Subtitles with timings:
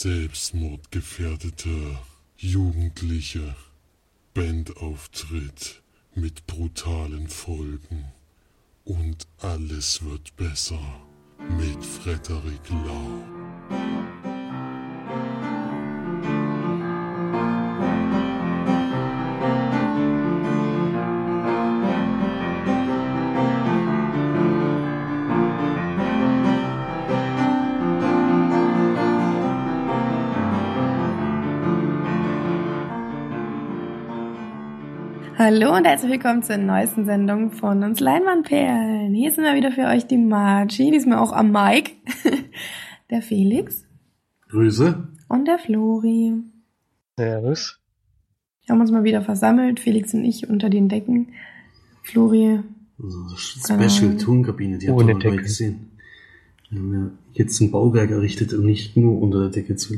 [0.00, 1.98] selbstmordgefährdete
[2.38, 3.54] Jugendliche.
[4.32, 5.82] Bandauftritt
[6.14, 8.06] mit brutalen Folgen.
[8.86, 10.80] Und alles wird besser
[11.58, 14.29] mit Frederik Lau.
[35.52, 39.12] Hallo und herzlich willkommen zur neuesten Sendung von uns Leinwandperlen.
[39.12, 41.90] Hier sind wir wieder für euch die Margie, diesmal auch am Mike,
[43.10, 43.84] der Felix
[44.48, 45.08] Grüße.
[45.26, 46.34] und der Flori.
[47.16, 47.80] Servus.
[48.64, 51.32] Wir haben uns mal wieder versammelt, Felix und ich unter den Decken.
[52.04, 52.60] Flori,
[53.02, 54.16] Also Special.
[54.18, 55.38] Tonkabine, die habt ihr noch Decke.
[55.38, 55.90] gesehen.
[56.68, 59.94] Wir haben ja jetzt ein Bauwerk errichtet, um nicht nur unter der Decke zu,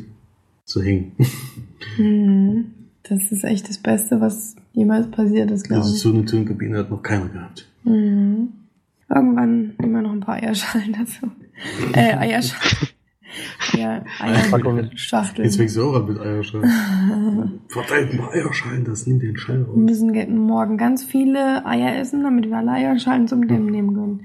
[0.64, 1.12] zu hängen.
[1.96, 2.72] hm,
[3.04, 6.00] das ist echt das Beste, was jemals passiert ist, glaube Also ich.
[6.00, 7.68] so eine Tonkabine hat noch keiner gehabt.
[7.84, 8.48] Mhm.
[9.08, 11.26] Irgendwann nehmen wir noch ein paar Eierschalen dazu.
[11.94, 12.88] Äh, Eierschalen.
[13.78, 14.04] Ja.
[14.20, 15.48] Eierschachteln.
[15.48, 17.60] Jetzt du auch mit Eierschalen.
[17.68, 19.76] Verdammt mal Eierschalen, das nimmt den Schall Wir raus.
[19.76, 24.20] müssen ge- morgen ganz viele Eier essen, damit wir alle Eierschalen zum Dämmen nehmen können.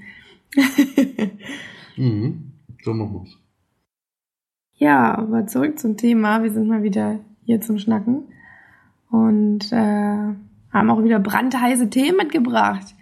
[1.96, 2.52] Mhm.
[2.84, 3.38] So machen wir's.
[4.76, 6.44] ja, aber zurück zum Thema.
[6.44, 8.24] Wir sind mal wieder hier zum Schnacken
[9.10, 10.34] und äh,
[10.72, 12.94] haben auch wieder brandheiße Themen mitgebracht.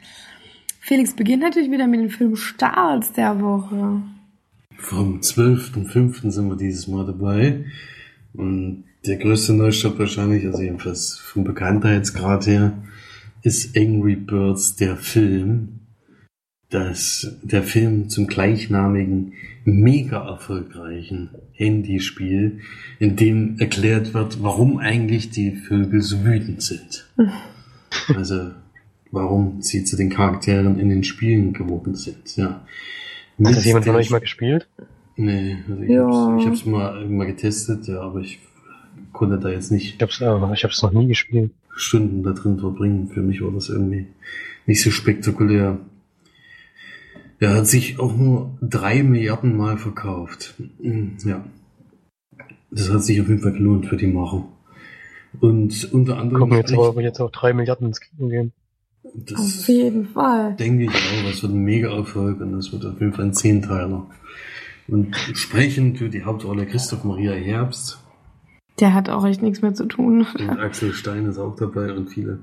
[0.79, 4.01] Felix beginnt natürlich wieder mit dem Film Stars der Woche.
[4.77, 6.29] Vom 12.05.
[6.29, 7.65] sind wir dieses Mal dabei.
[8.33, 12.73] Und der größte Neustart wahrscheinlich, also jedenfalls vom Bekanntheitsgrad her,
[13.41, 15.79] ist Angry Birds der Film.
[16.69, 19.33] Das, der Film zum gleichnamigen,
[19.63, 22.59] mega erfolgreichen Handyspiel,
[22.99, 27.07] in dem erklärt wird, warum eigentlich die Vögel so wütend sind.
[28.13, 28.51] Also,
[29.11, 32.65] warum sie zu den Charakteren in den Spielen geworden sind, ja.
[33.43, 34.67] Hat das jemand von euch mal gespielt?
[35.15, 36.05] Nee, also ich Ja.
[36.05, 38.39] hab's, ich hab's mal irgendwann getestet, ja, aber ich
[39.13, 41.51] konnte da jetzt nicht Ich hab's, äh, ich hab's noch nie gespielt.
[41.73, 43.07] Stunden da drin verbringen.
[43.07, 44.07] Für mich war das irgendwie
[44.65, 45.79] nicht so spektakulär.
[47.39, 50.55] Er hat sich auch nur drei Milliarden Mal verkauft.
[50.79, 51.43] Mm, Ja.
[52.71, 54.45] Das hat sich auf jeden Fall gelohnt für die Macher.
[55.39, 58.53] Und unter anderem Gucken jetzt aber jetzt auch drei Milliarden ins Kino gehen.
[59.03, 60.55] das Auf jeden Fall.
[60.55, 64.09] denke ich auch, das wird ein Mega-Erfolg und das wird auf jeden Fall ein Zehnteiler.
[64.87, 67.99] Und sprechend für die Hauptrolle Christoph Maria Herbst
[68.79, 70.25] Der hat auch echt nichts mehr zu tun.
[70.37, 72.39] und Axel Stein ist auch dabei und viele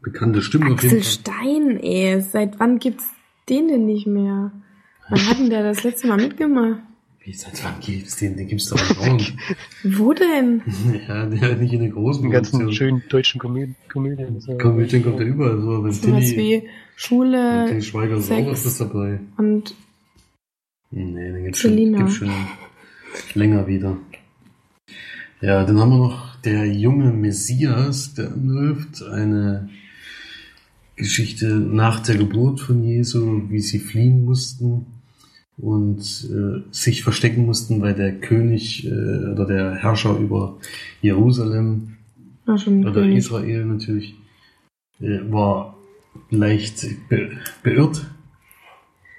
[0.00, 1.12] bekannte Stimmen auf Axel jeden Fall.
[1.12, 2.20] Stein, ey.
[2.20, 3.06] Seit wann gibt's
[3.48, 4.52] den denn nicht mehr?
[5.08, 6.80] Wann hat denn der das letzte Mal mitgemacht?
[7.24, 8.36] Wie, seit wann gibt's den?
[8.36, 9.26] Den gibt's doch im Raum.
[9.84, 10.60] Wo denn?
[11.06, 12.72] ja, der hat nicht in den großen Die ganzen Produktionen.
[13.00, 13.76] schönen deutschen Komödien.
[13.92, 14.58] Komödien so.
[14.58, 18.36] Komödien kommt er überall so, wenn So was Tilly, wie Schule Tilly Schweiger ist auch
[18.36, 18.48] Sex.
[18.50, 19.20] öfters dabei.
[19.36, 19.74] und
[20.90, 21.98] Nee, den gibt's schon, Selina.
[21.98, 22.30] gibt's schon
[23.34, 23.96] länger wieder.
[25.40, 29.68] Ja, dann haben wir noch der junge Messias, der anläuft, eine
[30.96, 34.86] Geschichte nach der Geburt von Jesu, wie sie fliehen mussten
[35.56, 40.58] und äh, sich verstecken mussten, weil der König äh, oder der Herrscher über
[41.00, 41.96] Jerusalem
[42.56, 43.18] schon oder König.
[43.18, 44.14] Israel natürlich
[45.00, 45.76] äh, war
[46.30, 47.30] leicht be
[47.62, 48.06] beirrt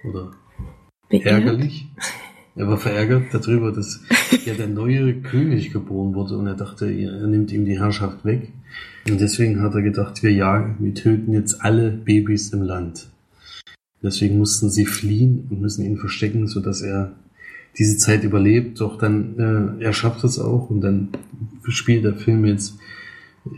[0.03, 0.31] oder
[1.09, 1.25] Beirrt?
[1.25, 1.87] ärgerlich.
[2.55, 4.03] Er war verärgert darüber, dass
[4.45, 8.51] ja der neue König geboren wurde und er dachte, er nimmt ihm die Herrschaft weg.
[9.09, 13.09] Und deswegen hat er gedacht, wir jagen, wir töten jetzt alle Babys im Land.
[14.01, 17.13] Deswegen mussten sie fliehen und müssen ihn verstecken, sodass er
[17.77, 18.79] diese Zeit überlebt.
[18.79, 21.09] Doch dann, äh, er schafft es auch und dann
[21.67, 22.77] spielt der Film jetzt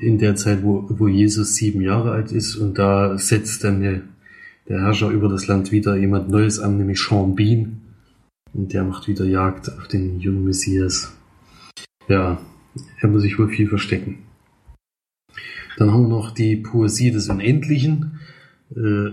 [0.01, 4.01] in der Zeit, wo, wo Jesus sieben Jahre alt ist und da setzt dann der,
[4.67, 7.81] der Herrscher über das Land wieder jemand Neues an, nämlich Sean Bean.
[8.53, 11.11] Und der macht wieder Jagd auf den jungen Messias.
[12.07, 12.39] Ja,
[13.01, 14.19] er muss sich wohl viel verstecken.
[15.77, 18.19] Dann haben wir noch die Poesie des Unendlichen.
[18.75, 19.09] Äh,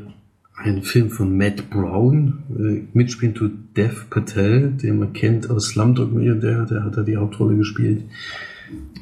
[0.57, 2.43] ein Film von Matt Brown.
[2.57, 7.17] Äh, mitspielen tut Dev Patel, den man kennt aus Slumdog Millionär, der hat da die
[7.17, 8.05] Hauptrolle gespielt.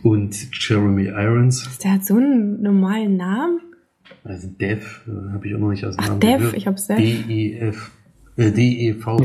[0.02, 1.78] Und Jeremy Irons.
[1.78, 3.60] Der hat so einen normalen Namen.
[4.24, 6.56] Also Dev, äh, habe ich auch noch nicht aus dem Ach, Namen Dev, gehört.
[6.56, 6.98] ich hab's Dev.
[6.98, 7.90] D-E-F.
[8.36, 9.18] Äh, D-E-V.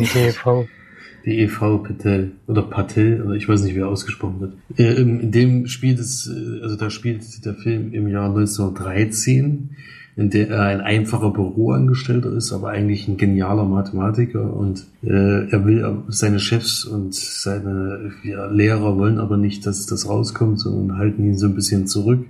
[1.26, 2.32] D-E-V Patel.
[2.48, 4.54] Oder Patel, oder ich weiß nicht, wie er ausgesprochen wird.
[4.78, 9.72] Äh, in dem spielt es, äh, also da spielt der Film im Jahr 1913.
[10.18, 15.66] in der er ein einfacher Büroangestellter ist, aber eigentlich ein genialer Mathematiker und äh, er
[15.66, 21.26] will seine Chefs und seine ja, Lehrer wollen aber nicht, dass das rauskommt, sondern halten
[21.26, 22.26] ihn so ein bisschen zurück.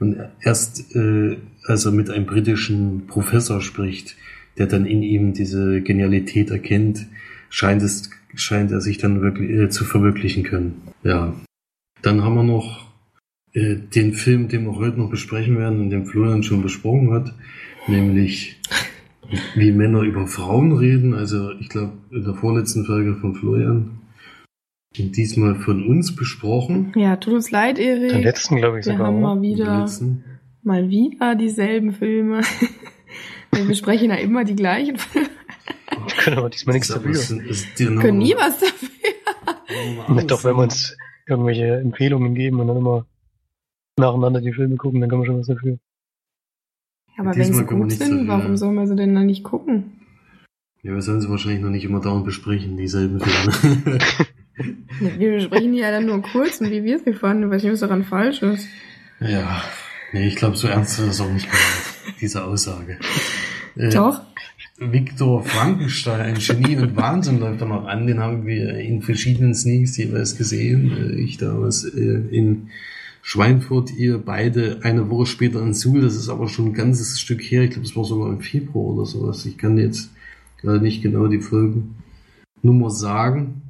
[0.00, 0.84] Und erst
[1.64, 4.16] als er mit einem britischen Professor spricht,
[4.58, 7.06] der dann in ihm diese Genialität erkennt,
[7.48, 10.82] scheint es scheint er sich dann wirklich äh, zu verwirklichen können.
[11.02, 11.34] Ja.
[12.02, 12.86] Dann haben wir noch
[13.52, 17.34] äh, den Film, den wir heute noch besprechen werden und den Florian schon besprochen hat,
[17.86, 18.60] nämlich
[19.54, 21.14] wie Männer über Frauen reden.
[21.14, 24.00] Also ich glaube in der vorletzten Folge von Florian
[24.98, 26.92] und diesmal von uns besprochen.
[26.96, 28.10] Ja, tut uns leid, Erik.
[28.10, 29.08] Den letzten, glaube ich, Wir sogar.
[29.08, 29.34] haben oder?
[29.34, 29.88] mal wieder,
[30.62, 32.42] mal wieder dieselben Filme.
[33.52, 35.28] Wir besprechen ja immer die gleichen Filme.
[36.20, 37.14] Kann aber diesmal nichts dafür.
[37.14, 40.24] Wir können nie was dafür.
[40.26, 40.96] Doch, wenn wir uns
[41.26, 43.06] irgendwelche Empfehlungen geben und dann immer
[43.96, 45.78] nacheinander die Filme gucken, dann können wir schon was dafür.
[47.16, 48.56] Aber wenn sie können wir gut sind, dafür, warum ja.
[48.56, 50.00] soll man sie denn dann nicht gucken?
[50.82, 53.98] Ja, wir sollen sie wahrscheinlich noch nicht immer dauernd besprechen, dieselben Filme.
[55.00, 57.44] Ja, Wir besprechen die ja dann nur kurz und wie wir sie fanden.
[57.44, 58.68] Ich weiß nicht, was daran falsch ist.
[59.20, 59.62] ja.
[60.12, 62.98] Nee, ich glaube, so ernst ist das auch nicht gemeint, diese Aussage.
[63.76, 64.20] Äh, Doch.
[64.80, 68.06] Viktor Frankenstein, ein Genie und Wahnsinn läuft da noch an.
[68.06, 70.90] Den haben wir in verschiedenen Sneaks jeweils gesehen.
[70.90, 72.68] Äh, Ich damals äh, in
[73.20, 76.00] Schweinfurt, ihr beide eine Woche später in Suhl.
[76.00, 77.64] Das ist aber schon ein ganzes Stück her.
[77.64, 79.44] Ich glaube, das war sogar im Februar oder sowas.
[79.44, 80.10] Ich kann jetzt
[80.62, 83.62] leider nicht genau die Folgennummer sagen,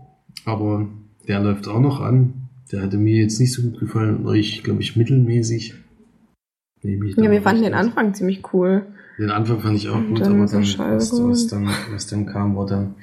[0.44, 0.88] aber
[1.26, 2.34] der läuft auch noch an.
[2.70, 5.74] Der hatte mir jetzt nicht so gut gefallen und euch, glaube ich, mittelmäßig.
[6.82, 7.74] Ja, wir fanden den.
[7.74, 8.86] Anfang ziemlich cool.
[9.20, 12.24] Den Anfang fand ich auch gut, dann aber er dann, was, was, dann, was dann
[12.24, 12.94] kam, war dann,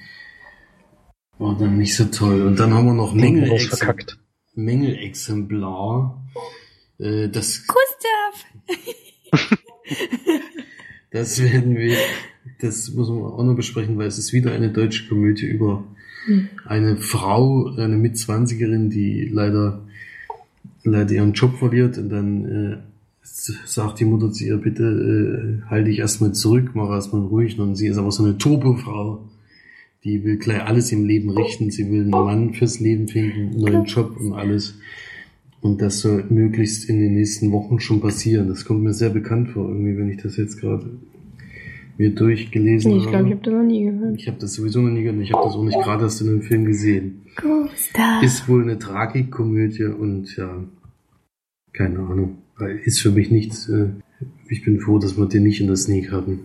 [1.37, 2.41] war dann nicht so toll.
[2.41, 4.19] Und dann haben wir noch Hinten raus Mängelexem verkackt.
[4.55, 6.25] Mängelexemplar.
[6.97, 8.45] Äh, das, Gustav!
[11.11, 11.97] das werden wir,
[12.61, 15.83] das muss man auch noch besprechen, weil es ist wieder eine deutsche Komödie über
[16.25, 16.49] Hm.
[16.65, 19.85] eine Frau, eine Mitzwanzigerin, die leider,
[20.83, 22.77] leider ihren Job verliert und dann äh,
[23.65, 24.83] sagt die Mutter zu ihr, bitte
[25.63, 27.59] äh, halte dich erstmal zurück, mach erstmal ruhig.
[27.59, 29.19] Und sie ist aber so eine Turbofrau,
[30.03, 31.71] die will gleich alles im Leben richten.
[31.71, 34.75] Sie will einen Mann fürs Leben finden, einen neuen Job und alles.
[35.61, 38.47] Und das soll möglichst in den nächsten Wochen schon passieren.
[38.47, 40.89] Das kommt mir sehr bekannt vor, irgendwie, wenn ich das jetzt gerade
[41.97, 43.27] mir durchgelesen Nee, ich glaube, habe.
[43.27, 44.15] ich habe das noch nie gehört.
[44.19, 45.21] Ich habe das sowieso noch nie gehört.
[45.21, 47.21] Ich habe das auch nicht gerade erst in einem Film gesehen.
[47.35, 48.23] Gustav!
[48.23, 50.63] Ist wohl eine Tragikkomödie und ja,
[51.73, 52.37] keine Ahnung.
[52.59, 53.69] Ist für mich nichts.
[53.69, 53.89] Äh,
[54.49, 56.39] ich bin froh, dass wir den nicht in der Sneak hatten.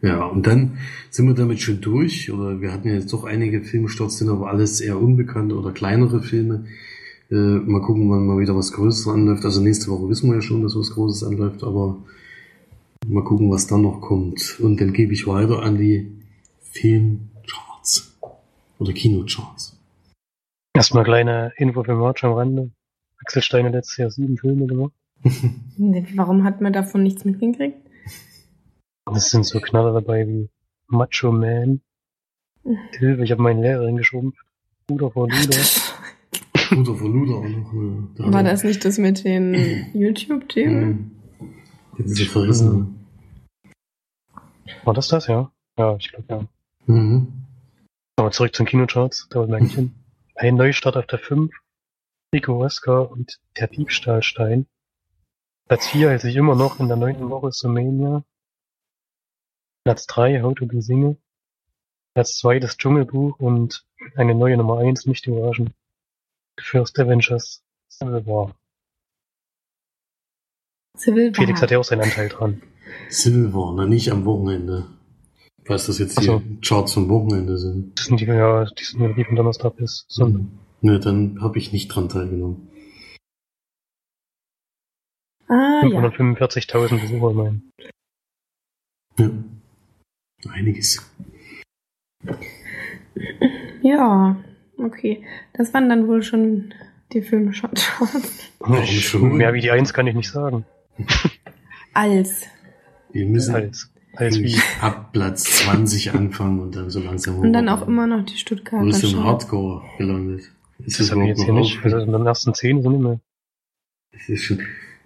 [0.00, 0.78] Ja, und dann
[1.10, 2.32] sind wir damit schon durch.
[2.32, 6.22] Oder wir hatten ja jetzt doch einige Filmstarts, sind aber alles eher unbekannte oder kleinere
[6.22, 6.66] Filme.
[7.30, 9.44] Äh, mal gucken, wann mal wieder was Größeres anläuft.
[9.44, 11.98] Also nächste Woche wissen wir ja schon, dass was Großes anläuft, aber
[13.06, 14.58] mal gucken, was dann noch kommt.
[14.60, 16.10] Und dann gebe ich weiter an die
[16.60, 18.16] Filmcharts.
[18.78, 19.76] Oder Kinocharts.
[20.74, 22.70] Erstmal kleine Info für March am Rande.
[23.28, 24.94] Axel Stein hat letztes Jahr sieben Filme gemacht.
[26.16, 27.76] Warum hat man davon nichts mitgekriegt?
[29.14, 30.48] Es sind so Knaller dabei wie
[30.86, 31.82] Macho Man.
[32.92, 34.32] Hilfe, ich habe meinen Lehrer hingeschoben.
[34.86, 35.58] Bruder vor Luder.
[36.70, 37.72] Luder vor Luder auch noch.
[37.74, 38.32] Ne?
[38.32, 41.20] War das nicht das mit den YouTube-Themen?
[41.98, 43.04] Den sie verrissen.
[44.84, 45.52] War das das, ja?
[45.78, 46.94] Ja, ich glaube ja.
[46.94, 47.44] Mhm.
[48.16, 49.92] Aber zurück zum Kinocharts, da wir eigentlich hin.
[50.34, 51.52] Ein Neustart auf der 5.
[52.32, 54.66] Wesker und der Diebstahlstein.
[55.66, 58.24] Platz 4 hält sich immer noch in der neunten Woche Sumania.
[59.84, 61.16] Platz 3 How to Be Single.
[62.14, 65.70] Platz 2 das Dschungelbuch und eine neue Nummer 1, nicht überraschend.
[66.58, 68.54] The First Avengers Civil War.
[70.96, 71.62] Civil Felix War.
[71.62, 72.62] hat ja auch seinen Anteil dran.
[73.10, 74.86] Civil War, na nicht am Wochenende.
[75.66, 76.42] Weiß, dass jetzt die so.
[76.62, 77.98] Charts vom Wochenende sind.
[77.98, 80.46] Das sind die, ja, die sind ja die von Donnerstag bis Sonntag.
[80.80, 82.68] Ne, dann habe ich nicht dran teilgenommen.
[85.48, 86.00] Ah, ja.
[86.00, 87.70] 545.000 Besucher, mein.
[89.18, 89.30] Ja.
[90.50, 91.10] Einiges.
[93.82, 94.36] Ja,
[94.76, 95.24] okay.
[95.54, 96.74] Das waren dann wohl schon
[97.12, 97.70] die Filme schon.
[98.82, 99.36] Ich, schon?
[99.36, 100.64] mehr wie die 1 kann ich nicht sagen.
[101.94, 102.46] Als.
[103.10, 104.60] Wir müssen Als, als wie.
[104.80, 108.38] ab Platz 20 anfangen und dann so langsam Und dann auch immer noch die Wo
[108.38, 109.24] Stuttgarter ist denn Schau.
[109.24, 110.52] Hardcore gelandet?
[110.84, 111.82] Ist Das habe ich jetzt hier nicht.
[111.82, 113.20] Also in den ersten 10 sind immer.
[114.12, 114.58] Das ist schon,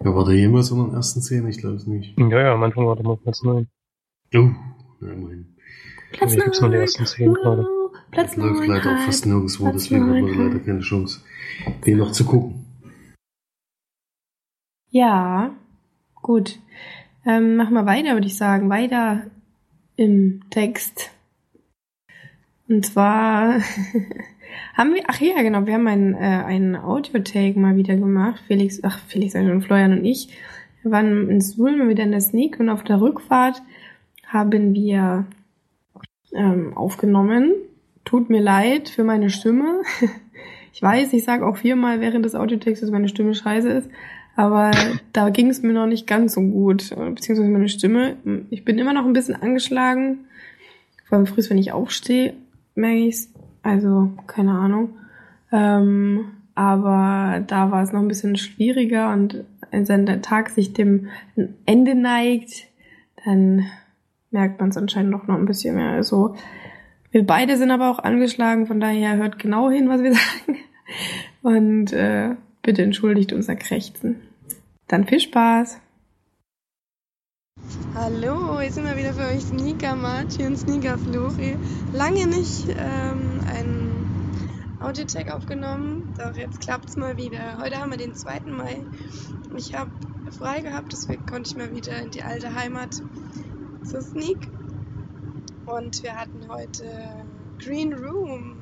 [0.03, 1.47] ja, war der jemals in den ersten 10?
[1.47, 2.17] Ich glaube es nicht.
[2.19, 3.67] Ja, ja, am Anfang war der mal Platz 9.
[4.35, 4.49] Oh,
[4.99, 5.55] na immerhin.
[6.11, 6.81] Platz Hier gibt's nur die neun.
[6.83, 7.67] ersten 10 gerade.
[8.11, 9.05] Platz Läuft neun, leider auch halt.
[9.05, 11.21] fast nirgendwo, Platz deswegen hat man neun, leider keine Chance,
[11.85, 12.65] den noch zu gucken.
[14.91, 15.55] Ja,
[16.21, 16.59] gut.
[17.25, 18.69] Ähm, mach mal weiter, würde ich sagen.
[18.69, 19.25] Weiter
[19.95, 21.11] im Text.
[22.67, 23.59] Und zwar
[24.73, 28.41] haben wir, ach ja, genau, wir haben einen, äh, einen Audio-Take mal wieder gemacht.
[28.47, 30.29] Felix, ach, Felix, also Florian und ich.
[30.81, 33.61] Wir waren in Seoul mal wieder in der Sneak und auf der Rückfahrt
[34.27, 35.25] haben wir
[36.33, 37.53] ähm, aufgenommen.
[38.05, 39.81] Tut mir leid für meine Stimme.
[40.75, 43.89] Ich weiß, ich sage auch viermal während des Audiotakes, dass meine Stimme scheiße ist,
[44.35, 44.71] aber
[45.13, 48.17] da ging es mir noch nicht ganz so gut, beziehungsweise meine Stimme.
[48.49, 50.25] Ich bin immer noch ein bisschen angeschlagen.
[51.05, 52.33] Vor allem früh, wenn ich aufstehe,
[52.73, 53.31] merke ich's.
[53.63, 54.89] Also, keine Ahnung.
[55.51, 61.07] Ähm, aber da war es noch ein bisschen schwieriger und wenn der Tag sich dem
[61.65, 62.67] Ende neigt,
[63.25, 63.65] dann
[64.29, 65.91] merkt man es anscheinend noch ein bisschen mehr.
[65.91, 66.35] Also
[67.11, 70.59] wir beide sind aber auch angeschlagen, von daher hört genau hin, was wir sagen.
[71.41, 74.17] Und äh, bitte entschuldigt unser Krächzen.
[74.87, 75.79] Dann viel Spaß!
[77.95, 81.55] Hallo, hier sind wir wieder für euch Sneaker Martin, Sneaker Flori.
[81.93, 87.57] Lange nicht ähm, einen Audiotech aufgenommen, doch jetzt klappt's mal wieder.
[87.59, 88.41] Heute haben wir den 2.
[88.47, 88.83] Mai.
[89.55, 89.91] Ich habe
[90.37, 93.01] frei gehabt, deswegen konnte ich mal wieder in die alte Heimat
[93.83, 94.49] zur Sneak.
[95.65, 96.85] Und wir hatten heute
[97.59, 98.57] Green Room.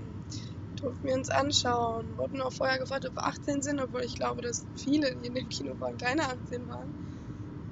[0.80, 2.06] Durften wir uns anschauen.
[2.18, 5.34] Wurden auch vorher gefragt, ob wir 18 sind, obwohl ich glaube, dass viele, die in
[5.34, 7.11] dem Kino waren, keine 18 waren.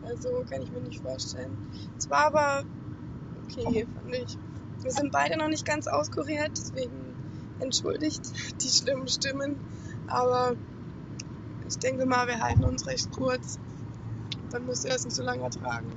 [0.10, 1.56] Also kann ich mir nicht vorstellen.
[1.98, 2.64] Es war aber
[3.46, 4.38] okay, fand ich.
[4.82, 7.14] Wir sind beide noch nicht ganz auskuriert, deswegen
[7.60, 8.22] entschuldigt
[8.62, 9.58] die schlimmen Stimmen.
[10.08, 10.56] Aber
[11.68, 13.60] ich denke mal, wir halten uns recht kurz.
[14.50, 15.92] Dann müsst ihr das nicht so lange ertragen.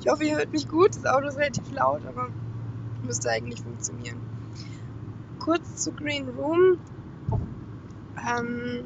[0.00, 0.96] Ich hoffe, ihr hört mich gut.
[0.96, 2.30] Das Auto ist relativ laut, aber
[3.04, 4.20] müsste eigentlich funktionieren.
[5.38, 6.78] Kurz zu Green Room.
[8.28, 8.84] Ähm,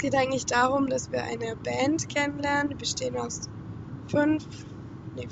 [0.00, 2.70] geht eigentlich darum, dass wir eine Band kennenlernen.
[2.70, 3.48] Die bestehen aus
[4.08, 4.44] fünf,
[5.14, 5.28] nee,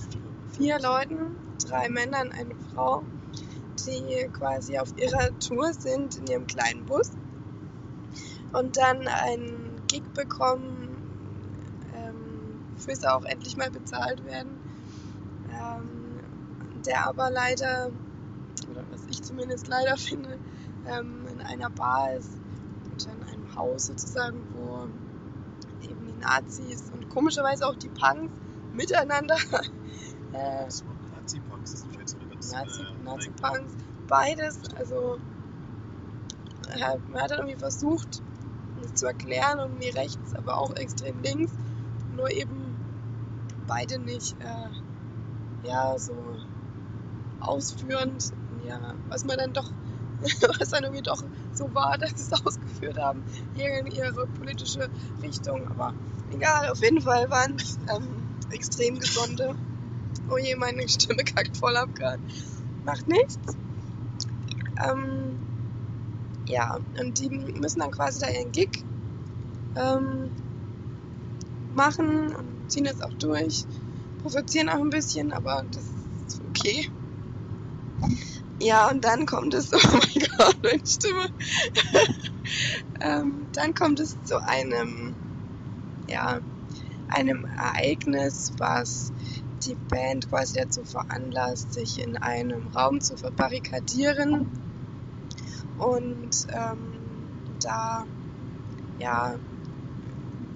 [0.57, 3.03] vier Leuten, drei Männern, eine Frau,
[3.87, 7.11] die quasi auf ihrer Tour sind in ihrem kleinen Bus.
[8.53, 10.97] Und dann einen Gig bekommen,
[11.95, 14.59] ähm, für sie auch endlich mal bezahlt werden.
[16.89, 17.91] Der aber leider,
[18.71, 20.39] oder was ich zumindest leider finde,
[20.89, 22.31] ähm, in einer Bar ist
[23.59, 24.89] Haus sozusagen, wo
[25.85, 28.33] eben die Nazis und komischerweise auch die Punks
[28.73, 29.37] miteinander.
[30.33, 30.67] äh,
[31.29, 32.53] Nazi-Punks ist vielleicht so ganz.
[32.53, 33.73] Nazi, äh, Nazi-Punks,
[34.07, 34.61] beides.
[34.77, 35.19] Also,
[37.13, 38.23] man hat irgendwie versucht,
[38.83, 41.53] das zu erklären, irgendwie rechts, aber auch extrem links.
[42.17, 42.77] Nur eben
[43.67, 46.15] beide nicht, äh, ja, so
[47.41, 48.33] ausführend,
[48.67, 49.71] ja, was man dann doch,
[50.59, 51.23] was dann irgendwie doch
[51.53, 53.23] so war, dass sie es ausgeführt haben,
[53.55, 54.89] in ihre politische
[55.23, 55.67] Richtung.
[55.69, 55.95] Aber
[56.33, 58.09] egal, auf jeden Fall waren es ähm,
[58.51, 59.55] extrem gesunde.
[60.31, 62.23] Oh je, meine Stimme kackt voll ab gerade.
[62.85, 63.39] Macht nichts.
[64.89, 65.39] Ähm,
[66.47, 68.85] ja, und die müssen dann quasi da ihren Gig
[69.77, 70.31] ähm,
[71.75, 73.65] machen und ziehen es auch durch.
[74.23, 75.85] Provozieren auch ein bisschen, aber das
[76.27, 76.91] ist okay.
[78.61, 81.29] Ja, und dann kommt es, oh mein Gott, meine Stimme.
[83.01, 85.15] ähm, dann kommt es zu einem,
[86.09, 86.41] ja,
[87.09, 89.13] einem Ereignis, was
[89.65, 94.49] die Band quasi dazu veranlasst, sich in einem Raum zu verbarrikadieren
[95.79, 97.01] und ähm,
[97.61, 98.05] da
[98.99, 99.35] ja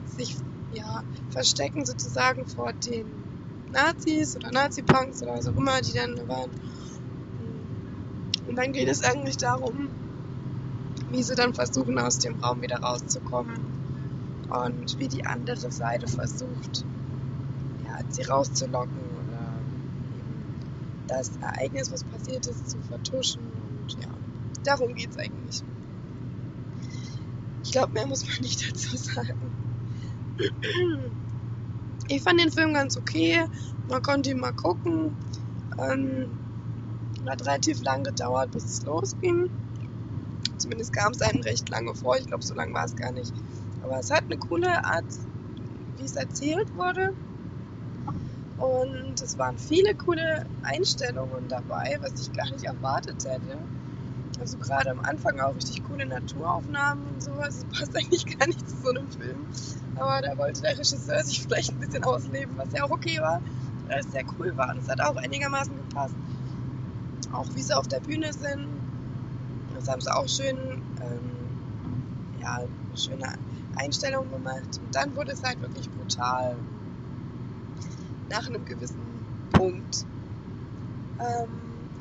[0.04, 0.36] sich
[0.72, 3.06] ja verstecken sozusagen vor den
[3.72, 6.50] Nazis oder Nazi-Punks oder was auch immer, die dann waren
[8.52, 9.88] und dann geht es eigentlich darum,
[11.10, 13.56] wie sie dann versuchen, aus dem Raum wieder rauszukommen.
[14.50, 16.84] Und wie die andere Seite versucht,
[17.86, 19.54] ja, sie rauszulocken oder
[21.08, 23.40] das Ereignis, was passiert ist, zu vertuschen.
[23.80, 24.08] Und ja,
[24.64, 25.62] darum geht es eigentlich.
[27.64, 29.40] Ich glaube, mehr muss man nicht dazu sagen.
[32.08, 33.46] Ich fand den Film ganz okay.
[33.88, 35.16] Man konnte ihn mal gucken.
[35.78, 36.41] Ähm,
[37.30, 39.50] hat relativ lang gedauert, bis es losging.
[40.58, 42.16] Zumindest kam es einem recht lange vor.
[42.16, 43.32] Ich glaube, so lange war es gar nicht.
[43.82, 45.04] Aber es hat eine coole Art,
[45.96, 47.12] wie es erzählt wurde.
[48.58, 53.58] Und es waren viele coole Einstellungen dabei, was ich gar nicht erwartet hätte.
[54.38, 57.64] Also gerade am Anfang auch richtig coole Naturaufnahmen und sowas.
[57.70, 59.46] Das passt eigentlich gar nicht zu so einem Film.
[59.96, 63.40] Aber da wollte der Regisseur sich vielleicht ein bisschen ausleben, was ja auch okay war,
[63.88, 64.70] weil es sehr cool war.
[64.70, 66.14] Und es hat auch einigermaßen gepasst
[67.32, 68.68] auch wie sie auf der Bühne sind.
[69.74, 70.56] Das haben sie auch schön,
[71.00, 71.30] ähm,
[72.40, 72.60] ja,
[72.96, 73.34] schöne
[73.76, 74.80] Einstellungen gemacht.
[74.84, 76.56] Und dann wurde es halt wirklich brutal.
[78.30, 79.00] nach einem gewissen
[79.52, 80.06] Punkt.
[81.20, 81.48] Ähm,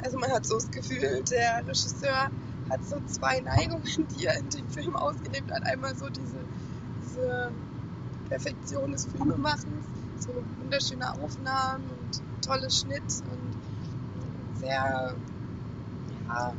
[0.03, 2.29] also man hat so das Gefühl, der Regisseur
[2.69, 5.63] hat so zwei Neigungen, die er in dem Film ausgelebt hat.
[5.63, 6.37] Einmal so diese,
[7.03, 7.51] diese
[8.29, 9.85] Perfektion des Filmemachens,
[10.19, 10.29] so
[10.61, 13.50] wunderschöne Aufnahmen und tolle Schnitt und
[14.61, 15.15] sehr,
[16.27, 16.53] ja,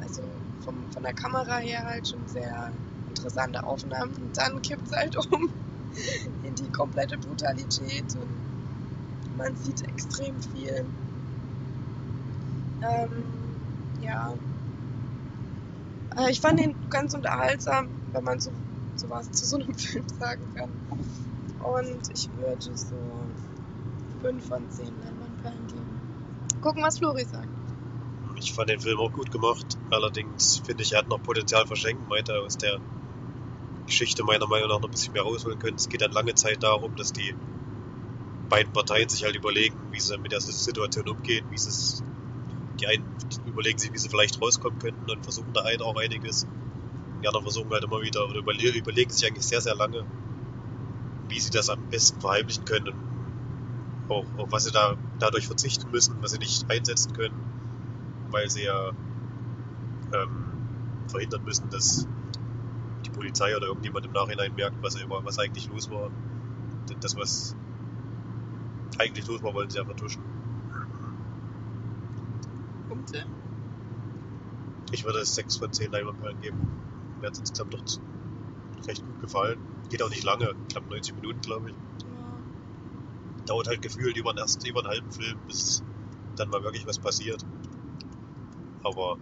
[0.00, 0.22] also
[0.64, 2.72] vom, von der Kamera her halt schon sehr
[3.08, 4.12] interessante Aufnahmen.
[4.16, 5.50] Und dann kippt es halt um
[6.42, 10.84] in die komplette Brutalität und man sieht extrem viel.
[12.82, 13.24] Ähm,
[14.00, 14.32] ja.
[16.16, 18.50] Äh, Ich fand ihn ganz unterhaltsam, wenn man so
[18.96, 20.70] sowas zu so einem Film sagen kann.
[21.60, 22.96] Und ich würde so
[24.22, 25.89] 5 von 10 Leinwandperlen geben.
[26.60, 27.48] Gucken, was Flori sagt.
[28.36, 29.78] Ich fand den Film auch gut gemacht.
[29.90, 32.08] Allerdings finde ich, er hat noch Potenzial verschenkt.
[32.08, 32.78] Man hätte aus der
[33.86, 35.76] Geschichte meiner Meinung nach noch ein bisschen mehr rausholen können.
[35.76, 37.34] Es geht dann lange Zeit darum, dass die
[38.48, 42.02] beiden Parteien sich halt überlegen, wie sie mit der Situation umgehen, wie sie es,
[42.80, 43.04] die einen
[43.46, 46.46] überlegen sich, wie sie vielleicht rauskommen könnten und versuchen da einen auch einiges.
[47.22, 50.04] Die anderen versuchen halt immer wieder oder überle überlegen sich eigentlich sehr, sehr lange,
[51.28, 53.09] wie sie das am besten verheimlichen können
[54.10, 57.34] auch, auf was sie da dadurch verzichten müssen, was sie nicht einsetzen können,
[58.30, 58.90] weil sie ja
[60.12, 60.44] ähm,
[61.08, 62.06] verhindern müssen, dass
[63.04, 66.10] die Polizei oder irgendjemand im Nachhinein merkt, was, was eigentlich los war.
[67.00, 67.56] Das, was
[68.98, 70.22] eigentlich los war, wollen sie ja vertuschen.
[72.88, 73.24] Punkte?
[74.92, 76.58] Ich würde es 6 von 10 Leinwandperlen geben.
[77.20, 77.84] Mir hat es insgesamt doch
[78.86, 79.60] recht gut gefallen.
[79.88, 81.76] Geht auch nicht lange, knapp 90 Minuten, glaube ich.
[83.50, 85.82] Dauert halt gefühlt über ersten, über einen halben Film, bis
[86.36, 87.44] dann mal wirklich was passiert.
[88.84, 89.18] Aber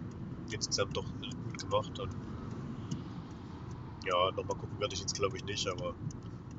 [0.51, 1.05] insgesamt doch
[1.45, 1.99] gut gemacht.
[1.99, 2.15] Und
[4.05, 5.95] ja, nochmal gucken werde ich jetzt, glaube ich, nicht, aber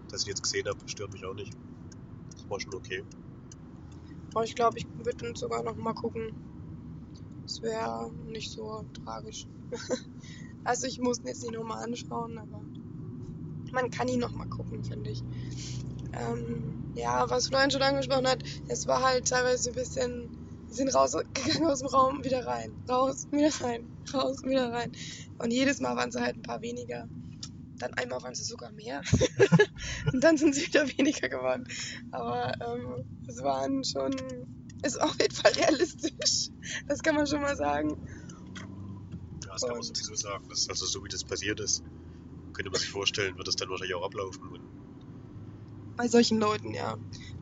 [0.09, 1.57] dass ich jetzt gesehen habe, stört mich auch nicht.
[2.33, 3.05] Das war schon okay.
[4.35, 6.33] Aber ich glaube, ich würde ihn sogar noch mal gucken.
[7.47, 9.47] Es wäre nicht so tragisch.
[10.65, 12.63] also ich muss ihn jetzt nicht nochmal anschauen, aber
[13.71, 15.23] man kann ihn noch mal gucken, finde ich.
[16.13, 20.31] Ähm, ja, was Florian schon angesprochen hat, es war halt teilweise ein bisschen,
[20.67, 24.93] wir sind rausgegangen aus dem Raum, wieder rein, raus, wieder rein, raus, wieder rein.
[25.39, 27.09] Und jedes Mal waren sie halt ein paar weniger.
[27.79, 29.01] Dann einmal waren sie sogar mehr.
[30.13, 31.65] Und dann sind sie wieder weniger geworden.
[32.13, 34.15] Aber ähm, es waren schon,
[34.83, 36.51] ist auf jeden Fall realistisch.
[36.87, 37.97] Das kann man schon mal sagen.
[39.47, 40.45] Ja, das kann man sowieso sagen.
[40.49, 41.83] Das, also so wie das passiert ist,
[42.53, 44.43] könnte man sich vorstellen, wird das dann wahrscheinlich auch ablaufen.
[44.43, 44.70] Und
[46.01, 46.97] Bei solchen Leuten, ja.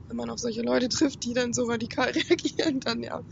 [0.09, 3.23] Wenn man auf solche Leute trifft, die dann so radikal reagieren, dann ja.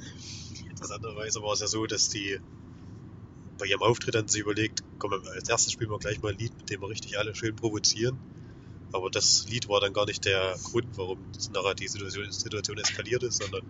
[0.70, 2.38] interessanterweise war es ja so, dass die
[3.58, 6.56] bei ihrem Auftritt dann sich überlegt, komm, als erstes spielen wir gleich mal ein Lied,
[6.56, 8.16] mit dem wir richtig alle schön provozieren.
[8.92, 11.18] Aber das Lied war dann gar nicht der Grund, warum
[11.52, 13.62] nachher die Situation, Situation eskaliert ist, sondern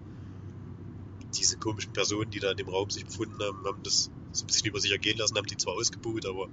[1.35, 4.47] diese komischen Personen, die da in dem Raum sich befunden haben, haben das so ein
[4.47, 6.49] bisschen über sich ergehen lassen, haben die zwar ausgebuht, aber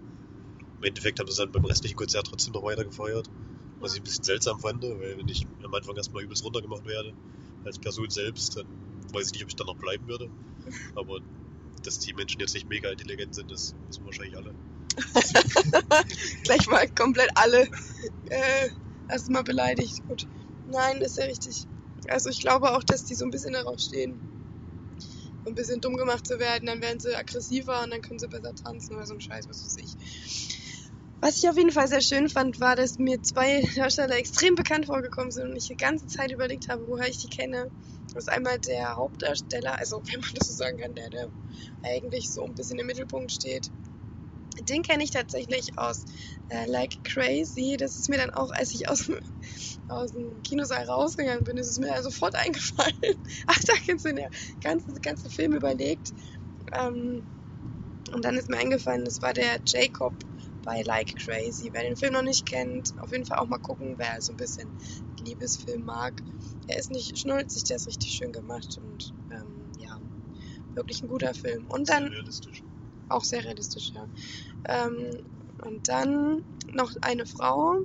[0.78, 3.30] im Endeffekt haben sie dann beim restlichen Konzert trotzdem noch weiter gefeiert.
[3.84, 7.14] Was ich ein bisschen seltsam fand, weil wenn ich am Anfang erstmal übelst runtergemacht werde,
[7.66, 8.66] als Person selbst, dann
[9.12, 10.30] weiß ich nicht, ob ich dann noch bleiben würde.
[10.96, 11.20] Aber
[11.84, 14.54] dass die Menschen jetzt nicht mega intelligent sind, das wissen wahrscheinlich alle.
[16.44, 17.68] Gleich mal komplett alle
[18.30, 18.70] äh,
[19.10, 20.02] erstmal beleidigt.
[20.08, 20.26] Gut.
[20.66, 21.66] Nein, ist ja richtig.
[22.08, 24.18] Also ich glaube auch, dass die so ein bisschen darauf stehen,
[25.46, 26.68] ein bisschen dumm gemacht zu werden.
[26.68, 29.66] Dann werden sie aggressiver und dann können sie besser tanzen oder so ein Scheiß, was
[29.66, 30.63] weiß ich.
[31.24, 34.88] Was ich auf jeden Fall sehr schön fand, war, dass mir zwei Darsteller extrem bekannt
[34.88, 37.72] vorgekommen sind und ich die ganze Zeit überlegt habe, woher ich die kenne.
[38.14, 41.32] Das ist einmal der Hauptdarsteller, also wenn man das so sagen kann, der, der
[41.82, 43.72] eigentlich so ein bisschen im Mittelpunkt steht.
[44.60, 46.04] Den kenne ich tatsächlich aus
[46.50, 47.78] äh, Like Crazy.
[47.80, 49.20] Das ist mir dann auch, als ich aus, dem-
[49.88, 52.94] aus dem Kinosaal rausgegangen bin, ist es mir sofort eingefallen.
[53.48, 54.28] Ach, da kennst du den
[54.62, 56.14] ganzen, ganzen Film überlegt.
[56.74, 57.26] Ähm,
[58.14, 60.16] und dann ist mir eingefallen, das war der Jacob
[60.64, 61.70] bei Like Crazy.
[61.72, 64.38] Wer den Film noch nicht kennt, auf jeden Fall auch mal gucken, wer so ein
[64.38, 64.70] bisschen
[65.24, 66.22] Liebesfilm mag.
[66.68, 70.00] Er ist nicht schnulzig, der ist richtig schön gemacht und ähm, ja,
[70.74, 71.66] wirklich ein guter Film.
[71.68, 72.64] Und dann Sehr realistisch.
[73.10, 74.08] auch sehr realistisch, ja.
[74.68, 75.26] Ähm,
[75.64, 77.76] und dann noch eine Frau,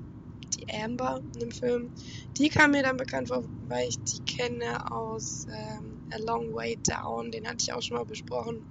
[0.56, 1.90] die Amber in dem Film.
[2.36, 6.78] Die kam mir dann bekannt vor, weil ich die kenne aus ähm, A Long Way
[6.82, 7.30] Down.
[7.30, 8.62] Den hatte ich auch schon mal besprochen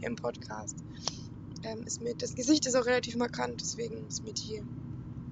[0.00, 0.76] im Podcast.
[1.66, 4.62] Ähm, ist mir, das Gesicht ist auch relativ markant, deswegen ist mir die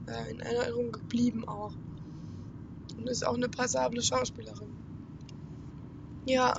[0.07, 1.73] äh, in Erinnerung geblieben auch.
[2.97, 4.69] Und ist auch eine passable Schauspielerin.
[6.27, 6.55] Ja,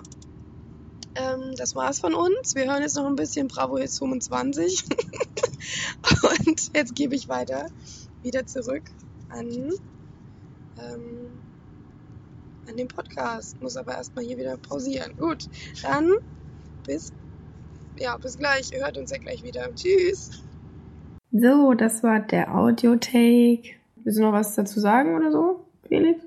[1.15, 2.55] ähm, das war's von uns.
[2.55, 4.85] Wir hören jetzt noch ein bisschen Bravo Hits 25.
[6.23, 7.67] Und jetzt gebe ich weiter
[8.21, 8.83] wieder zurück
[9.29, 9.73] an
[10.79, 11.31] ähm,
[12.67, 13.61] an dem Podcast.
[13.61, 15.17] Muss aber erstmal hier wieder pausieren.
[15.17, 15.49] Gut,
[15.81, 16.13] dann
[16.85, 17.11] bis,
[17.99, 18.71] ja, bis gleich.
[18.73, 19.69] Ihr hört uns ja gleich wieder.
[19.75, 20.43] Tschüss.
[21.31, 23.75] So, das war der Audio-Take.
[24.03, 26.21] Willst du noch was dazu sagen oder so, Felix?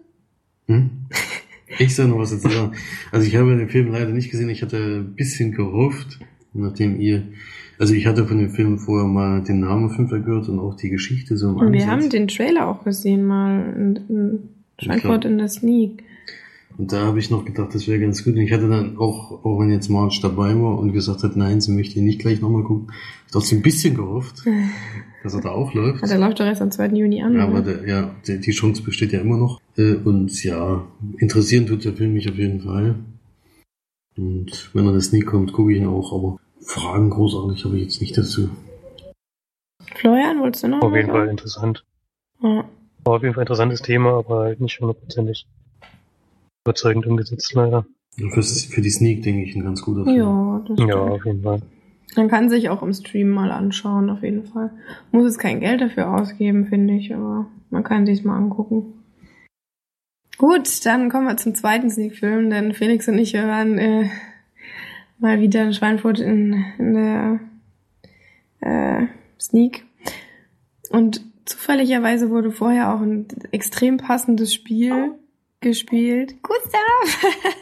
[0.66, 0.90] Hm?
[1.78, 2.72] Ich soll noch was dazu sagen.
[3.12, 4.48] Also ich habe den Film leider nicht gesehen.
[4.48, 6.18] Ich hatte ein bisschen gehofft,
[6.52, 7.22] nachdem ihr,
[7.78, 10.88] also ich hatte von dem Film vorher mal den Namen Fünfer gehört und auch die
[10.90, 11.90] Geschichte so im Und wir Ansatz.
[11.90, 14.48] haben den Trailer auch gesehen mal in, in
[14.80, 16.04] Schweinfurt in der Sneak.
[16.78, 18.34] Und da habe ich noch gedacht, das wäre ganz gut.
[18.34, 21.60] Und ich hatte dann auch, auch wenn jetzt Marge dabei war und gesagt hat, nein,
[21.60, 22.92] sie möchte nicht gleich nochmal gucken,
[23.26, 24.44] ich trotzdem ein bisschen gehofft,
[25.24, 26.04] dass er da auch läuft.
[26.04, 26.86] Ah, der läuft doch erst am 2.
[26.90, 27.34] Juni an.
[27.34, 29.60] Ja, aber der, ja, die, die Chance besteht ja immer noch.
[29.76, 30.86] Äh, Und ja,
[31.18, 32.94] interessieren tut der Film mich auf jeden Fall.
[34.16, 36.12] Und wenn er das nie kommt, gucke ich ihn auch.
[36.12, 38.50] Aber Fragen großartig habe ich jetzt nicht dazu.
[39.96, 41.84] Florian, wolltest du noch Auf jeden Fall interessant.
[42.40, 42.64] Ja.
[43.04, 45.46] War auf jeden Fall interessantes Thema, aber halt nicht hundertprozentig
[46.68, 47.86] überzeugend umgesetzt, leider.
[48.32, 50.16] Fürs, für die Sneak, denke ich, ein ganz guter Film.
[50.16, 51.62] Ja, das Ja, auf jeden Fall.
[52.16, 54.70] Man kann sich auch im Stream mal anschauen, auf jeden Fall.
[55.12, 58.94] Muss jetzt kein Geld dafür ausgeben, finde ich, aber man kann sich's mal angucken.
[60.36, 64.08] Gut, dann kommen wir zum zweiten Sneak-Film, denn Felix und ich wir waren äh,
[65.18, 67.40] mal wieder in Schweinfurt in, in der
[68.60, 69.06] äh,
[69.38, 69.84] Sneak.
[70.90, 75.12] Und zufälligerweise wurde vorher auch ein extrem passendes Spiel
[75.60, 76.42] gespielt.
[76.42, 77.32] Gustav!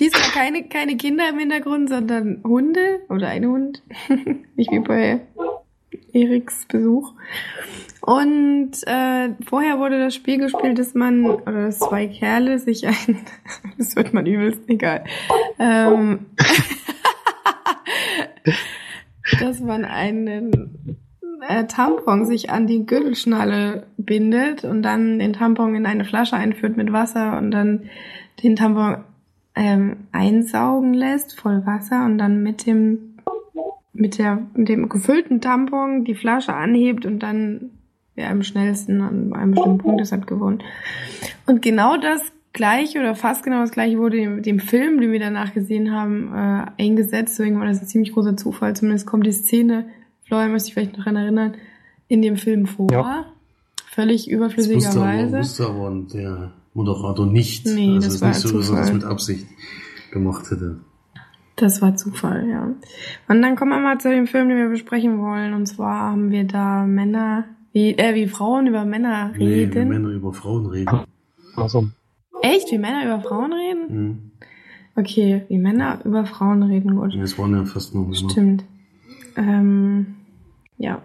[0.00, 3.82] Diesmal keine, keine Kinder im Hintergrund, sondern Hunde oder ein Hund.
[4.56, 5.20] Nicht wie bei
[6.12, 7.12] Eriks Besuch.
[8.00, 13.18] Und äh, vorher wurde das Spiel gespielt, dass man, oder dass zwei Kerle sich ein,
[13.78, 15.04] das wird man übelst, egal,
[15.58, 16.26] ähm,
[19.40, 20.98] dass man einen
[21.48, 26.76] äh, Tampon sich an die Gürtelschnalle bindet und dann den Tampon in eine Flasche einführt
[26.76, 27.90] mit Wasser und dann
[28.42, 28.98] den Tampon
[29.54, 33.18] ähm, einsaugen lässt voll Wasser und dann mit dem
[33.92, 37.70] mit der mit dem gefüllten Tampon die Flasche anhebt und dann
[38.16, 40.62] wer am schnellsten an einem bestimmten Punkt ist, hat gewonnen.
[41.46, 45.20] Und genau das gleiche oder fast genau das gleiche wurde dem, dem Film, den wir
[45.20, 47.38] danach gesehen haben, äh, eingesetzt.
[47.38, 48.74] Deswegen war das ein ziemlich großer Zufall.
[48.76, 49.86] Zumindest kommt die Szene,
[50.26, 51.54] Florian möchte ich vielleicht noch daran erinnern,
[52.08, 52.90] in dem Film vor.
[52.90, 53.26] Ja.
[53.86, 55.38] Völlig Das wusste aber, überflüssigerweise.
[55.38, 57.66] wusste aber der Moderator nicht.
[57.66, 58.94] Nee, also das es ist war nicht so, dass er das Zufall.
[58.94, 59.46] mit Absicht
[60.12, 60.80] gemacht hätte.
[61.56, 62.74] Das war Zufall, ja.
[63.28, 65.54] Und dann kommen wir mal zu dem Film, den wir besprechen wollen.
[65.54, 69.88] Und zwar haben wir da Männer, wie, äh, wie Frauen über Männer Nee, reden.
[69.88, 71.00] Männer über Frauen reden.
[71.54, 71.86] Also,
[72.42, 72.72] Echt?
[72.72, 73.88] Wie Männer über Frauen reden?
[73.88, 74.18] Hm.
[74.96, 77.16] Okay, wie Männer über Frauen reden, gut.
[77.16, 78.30] Das waren ja fast nur Männer.
[78.30, 78.64] Stimmt.
[79.36, 80.16] Ähm,
[80.78, 81.02] ja.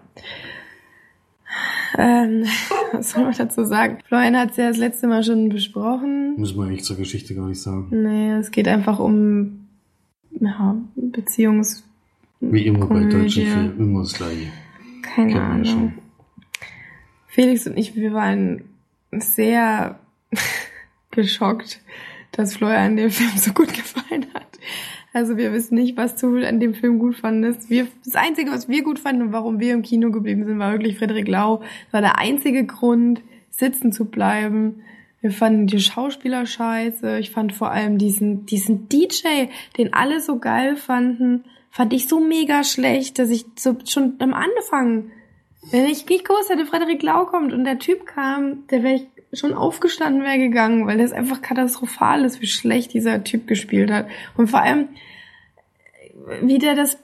[1.98, 2.44] Ähm,
[2.92, 3.98] was soll man dazu sagen?
[4.06, 6.36] Florian hat es ja das letzte Mal schon besprochen.
[6.36, 7.88] Muss man eigentlich zur Geschichte gar nicht sagen.
[7.90, 9.66] Nee, es geht einfach um
[10.38, 11.84] ja, Beziehungs...
[12.42, 13.16] Wie immer bei Komödie.
[13.18, 14.46] deutschen Filmen, immer das Gleiche.
[15.02, 15.92] Keine ja Ahnung.
[17.26, 18.64] Felix und ich, wir waren
[19.12, 19.98] sehr
[21.10, 21.80] geschockt,
[22.32, 24.58] dass Florian dem Film so gut gefallen hat.
[25.12, 27.68] Also wir wissen nicht, was du an dem Film gut fandest.
[27.68, 30.72] Wir, das Einzige, was wir gut fanden und warum wir im Kino geblieben sind, war
[30.72, 31.58] wirklich Frederik Lau.
[31.58, 34.82] Das war der einzige Grund, sitzen zu bleiben.
[35.20, 37.18] Wir fanden die Schauspieler scheiße.
[37.18, 42.20] Ich fand vor allem diesen, diesen DJ, den alle so geil fanden, fand ich so
[42.20, 45.10] mega schlecht, dass ich so schon am Anfang,
[45.70, 49.06] wenn ich nicht gewusst hätte, Frederik Lau kommt und der Typ kam, der wäre ich
[49.32, 54.06] schon aufgestanden wäre gegangen, weil das einfach katastrophal ist, wie schlecht dieser Typ gespielt hat.
[54.36, 54.88] Und vor allem,
[56.42, 56.98] wie der das,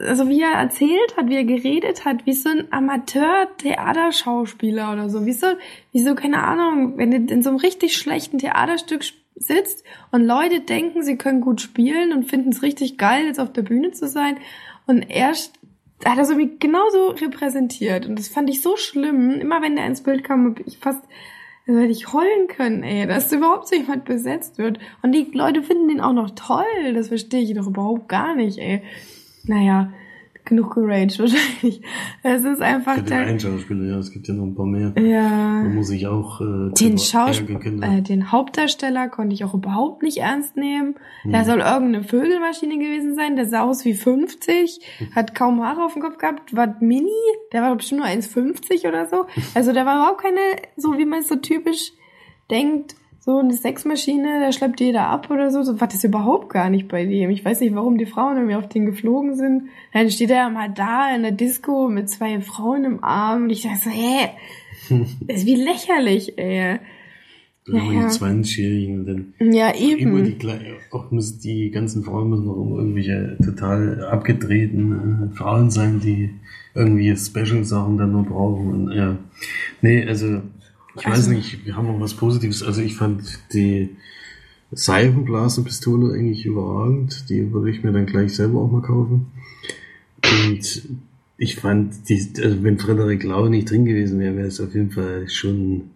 [0.00, 5.26] also wie er erzählt hat, wie er geredet hat, wie so ein Amateur-Theaterschauspieler oder so.
[5.26, 5.48] Wie so,
[5.92, 9.02] wie so, keine Ahnung, wenn du in so einem richtig schlechten Theaterstück
[9.34, 13.52] sitzt und Leute denken, sie können gut spielen und finden es richtig geil, jetzt auf
[13.52, 14.36] der Bühne zu sein.
[14.86, 15.32] Und er
[16.04, 18.06] hat das irgendwie genauso repräsentiert.
[18.06, 19.40] Und das fand ich so schlimm.
[19.40, 21.02] Immer wenn der ins Bild kam, hab ich fast,
[21.66, 24.78] also hätte ich heulen können, ey, dass überhaupt so jemand besetzt wird.
[25.02, 26.92] Und die Leute finden den auch noch toll.
[26.94, 28.82] Das verstehe ich doch überhaupt gar nicht, ey.
[29.44, 29.92] Naja,
[30.44, 31.80] genug geraged wahrscheinlich.
[32.22, 34.92] Es ist einfach den der, einen Schauspieler, ja, es gibt ja noch ein paar mehr.
[35.02, 35.28] ja.
[35.62, 37.82] Man muss sich auch äh, Den, drüber Schaus ärgern können.
[37.82, 40.96] äh, den Hauptdarsteller konnte ich auch überhaupt nicht ernst nehmen.
[41.22, 41.32] Hm.
[41.32, 43.36] Der soll irgendeine Vögelmaschine gewesen sein.
[43.36, 44.80] Der sah aus wie 50,
[45.14, 47.10] hat kaum Haare auf dem Kopf gehabt, war mini.
[47.52, 49.26] Der war bestimmt nur 1,50 oder so.
[49.54, 50.40] Also der war überhaupt keine,
[50.76, 51.92] so wie man es so typisch
[52.50, 55.62] denkt, so eine Sexmaschine, der schleppt jeder ab oder so.
[55.62, 57.30] So war das überhaupt gar nicht bei dem.
[57.30, 59.68] Ich weiß nicht, warum die Frauen irgendwie auf den geflogen sind.
[59.94, 63.62] Dann steht er mal da in der Disco mit zwei Frauen im Arm und ich
[63.62, 64.28] dachte so, hä?
[65.26, 66.80] Das ist wie lächerlich, ey.
[67.66, 68.08] Naja.
[68.08, 70.76] die 20-Jährigen und dann Ja, immer die, eben.
[70.90, 76.28] Auch müssen die ganzen Frauen müssen noch irgendwelche total abgedrehten äh, Frauen sein, die
[76.74, 78.68] irgendwie Special-Sachen dann nur brauchen.
[78.68, 79.16] Und, ja.
[79.80, 80.42] Nee, also
[80.96, 82.62] ich weiß Also- nicht, wir haben noch was Positives.
[82.62, 83.90] Also ich fand die
[84.72, 87.28] Seifenblasenpistole eigentlich überragend.
[87.28, 89.26] Die würde ich mir dann gleich selber auch mal kaufen.
[90.24, 90.88] Und
[91.36, 94.90] ich fand, die, also wenn Frederik Lau nicht drin gewesen wäre, wäre es auf jeden
[94.90, 95.90] Fall schon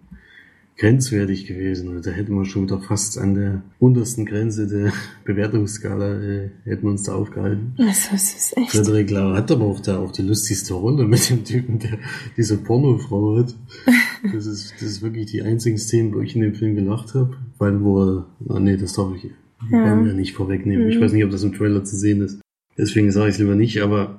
[0.77, 1.89] grenzwertig gewesen.
[1.91, 4.93] Also Da hätten wir schon wieder fast an der untersten Grenze der
[5.25, 7.73] Bewertungsskala äh, hätten wir uns da aufgehalten.
[7.79, 8.71] Das ist, ist echt.
[8.71, 11.99] Frederik Lau hat aber auch da auch die lustigste Rolle mit dem Typen, der
[12.37, 13.55] diese Pornofrau hat.
[14.33, 17.37] Das ist, das ist wirklich die einzigen Szenen, wo ich in dem Film gelacht habe,
[17.59, 19.31] weil wo er, ah nee, das darf ich
[19.71, 19.83] Ja.
[19.85, 20.89] wollen wir nicht vorwegnehmen.
[20.89, 21.01] Ich Mhm.
[21.03, 22.41] weiß nicht, ob das im Trailer zu sehen ist.
[22.77, 24.19] Deswegen sage ich es lieber nicht, aber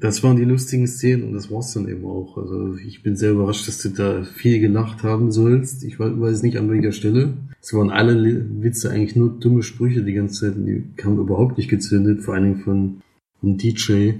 [0.00, 2.36] das waren die lustigen Szenen und das war's dann eben auch.
[2.38, 5.84] Also ich bin sehr überrascht, dass du da viel gelacht haben sollst.
[5.84, 7.34] Ich we- weiß nicht an welcher Stelle.
[7.62, 10.56] Es waren alle Witze eigentlich nur dumme Sprüche die ganze Zeit.
[10.56, 13.00] und Die haben überhaupt nicht gezündet, vor allen Dingen von,
[13.40, 14.14] von DJ.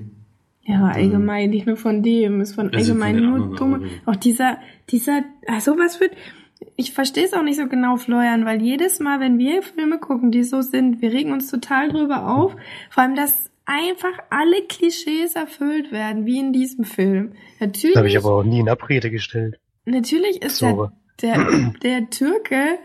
[0.70, 3.82] Ja, aber allgemein, nicht nur von dem, ist von Also von allgemein den nur dumme.
[4.06, 4.16] auch.
[4.16, 4.58] Dieser,
[4.90, 6.12] dieser, ach, sowas wird,
[6.76, 10.30] ich verstehe es auch nicht so genau, Florian, weil jedes Mal, wenn wir Filme gucken,
[10.30, 12.54] die so sind, wir regen uns total drüber auf,
[12.90, 17.32] vor allem, dass einfach alle Klischees erfüllt werden, wie in diesem Film.
[17.60, 19.58] Natürlich, habe ich aber auch nie in Abrede gestellt.
[19.84, 22.78] natürlich ist der, der, der Türke,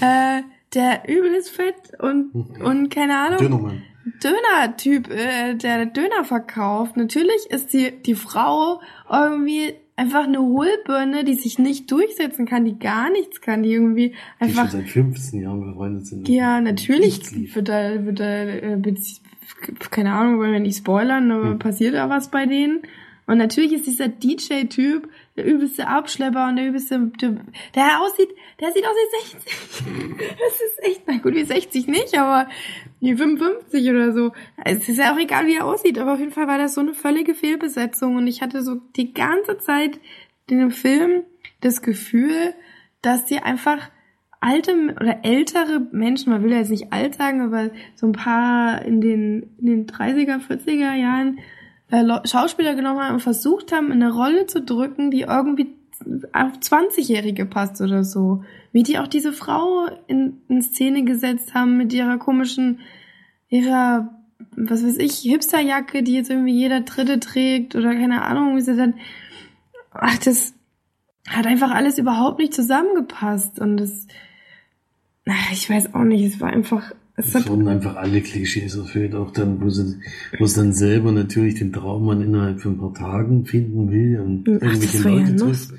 [0.00, 0.42] äh,
[0.74, 3.82] der übel ist fett und, und keine Ahnung, Dönermann.
[4.04, 6.96] Döner-Typ, äh, der Döner verkauft.
[6.96, 12.78] Natürlich ist die, die Frau irgendwie einfach eine Hohlbirne, die sich nicht durchsetzen kann, die
[12.78, 14.70] gar nichts kann, die irgendwie Die schon einfach.
[14.70, 16.28] seit 15 Jahren befreundet sind.
[16.28, 18.80] Ja, natürlich wird da, wird da, äh,
[19.90, 21.58] keine Ahnung, wollen wir nicht spoilern, aber Hm.
[21.58, 22.80] passiert da was bei denen.
[23.26, 27.36] Und natürlich ist dieser DJ-Typ der übelste Abschlepper und der übelste, der,
[27.76, 30.18] der aussieht, der sieht aus wie 60.
[30.18, 32.48] Das ist echt, na gut, wie 60 nicht, aber
[33.00, 34.32] wie 55 oder so.
[34.64, 36.80] Es ist ja auch egal, wie er aussieht, aber auf jeden Fall war das so
[36.80, 39.98] eine völlige Fehlbesetzung und ich hatte so die ganze Zeit
[40.48, 41.22] in dem Film
[41.60, 42.54] das Gefühl,
[43.02, 43.90] dass die einfach
[44.40, 48.82] alte oder ältere Menschen, man will ja jetzt nicht alt sagen, aber so ein paar
[48.82, 51.38] in den, in den 30er, 40er Jahren
[51.90, 55.74] äh, Schauspieler genommen haben und versucht haben, eine Rolle zu drücken, die irgendwie
[56.32, 58.44] auf 20-Jährige passt oder so.
[58.72, 62.80] Wie die auch diese Frau in, in Szene gesetzt haben mit ihrer komischen,
[63.48, 64.08] ihrer,
[64.56, 68.76] was weiß ich, Hipsterjacke, die jetzt irgendwie jeder Dritte trägt oder keine Ahnung, wie sie
[68.76, 68.94] dann,
[69.90, 70.54] ach, das
[71.28, 74.06] hat einfach alles überhaupt nicht zusammengepasst und das,
[75.28, 79.30] ach, ich weiß auch nicht, es war einfach, es wurden einfach alle Klischees erfüllt, auch
[79.30, 79.96] dann, wo sie,
[80.38, 84.48] wo sie dann selber natürlich den Traummann innerhalb von ein paar Tagen finden will und
[84.48, 85.74] Ach, irgendwelche ja Leute trifft.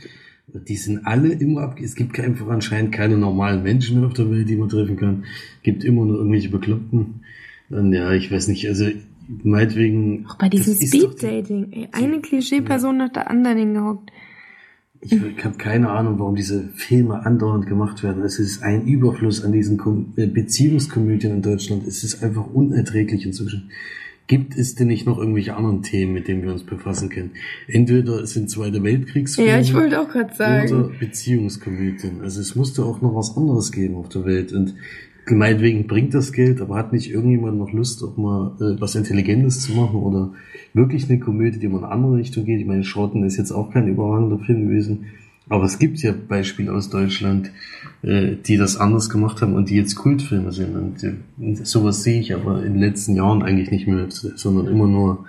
[0.67, 4.29] Die sind alle immer ab, es gibt einfach anscheinend keine normalen Menschen mehr auf der
[4.29, 5.23] Welt, die man treffen kann.
[5.63, 7.21] gibt immer nur irgendwelche Bekloppten.
[7.69, 8.85] Und ja, ich weiß nicht, also,
[9.43, 10.25] meinetwegen.
[10.27, 14.11] auch bei diesem Speed-Dating, eine Klischee-Person nach der anderen hingehockt.
[15.03, 18.21] Ich habe keine Ahnung, warum diese Filme andauernd gemacht werden.
[18.23, 19.79] Es ist ein Überfluss an diesen
[20.15, 21.87] äh, Beziehungskomödien in Deutschland.
[21.87, 23.71] Es ist einfach unerträglich inzwischen.
[24.27, 27.31] Gibt es denn nicht noch irgendwelche anderen Themen, mit denen wir uns befassen können?
[27.67, 30.95] Entweder es sind Zweite Weltkriegsfilme Ja, ich wollte auch gerade oder sagen.
[30.99, 32.21] Beziehungskomödien.
[32.21, 34.53] Also es musste auch noch was anderes geben auf der Welt.
[34.53, 34.75] Und
[35.27, 39.61] meinetwegen bringt das Geld, aber hat nicht irgendjemand noch Lust, auch mal äh, was Intelligentes
[39.61, 40.31] zu machen oder
[40.73, 42.59] wirklich eine Komödie, die mal in eine andere Richtung geht?
[42.59, 45.05] Ich meine, Schrotten ist jetzt auch kein überragender Film gewesen.
[45.49, 47.51] Aber es gibt ja Beispiele aus Deutschland,
[48.03, 50.75] äh, die das anders gemacht haben und die jetzt Kultfilme sind.
[50.75, 54.67] Und, äh, und sowas sehe ich aber in den letzten Jahren eigentlich nicht mehr, sondern
[54.67, 55.25] immer nur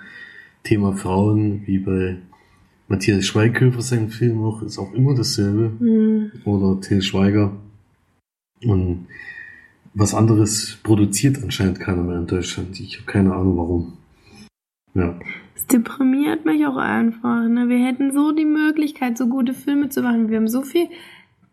[0.63, 2.17] Thema Frauen, wie bei
[2.87, 5.71] Matthias Schweighöfer sein Film auch, ist auch immer dasselbe.
[5.79, 6.31] Hm.
[6.45, 7.51] Oder Till Schweiger.
[8.63, 9.07] Und
[9.93, 12.79] was anderes produziert anscheinend keiner mehr in Deutschland.
[12.79, 13.93] Ich habe keine Ahnung warum.
[14.95, 15.19] Ja.
[15.55, 17.47] Es deprimiert mich auch einfach.
[17.47, 17.69] Ne?
[17.69, 20.29] Wir hätten so die Möglichkeit, so gute Filme zu machen.
[20.29, 20.89] Wir haben so viel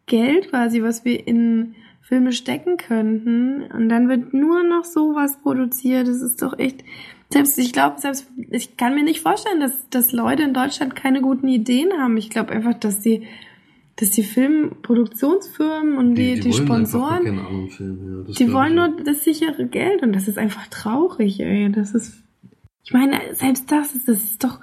[0.07, 3.63] Geld quasi, was wir in Filme stecken könnten.
[3.63, 6.09] Und dann wird nur noch sowas produziert.
[6.09, 6.85] Das ist doch echt.
[7.33, 11.21] Selbst, ich glaube, selbst, ich kann mir nicht vorstellen, dass, dass Leute in Deutschland keine
[11.21, 12.17] guten Ideen haben.
[12.17, 13.29] Ich glaube einfach, dass die,
[14.01, 18.25] dass die Filmproduktionsfirmen und die, die, einfach gar Sponsoren, Filme.
[18.27, 21.71] Ja, die wollen ich nur das sichere Geld und das ist einfach traurig, ey.
[21.71, 22.15] Das ist,
[22.83, 24.59] ich meine, selbst das ist, das ist doch,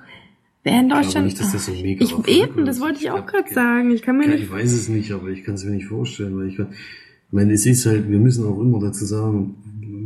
[0.64, 2.68] wer in glaube Deutschland, nicht, dass das so mega ich Erfolg eben, wird.
[2.68, 3.92] das wollte ich Ich auch gerade sagen.
[3.92, 5.86] Ich kann mir Ja, nicht, ich weiß es nicht, aber ich kann es mir nicht
[5.86, 9.56] vorstellen, weil ich kann, ich meine, es ist halt, wir müssen auch immer dazu sagen,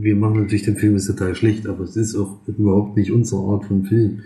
[0.02, 3.42] wir machen natürlich den Film ist total schlecht, aber es ist auch überhaupt nicht unsere
[3.44, 4.24] Art von Film.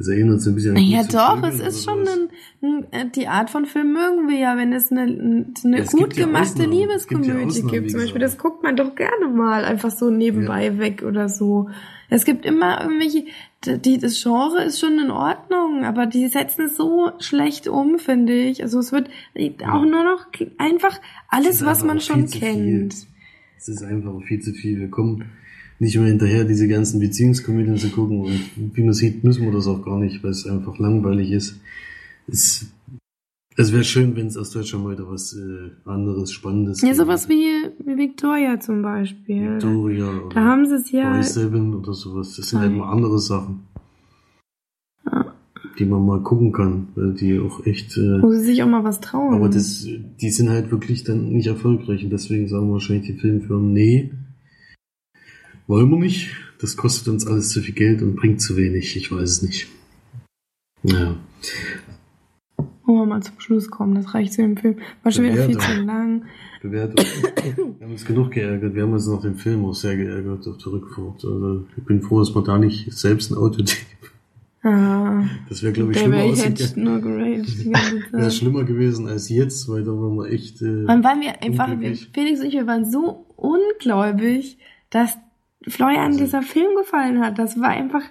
[0.00, 2.18] Es erinnert so ein bisschen an zu doch, Vögeln es ist schon sowas.
[2.62, 6.16] ein, äh, die Art von Film mögen wir ja, wenn es eine, eine Es gut
[6.16, 6.90] ja gemachte Ausnahmen.
[6.94, 7.90] Es gibt ja Liebeskomödie Ausnahmen, gibt.
[7.90, 11.68] Zum Beispiel, das guckt man doch gerne mal einfach so nebenbei weg oder so.
[12.10, 13.24] Es gibt immer irgendwelche,
[13.64, 18.34] die, das Genre ist schon in Ordnung, aber die setzen es so schlecht um, finde
[18.34, 18.62] ich.
[18.62, 19.10] Also es wird
[19.66, 20.26] auch nur noch
[20.58, 22.94] einfach Es alles, was man schon kennt.
[23.56, 24.78] Es ist einfach viel zu viel.
[24.78, 25.24] Wir kommen
[25.80, 28.20] nicht mehr hinterher, diese ganzen Beziehungskomödien zu gucken.
[28.20, 28.40] Und
[28.74, 31.60] wie man sieht, müssen wir das auch gar nicht, weil es einfach langweilig ist.
[32.26, 32.66] Es,
[33.56, 37.28] es wäre schön, wenn es aus Deutschland mal wieder was äh, anderes, Spannendes Ja, sowas
[37.28, 37.46] wie,
[37.84, 39.54] wie Victoria zum Beispiel.
[39.54, 41.12] Victoria Da oder haben sie es ja.
[41.12, 42.34] Boy Seven oder sowas.
[42.36, 43.60] Das sind halt mal andere Sachen,
[45.06, 45.32] Ja.
[45.78, 47.96] die man mal gucken kann, weil die auch echt.
[47.96, 49.34] Äh, Wo sie sich auch mal was trauen.
[49.34, 49.86] Aber das,
[50.20, 54.10] die sind halt wirklich dann nicht erfolgreich und deswegen sagen wahrscheinlich die Filmfirmen, nee,
[55.68, 56.34] wollen wir nicht.
[56.60, 58.96] Das kostet uns alles zu viel Geld und bringt zu wenig.
[58.96, 59.68] Ich weiß es nicht.
[60.82, 61.16] Naja.
[62.84, 64.76] Wollen wir mal zum Schluss kommen, das reicht zu dem Film.
[65.02, 66.24] War schon wieder viel zu lang.
[66.62, 67.04] Bewertung.
[67.78, 68.74] Wir haben uns genug geärgert.
[68.74, 71.24] Wir haben uns nach dem Film auch sehr geärgert auf der Rückfahrt.
[71.24, 73.62] Also ich bin froh, dass wir da nicht selbst ein Auto
[74.64, 76.56] Ah, Das wäre, glaube ich, schlimmer, ausgegangen.
[76.56, 77.00] jetzt nur
[78.22, 78.34] Zeit.
[78.34, 80.60] schlimmer gewesen als jetzt, weil da waren wir echt.
[80.62, 81.68] Äh, Wann waren wir einfach.
[82.12, 84.58] Felix und ich, wir waren so ungläubig,
[84.90, 85.16] dass
[85.70, 87.38] Florian Also- dieser Film gefallen hat.
[87.38, 88.02] Das war einfach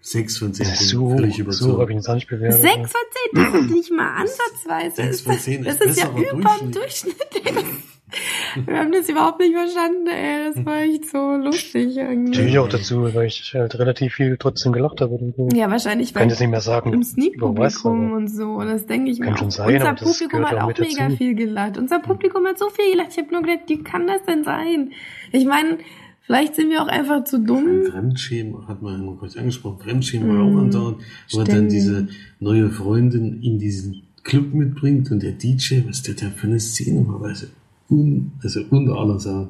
[0.00, 1.80] sechs von zehn So, Punkten, völlig so überzogen.
[1.80, 2.60] habe ich ihn gar nicht bewertet.
[2.60, 3.44] sechs von zehn.
[3.52, 4.96] Das ist nicht mal ansatzweise.
[4.96, 7.16] Sechs Ist von das, zehn das ist ist ja über dem Durchschnitt.
[8.66, 10.52] Wir haben das überhaupt nicht verstanden, ey.
[10.52, 12.42] Das war echt so lustig irgendwie.
[12.42, 15.18] ich auch dazu, weil ich halt relativ viel trotzdem gelacht habe.
[15.54, 18.60] Ja, wahrscheinlich, Ich kann weil jetzt nicht mehr sagen, im Sneak-Publikum und so.
[18.60, 19.52] Das denke ich Kann mir schon auch.
[19.52, 21.16] sein, Unser Publikum hat auch auch mega dazu.
[21.16, 21.78] viel gelacht.
[21.78, 23.08] Unser Publikum hat so viel gelacht.
[23.12, 24.90] Ich habe nur gedacht, wie kann das denn sein?
[25.30, 25.78] Ich meine,
[26.22, 27.82] vielleicht sind wir auch einfach zu Ein dumm.
[27.90, 29.78] Fremdschämen hat man immer kurz angesprochen.
[29.80, 30.56] Fremdschämen war Mhm.
[30.56, 30.96] auch andauernd,
[31.32, 32.08] wo er dann diese
[32.40, 37.04] neue Freundin in diesen Club mitbringt und der DJ, was der da für eine Szene
[37.08, 37.46] war, also,
[37.90, 39.48] un, also unter aller Sau.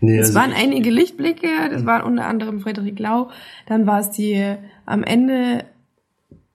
[0.00, 3.30] Nee, Es also, waren einige Lichtblicke, das war unter anderem Frederik Lau.
[3.66, 5.64] Dann war es die äh, am Ende,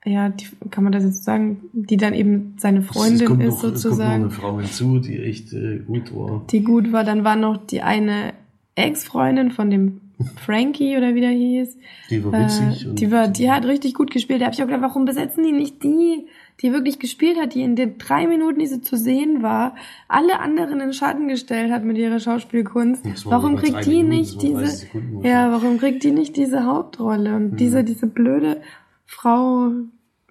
[0.06, 3.56] ja, die, kann man das jetzt sagen, die dann eben seine Freundin kommt ist noch,
[3.56, 6.46] Es kommt noch sozusagen, eine Frau hinzu, die echt äh, gut war.
[6.52, 7.04] die gut war.
[7.04, 8.34] Dann war noch die eine
[8.78, 10.02] Ex-Freundin von dem
[10.38, 11.78] Frankie oder wie der hieß.
[12.10, 12.88] Die war Äh, witzig.
[12.88, 14.42] und die war, die hat richtig gut gespielt.
[14.42, 16.26] Da habe ich auch gedacht, warum besetzen die nicht die,
[16.62, 19.76] die wirklich gespielt hat, die in den drei Minuten, die sie zu sehen war,
[20.08, 23.04] alle anderen in Schatten gestellt hat mit ihrer Schauspielkunst.
[23.26, 26.66] Warum kriegt die Minuten, nicht das war 30 diese, ja, warum kriegt die nicht diese
[26.66, 27.36] Hauptrolle?
[27.36, 27.58] Und Mhm.
[27.58, 28.62] diese, diese blöde
[29.06, 29.72] Frau,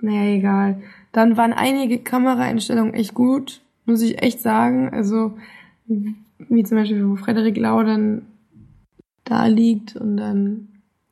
[0.01, 0.83] naja, egal.
[1.13, 4.89] Dann waren einige Kameraeinstellungen echt gut, muss ich echt sagen.
[4.91, 5.37] Also,
[5.87, 8.23] wie zum Beispiel, wo Frederik Lau dann
[9.27, 10.69] da liegt und dann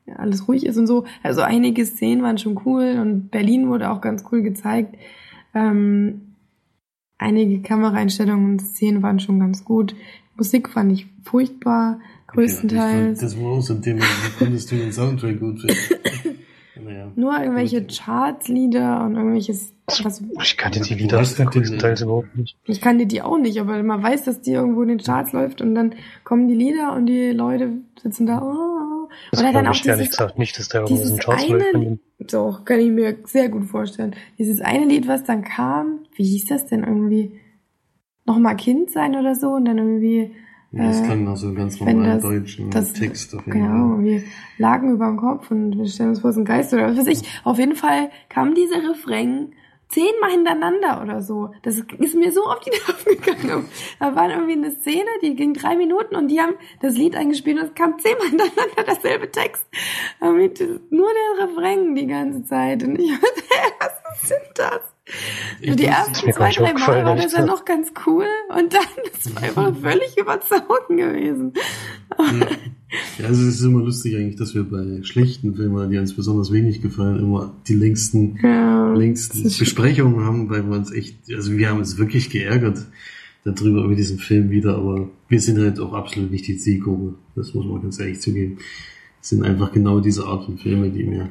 [0.06, 1.04] ja, alles ruhig ist und so.
[1.22, 4.96] Also einige Szenen waren schon cool und Berlin wurde auch ganz cool gezeigt.
[5.54, 6.34] Ähm,
[7.18, 9.94] einige Kameraeinstellungen und Szenen waren schon ganz gut.
[10.36, 13.20] Musik fand ich furchtbar, größtenteils.
[13.20, 16.38] Ja, das war auch so ein Thema, wie konntest du den Soundtrack gut finden?
[16.82, 17.12] naja.
[17.14, 22.56] Nur irgendwelche Charts-Lieder und irgendwelches, was, ich kannte die Lieder größtenteils überhaupt nicht.
[22.64, 25.60] ich kannte die auch nicht, aber man weiß, dass die irgendwo in den Charts läuft
[25.60, 29.74] und dann kommen die Lieder und die Leute sitzen da, oh, Das oder dann auch
[29.74, 31.98] ich ehrlich dieses, gesagt nicht, dass der irgendwo in den Charts läuft eine, ihm.
[32.18, 34.16] doch, kann ich mir sehr gut vorstellen.
[34.38, 37.40] Dieses eine Lied, was dann kam, wie hieß das denn irgendwie?
[38.26, 40.34] Nochmal Kind sein oder so und dann irgendwie,
[40.76, 43.60] Ja, das Äh, klang nach so einem ganz normalen das- deutschen das- Text auf jeden
[43.62, 44.04] genau, Fall.
[44.04, 44.22] wir
[44.58, 46.96] lagen über dem Kopf und wir stellen uns vor, es ist ein Geist oder was
[46.98, 47.22] weiß ich.
[47.44, 49.52] Auf jeden Fall kam dieser Refrain
[49.88, 51.50] zehnmal hintereinander oder so.
[51.62, 53.64] Das ist mir so auf die Nerven gegangen.
[54.00, 57.58] Da war irgendwie eine Szene, die ging drei Minuten und die haben das Lied eingespielt
[57.60, 59.64] und es kam zehnmal hintereinander derselbe Text.
[60.20, 61.08] Nur
[61.38, 62.82] der Refrain die ganze Zeit.
[62.82, 63.10] Und ich
[63.78, 64.80] was ist denn das?
[65.60, 69.34] Ich die ersten zwei, drei Mal war das ja noch ganz cool und dann das
[69.34, 71.52] war einfach völlig überzogen gewesen.
[72.18, 72.32] Ja.
[73.18, 76.52] ja, also es ist immer lustig eigentlich, dass wir bei schlechten Filmen, die uns besonders
[76.52, 81.52] wenig gefallen, immer die längsten, Ja, längsten ist- Besprechungen haben, weil wir uns echt, also
[81.52, 82.86] wir haben uns wirklich geärgert
[83.44, 87.14] darüber, über diesen Film wieder, aber wir sind halt auch absolut nicht die Zielgruppe.
[87.36, 88.56] Das muss man ganz ehrlich zugeben.
[89.20, 91.28] Es sind einfach genau diese Art von Filme, die mir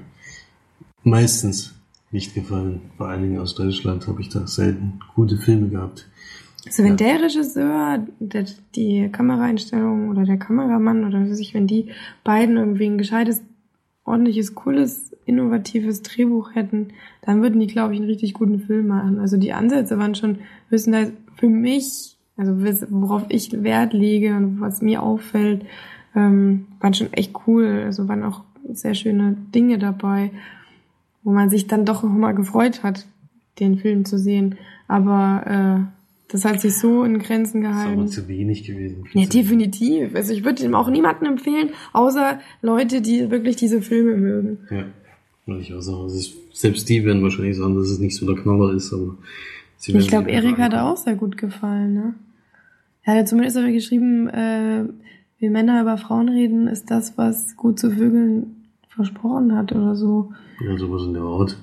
[1.03, 1.73] meistens
[2.13, 2.81] nicht gefallen.
[2.97, 6.07] Vor allen Dingen aus Deutschland habe ich da selten gute Filme gehabt.
[6.65, 6.95] Also wenn Ja.
[6.95, 8.45] der Regisseur, der,
[8.75, 11.87] die Kameraeinstellung oder der Kameramann oder was weiß ich, wenn die
[12.23, 13.41] beiden irgendwie ein gescheites,
[14.05, 16.89] ordentliches, cooles, innovatives Drehbuch hätten,
[17.21, 19.19] dann würden die, glaube ich, einen richtig guten Film machen.
[19.19, 20.39] Also die Ansätze waren schon
[20.69, 22.53] größtenteils für mich, also
[22.89, 25.65] worauf ich Wert lege und was mir auffällt,
[26.15, 27.83] ähm, waren schon echt cool.
[27.85, 30.31] Also waren auch sehr schöne Dinge dabei,
[31.23, 33.05] wo man sich dann doch noch mal gefreut hat,
[33.59, 34.55] den Film zu sehen.
[34.87, 38.07] Aber äh, das hat sich so in Grenzen Das ist aber gehalten.
[38.07, 39.05] zu wenig gewesen.
[39.13, 40.15] Ja, definitiv.
[40.15, 44.57] Also ich würde ihm auch niemanden empfehlen, außer Leute, die wirklich diese Filme mögen.
[44.71, 44.85] Ja,
[45.45, 46.03] würde ich auch sagen.
[46.03, 49.15] Also selbst die werden wahrscheinlich sagen, dass es nicht so der Knaller ist, aber
[49.77, 52.13] sie Ich glaube, Erik hat auch sehr gut gefallen, ne?
[53.03, 54.85] Er hat ja zumindest aber geschrieben, äh,
[55.37, 58.62] wie Männer über Frauen reden, ist das, was gut zu Vögeln
[58.95, 60.31] versprochen hat oder so.
[60.63, 61.57] Ja, sowas in der Art.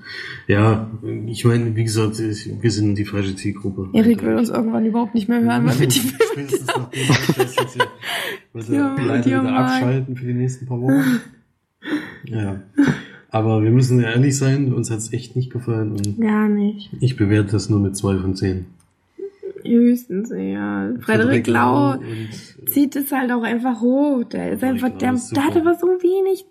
[0.46, 0.90] Ja,
[1.26, 3.88] ich meine, wie gesagt, wir sind die falsche Zielgruppe.
[3.92, 6.48] Erik will uns irgendwann überhaupt nicht mehr hören, weil wir die Filme
[7.32, 7.78] Spätestens
[8.68, 11.20] Ja, leider wieder abschalten für die nächsten paar Wochen.
[12.24, 12.60] Ja.
[13.30, 16.90] Aber wir müssen ehrlich sein, uns hat's echt nicht gefallen und Gar nicht.
[17.00, 18.66] ich bewerte das nur mit zwei von zehn.
[19.64, 20.90] Höchstens, ja.
[21.00, 22.28] Frederik Lau und
[22.68, 24.24] zieht es halt auch einfach hoch.
[24.24, 25.68] Der ist Frederik einfach, der, der hat super.
[25.68, 26.44] aber so wenig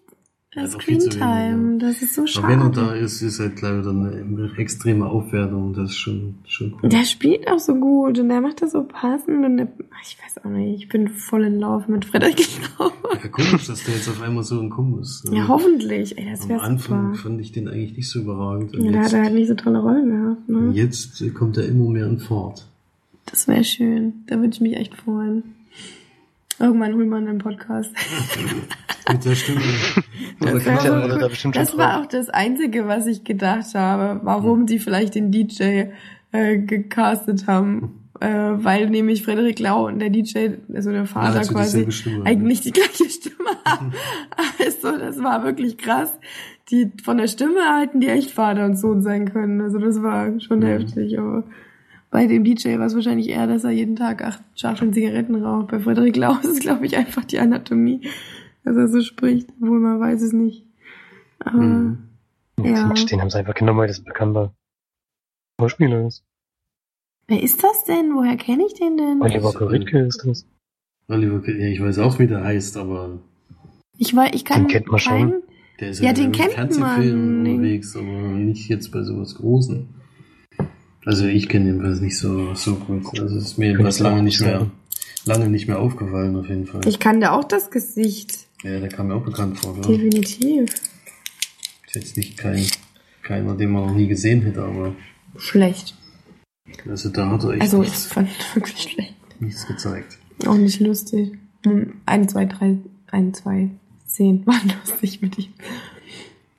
[0.52, 1.78] Zu Screentime.
[1.78, 3.00] Das ist so Aber wenn er da schade.
[3.00, 5.74] ist, ist halt leider dann eine extreme Aufwertung.
[5.74, 6.90] Das ist schon, schon cool.
[6.90, 9.68] Der spielt auch so gut und der macht das so passend und der,
[10.02, 12.40] ich weiß auch nicht, ich bin voll in Lauf mit Frederik
[12.80, 12.90] Lau.
[13.22, 15.30] Ja, komisch, dass der jetzt auf einmal so ein Kumm ist.
[15.32, 16.18] Ja, hoffentlich.
[16.18, 17.30] Ey, das Am Anfang super.
[17.30, 18.74] fand ich den eigentlich nicht so überragend.
[18.76, 20.74] Und Ja, da hat jetzt, er halt nicht so tolle Rollen gehabt, und ne?
[20.74, 22.66] jetzt äh, kommt er immer mehr in Fahrt.
[23.28, 24.24] Das wäre schön.
[24.26, 25.44] Da würde ich mich echt freuen.
[26.60, 27.92] Irgendwann holen wir einen Podcast.
[29.12, 29.62] Mit der Stimme.
[30.40, 34.80] Das, man- oder da das war auch das Einzige, was ich gedacht habe, warum die
[34.80, 35.86] vielleicht den DJ
[36.32, 37.96] äh, gecastet haben.
[38.22, 42.26] Äh, weil nämlich Frederik Lau und der DJ, also der Vater also quasi, Stimme.
[42.26, 43.94] eigentlich die gleiche Stimme haben.
[44.62, 46.12] Also, das war wirklich krass.
[46.70, 49.62] Die, von der Stimme halten die echt Vater und Sohn sein können.
[49.62, 50.64] Also, das war schon Mhm.
[50.66, 51.44] heftig, aber
[52.12, 55.68] bei dem DJ war es wahrscheinlich eher, dass er jeden Tag acht Schachteln Zigaretten raucht.
[55.70, 58.02] Bei Frederik Lau ist es, glaube ich, einfach die Anatomie,
[58.64, 60.66] dass er so spricht, obwohl man weiß es nicht.
[61.40, 61.98] Aber, Mhm.
[62.62, 62.92] Ja.
[62.94, 64.54] Den haben sie einfach genommen, weil das ein bekannter
[65.62, 66.24] Schauspieler ist.
[67.28, 68.14] wer ist das denn?
[68.16, 69.22] Woher kenne ich den denn?
[69.22, 70.46] Oliver Koritke ist das.
[71.08, 73.20] Oliver, ja, ich weiß auch, wie der heißt, aber
[73.98, 75.14] Ich weiß, ich kann Den kennt man schon.
[75.32, 75.44] keinen-
[75.80, 77.52] der ist Ja, ja, den in kennt Fernsehfilmen man.
[77.54, 79.88] Unterwegs, aber nicht jetzt bei sowas Großen.
[81.06, 83.20] Also ich kenne jedenfalls nicht so, so gut.
[83.20, 84.70] Also es ist mir ich lange nicht mehr,
[85.26, 86.82] lange nicht mehr aufgefallen auf jeden Fall.
[86.88, 88.48] Ich kann da auch das Gesicht.
[88.64, 89.82] ja, der kam mir auch bekannt vor, ja.
[89.82, 90.74] Definitiv.
[91.88, 92.64] Ist jetzt nicht kein,
[93.24, 94.94] keiner, den man noch nie gesehen hätte, aber
[95.38, 95.96] Schlecht.
[96.88, 99.16] also da hat er echt Also, ich nichts, fand wirklich schlecht.
[99.40, 100.18] nichts gezeigt.
[100.46, 101.32] Auch nicht lustig.
[101.66, 102.78] Hm, Ein, zwei, drei,
[103.12, 103.70] ein, zwei,
[104.06, 105.54] zehn waren lustig mit ihm.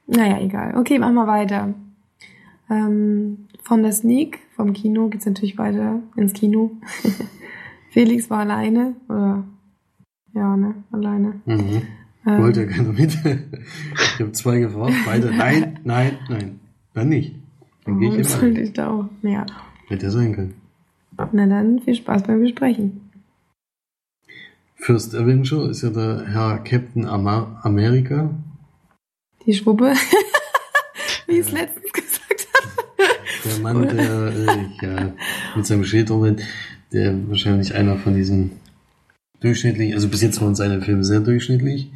[0.07, 0.77] Naja, egal.
[0.77, 1.73] Okay, machen wir weiter.
[2.69, 6.73] Ähm, von der Sneak, vom Kino, geht's natürlich weiter ins Kino.
[7.91, 9.45] Felix war alleine, oder?
[10.35, 11.41] Ja, ne, alleine.
[11.45, 11.83] Mhm.
[12.27, 13.15] Ähm, Wollte ja keiner mit.
[13.15, 16.61] ich habe zwei gefragt, beide nein, nein, nein.
[16.95, 17.37] Dann nicht.
[17.85, 18.25] Dann gehe ich immer.
[18.25, 19.09] sollte ich da auch?
[19.23, 19.47] Ja.
[19.87, 20.55] Hätte ja sein können.
[21.31, 23.09] Na dann, viel Spaß beim Besprechen.
[24.75, 28.31] First Avenger ist ja der Herr Captain Ama America.
[29.47, 29.93] Die Schwuppe,
[31.29, 32.20] wie ich es letztens gesagt.
[33.45, 35.13] Der Mann, der äh, ja,
[35.57, 36.43] mit seinem Schädelwind,
[36.93, 38.53] der wahrscheinlich einer von diesen
[39.41, 41.91] durchschnittlichen, also bis jetzt waren seine Filme sehr durchschnittlich.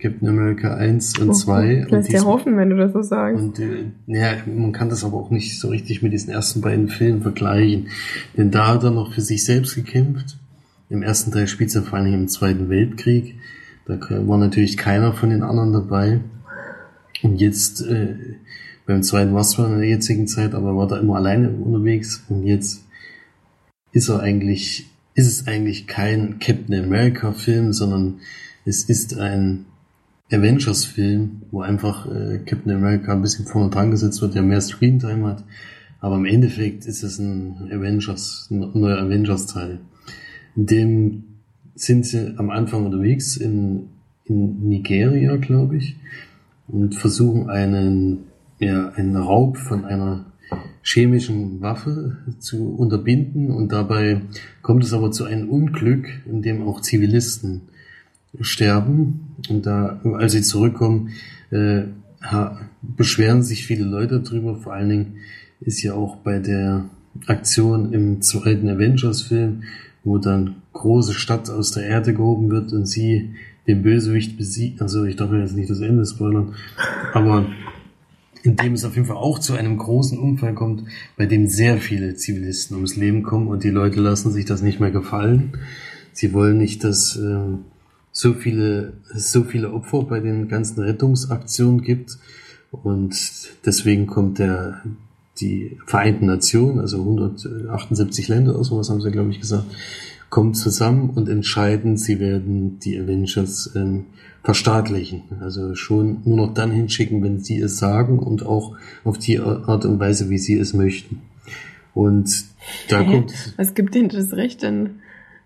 [0.00, 1.82] Captain America 1 und 2.
[1.82, 3.42] und Lass dir hoffen, wenn du das so sagst.
[3.42, 6.88] Und äh, ja, man kann das aber auch nicht so richtig mit diesen ersten beiden
[6.88, 7.88] Filmen vergleichen.
[8.36, 10.38] Denn da hat er noch für sich selbst gekämpft.
[10.88, 13.36] Im ersten Teil spielt ja vor allem im Zweiten Weltkrieg.
[13.86, 16.20] Da war natürlich keiner von den anderen dabei.
[17.22, 18.14] Und jetzt, äh,
[18.90, 22.24] beim zweiten war es zwar in der jetzigen Zeit, aber war da immer alleine unterwegs.
[22.28, 22.84] Und jetzt
[23.92, 28.18] ist er eigentlich, ist es eigentlich kein Captain America Film, sondern
[28.64, 29.66] es ist ein
[30.32, 35.24] Avengers-Film, wo einfach äh, Captain America ein bisschen vorne dran gesetzt wird, der mehr Screentime
[35.24, 35.44] hat.
[36.00, 39.78] Aber im Endeffekt ist es ein Avengers, ein neuer Avengers-Teil.
[40.56, 41.24] In dem
[41.76, 43.88] sind sie am Anfang unterwegs in,
[44.24, 45.94] in Nigeria, glaube ich,
[46.66, 48.29] und versuchen einen,
[48.60, 50.26] ja, einen Raub von einer
[50.82, 54.22] chemischen Waffe zu unterbinden und dabei
[54.62, 57.62] kommt es aber zu einem Unglück, in dem auch Zivilisten
[58.40, 61.10] sterben und da, als sie zurückkommen,
[61.50, 61.82] äh,
[62.82, 64.56] beschweren sich viele Leute drüber.
[64.56, 65.14] Vor allen Dingen
[65.60, 66.84] ist ja auch bei der
[67.26, 69.62] Aktion im zweiten Avengers-Film,
[70.04, 73.34] wo dann große Stadt aus der Erde gehoben wird und sie
[73.66, 74.80] den Bösewicht besiegt.
[74.80, 76.54] Also ich darf jetzt nicht das Ende spoilern,
[77.12, 77.46] aber
[78.42, 80.84] in dem es auf jeden Fall auch zu einem großen Unfall kommt,
[81.16, 84.80] bei dem sehr viele Zivilisten ums Leben kommen und die Leute lassen sich das nicht
[84.80, 85.52] mehr gefallen.
[86.12, 87.38] Sie wollen nicht, dass äh,
[88.12, 92.18] so viele, so viele Opfer bei den ganzen Rettungsaktionen gibt
[92.70, 93.14] und
[93.64, 94.82] deswegen kommt der
[95.40, 99.64] die Vereinten Nationen, also 178 Länder oder sowas haben sie, glaube ich, gesagt,
[100.30, 104.06] kommen zusammen und entscheiden, sie werden die Avengers ähm,
[104.42, 105.22] verstaatlichen.
[105.40, 109.84] Also schon nur noch dann hinschicken, wenn sie es sagen und auch auf die Art
[109.84, 111.20] und Weise, wie sie es möchten.
[111.92, 112.44] Und
[112.88, 115.00] da kommt, Was gibt denen das Recht denn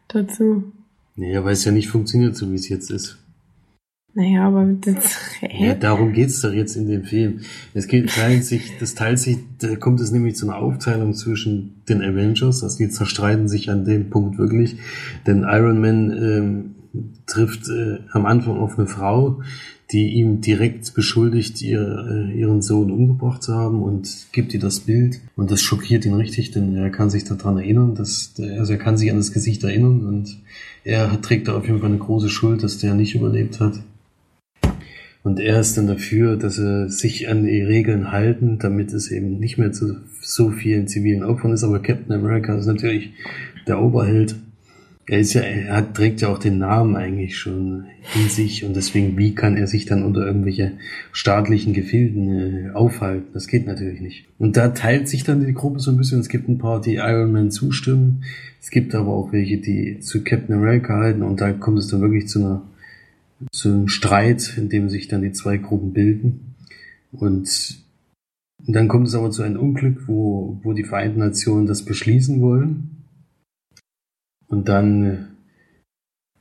[0.08, 0.64] dazu?
[1.16, 3.18] naja, weil es ja nicht funktioniert, so wie es jetzt ist.
[4.16, 5.48] Naja, aber das, hä?
[5.66, 7.40] Ja, darum geht's doch jetzt in dem Film.
[7.74, 11.82] Es geht, teilt sich, das teilt sich, da kommt es nämlich zu einer Aufteilung zwischen
[11.88, 14.76] den Avengers, also die zerstreiten sich an dem Punkt wirklich,
[15.26, 16.74] denn Iron Man ähm,
[17.26, 19.40] trifft äh, am Anfang auf eine Frau,
[19.90, 24.80] die ihm direkt beschuldigt, ihr, äh, ihren Sohn umgebracht zu haben und gibt ihr das
[24.80, 28.78] Bild und das schockiert ihn richtig, denn er kann sich daran erinnern, dass, also er
[28.78, 30.38] kann sich an das Gesicht erinnern und
[30.84, 33.80] er trägt da auf jeden Fall eine große Schuld, dass der nicht überlebt hat.
[35.24, 39.38] Und er ist dann dafür, dass sie sich an die Regeln halten, damit es eben
[39.40, 41.64] nicht mehr zu so vielen zivilen Opfern ist.
[41.64, 43.14] Aber Captain America ist natürlich
[43.66, 44.36] der Oberheld.
[45.06, 48.76] Er ist ja, er hat, trägt ja auch den Namen eigentlich schon in sich und
[48.76, 50.72] deswegen, wie kann er sich dann unter irgendwelche
[51.12, 53.28] staatlichen Gefilden äh, aufhalten?
[53.32, 54.26] Das geht natürlich nicht.
[54.38, 56.20] Und da teilt sich dann die Gruppe so ein bisschen.
[56.20, 58.24] Es gibt ein paar, die Iron Man zustimmen.
[58.60, 62.02] Es gibt aber auch welche, die zu Captain America halten und da kommt es dann
[62.02, 62.62] wirklich zu einer
[63.52, 66.54] zu einem Streit, in dem sich dann die zwei Gruppen bilden.
[67.12, 67.84] Und
[68.66, 73.04] dann kommt es aber zu einem Unglück, wo, wo die Vereinten Nationen das beschließen wollen.
[74.46, 75.28] Und dann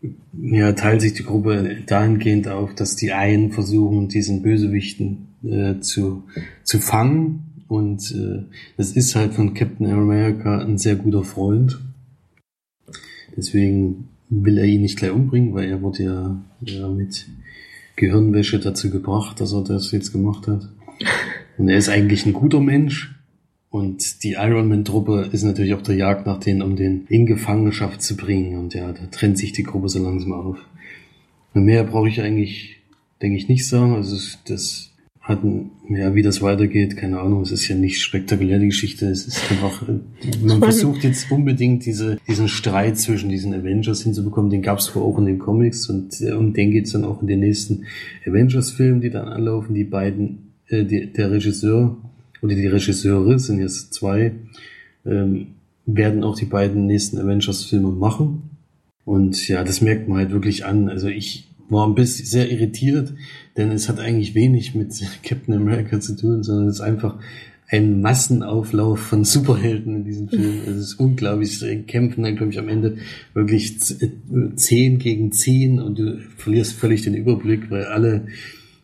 [0.01, 0.07] äh,
[0.41, 6.23] ja, teilt sich die Gruppe dahingehend auf, dass die einen versuchen, diesen Bösewichten äh, zu,
[6.63, 7.63] zu fangen.
[7.67, 8.43] Und äh,
[8.77, 11.79] das ist halt von Captain America ein sehr guter Freund.
[13.35, 14.09] Deswegen
[14.41, 17.27] will er ihn nicht gleich umbringen, weil er wurde ja, ja mit
[17.95, 20.69] Gehirnwäsche dazu gebracht, dass er das jetzt gemacht hat.
[21.57, 23.15] Und er ist eigentlich ein guter Mensch.
[23.69, 28.01] Und die Iron Man-Truppe ist natürlich auf der Jagd nach denen, um den in Gefangenschaft
[28.01, 28.57] zu bringen.
[28.57, 30.57] Und ja, da trennt sich die Gruppe so langsam auf.
[31.53, 32.77] Und mehr brauche ich eigentlich,
[33.21, 33.95] denke ich, nicht sagen.
[33.95, 34.15] Also
[34.45, 34.92] das
[35.23, 37.41] hat, ein- ja, wie das weitergeht, keine Ahnung.
[37.41, 39.07] Es ist ja nicht spektakulär, die Geschichte.
[39.07, 39.81] Es ist einfach,
[40.43, 44.51] man versucht jetzt unbedingt diese, diesen Streit zwischen diesen Avengers hinzubekommen.
[44.51, 47.21] Den gab es vorher auch in den Comics und äh, um den geht's dann auch
[47.21, 47.85] in den nächsten
[48.27, 49.73] Avengers-Filmen, die dann anlaufen.
[49.73, 51.95] Die beiden, äh, die, der Regisseur
[52.41, 54.33] oder die Regisseure sind jetzt zwei,
[55.05, 55.47] ähm,
[55.85, 58.49] werden auch die beiden nächsten Avengers-Filme machen.
[59.05, 60.89] Und ja, das merkt man halt wirklich an.
[60.89, 63.13] Also ich war ein bisschen sehr irritiert,
[63.57, 64.93] denn es hat eigentlich wenig mit
[65.23, 67.17] Captain America zu tun, sondern es ist einfach
[67.73, 70.61] ein Massenauflauf von Superhelden in diesem Film.
[70.67, 71.57] Es ist unglaublich.
[71.57, 72.97] Sie kämpfen dann, glaube ich, am Ende
[73.33, 74.09] wirklich äh,
[74.55, 78.27] zehn gegen zehn und du verlierst völlig den Überblick, weil alle,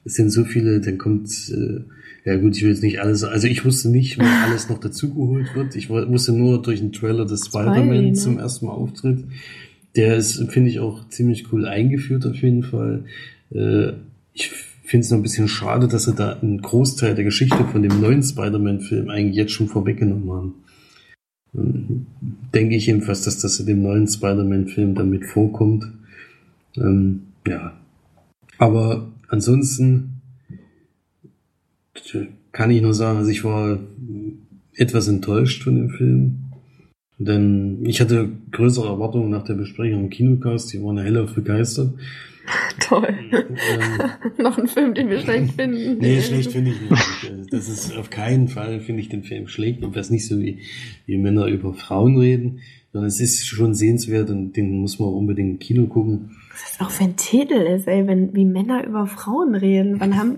[0.05, 1.81] es sind so viele, dann kommt, äh,
[2.25, 5.53] ja gut, ich will jetzt nicht alles, also ich wusste nicht, wer alles noch dazugeholt
[5.53, 5.75] wird.
[5.75, 8.13] Ich wusste nur durch den Trailer, dass Spider-Man ne?
[8.13, 9.23] zum ersten Mal auftritt.
[9.99, 13.03] Der ist, finde ich, auch ziemlich cool eingeführt auf jeden Fall.
[13.51, 13.91] Äh,
[14.31, 17.83] ich finde es noch ein bisschen schade, dass sie da einen Großteil der Geschichte von
[17.83, 20.53] dem neuen Spider-Man-Film eigentlich jetzt schon vorweggenommen haben.
[21.53, 22.05] Ähm,
[22.53, 25.91] Denke ich jedenfalls, dass das in dem neuen Spider-Man-Film damit vorkommt.
[26.77, 27.73] Ähm, ja.
[28.57, 30.21] Aber ansonsten
[32.53, 33.79] kann ich nur sagen, also ich war
[34.75, 36.48] etwas enttäuscht von dem Film.
[37.19, 41.93] Denn ich hatte größere Erwartungen nach der Besprechung im Kinocast, die waren ja hellauf begeistert.
[42.79, 43.13] Toll.
[43.31, 43.41] Ähm,
[44.37, 45.97] Noch ein Film, den wir schlecht finden.
[45.99, 47.53] Nee, schlecht finde ich nicht.
[47.53, 49.83] Das ist auf keinen Fall, finde ich den Film schlecht.
[49.83, 50.59] Und das nicht so wie,
[51.05, 52.61] wie Männer über Frauen reden,
[52.93, 56.31] sondern es ist schon sehenswert und den muss man unbedingt im Kino gucken.
[56.51, 59.99] Was das auch für ein Titel ist, ey, wenn wie Männer über Frauen reden.
[59.99, 60.37] Wann haben.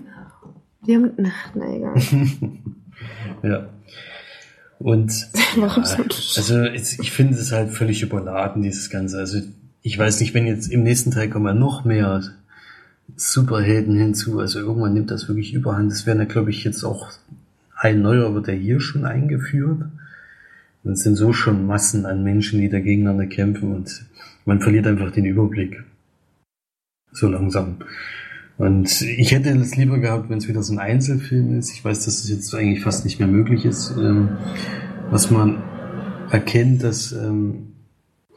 [0.86, 1.12] Die haben.
[1.24, 1.94] Ach, na egal.
[3.42, 3.68] Ja.
[4.82, 6.02] Und Warum ja, so?
[6.36, 9.18] also es, ich finde es halt völlig überladen, dieses Ganze.
[9.18, 9.40] Also
[9.82, 12.22] ich weiß nicht, wenn jetzt im nächsten Teil kommen ja noch mehr
[13.14, 15.92] Superhelden hinzu, also irgendwann nimmt das wirklich überhand.
[15.92, 17.10] Das wäre, glaube ich, jetzt auch
[17.76, 19.82] ein neuer wird ja hier schon eingeführt.
[20.84, 24.04] Und es sind so schon Massen an Menschen, die da gegeneinander kämpfen und
[24.44, 25.84] man verliert einfach den Überblick.
[27.12, 27.76] So langsam.
[28.62, 31.72] Und ich hätte es lieber gehabt, wenn es wieder so ein Einzelfilm ist.
[31.72, 33.92] Ich weiß, dass es jetzt eigentlich fast nicht mehr möglich ist.
[33.98, 34.36] Ähm,
[35.10, 35.60] was man
[36.30, 37.72] erkennt, dass ähm,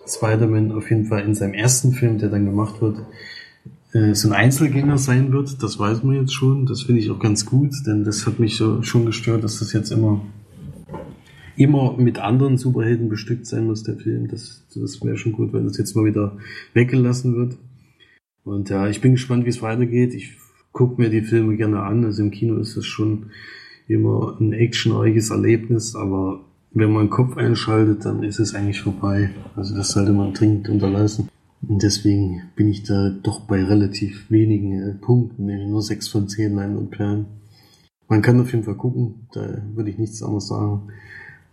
[0.08, 3.04] Spider-Man auf jeden Fall in seinem ersten Film, der dann gemacht wird,
[3.94, 5.62] äh, so ein Einzelgänger sein wird.
[5.62, 6.66] Das weiß man jetzt schon.
[6.66, 9.74] Das finde ich auch ganz gut, denn das hat mich so schon gestört, dass das
[9.74, 10.22] jetzt immer
[11.56, 14.28] immer mit anderen Superhelden bestückt sein muss, der Film.
[14.28, 16.36] Das, das wäre schon gut, wenn das jetzt mal wieder
[16.74, 17.58] weggelassen wird.
[18.46, 20.14] Und ja, ich bin gespannt, wie es weitergeht.
[20.14, 20.38] Ich
[20.72, 22.06] gucke mir die Filme gerne an.
[22.06, 23.32] Also im Kino ist das schon
[23.88, 29.32] immer ein actionreiches Erlebnis, aber wenn man den Kopf einschaltet, dann ist es eigentlich vorbei.
[29.56, 31.30] Also das sollte man dringend unterlassen.
[31.68, 36.28] Und deswegen bin ich da doch bei relativ wenigen äh, Punkten, nämlich nur 6 von
[36.28, 37.26] 10 Leinwandperlen.
[38.08, 40.90] Man kann auf jeden Fall gucken, da würde ich nichts anderes sagen.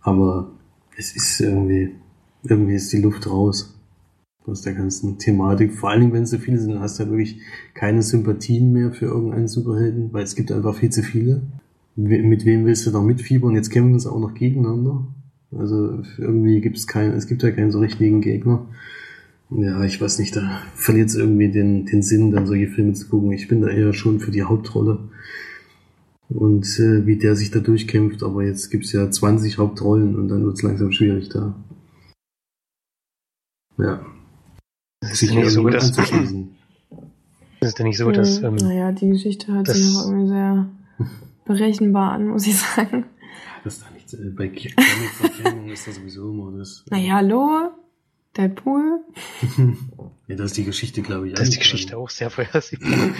[0.01, 0.51] Aber
[0.97, 1.95] es ist irgendwie,
[2.43, 3.73] irgendwie ist die Luft raus
[4.45, 5.73] aus der ganzen Thematik.
[5.73, 7.39] Vor allen Dingen, wenn es so viele sind, hast du ja wirklich
[7.73, 11.41] keine Sympathien mehr für irgendeinen Superhelden, weil es gibt einfach viel zu viele.
[11.95, 13.55] Mit wem willst du da mitfiebern?
[13.55, 15.07] Jetzt kämpfen sie auch noch gegeneinander.
[15.57, 18.65] Also irgendwie gibt es keinen, es gibt ja keinen so richtigen Gegner.
[19.51, 23.07] Ja, ich weiß nicht, da verliert es irgendwie den, den Sinn, dann solche Filme zu
[23.07, 23.31] gucken.
[23.31, 24.99] Ich bin da eher schon für die Hauptrolle.
[26.29, 30.43] Und äh, wie der sich da durchkämpft, aber jetzt gibt's ja 20 Hauptrollen und dann
[30.43, 31.55] wird's langsam schwierig da.
[33.77, 34.03] Ja.
[35.09, 36.11] Das ist ja nicht so, dass, das
[37.61, 38.41] ist ja nicht so, dass...
[38.41, 40.69] Ähm, naja, die Geschichte hört sich auch irgendwie sehr
[41.45, 43.05] berechenbar an, muss ich sagen.
[43.63, 46.83] Das ist da nichts, äh, bei Comic-Verfilmungen ist das sowieso immer das.
[46.89, 47.71] Äh, naja, hallo?
[48.37, 49.01] Deadpool?
[50.27, 51.35] ja, das ist die Geschichte, glaube ich.
[51.35, 52.91] Das ist die Geschichte auch sehr vorhersehbar.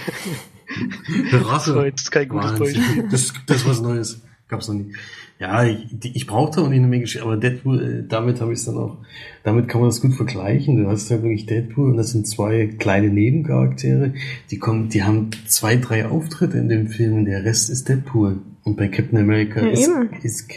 [1.31, 1.73] Rasse.
[1.73, 3.07] Das ist kein gutes Beispiel.
[3.11, 4.21] Das, das ist was Neues.
[4.53, 4.93] Gab's noch nie.
[5.39, 8.65] Ja, ich, ich brauchte auch nicht eine Menge aber Deadpool, äh, damit habe ich es
[8.65, 8.97] dann auch,
[9.43, 10.77] damit kann man das gut vergleichen.
[10.77, 14.13] Du hast ja wirklich Deadpool und das sind zwei kleine Nebencharaktere,
[14.51, 18.41] die kommen, die haben zwei, drei Auftritte in dem Film und der Rest ist Deadpool.
[18.63, 19.89] Und bei Captain America ja, ist,
[20.21, 20.53] ist,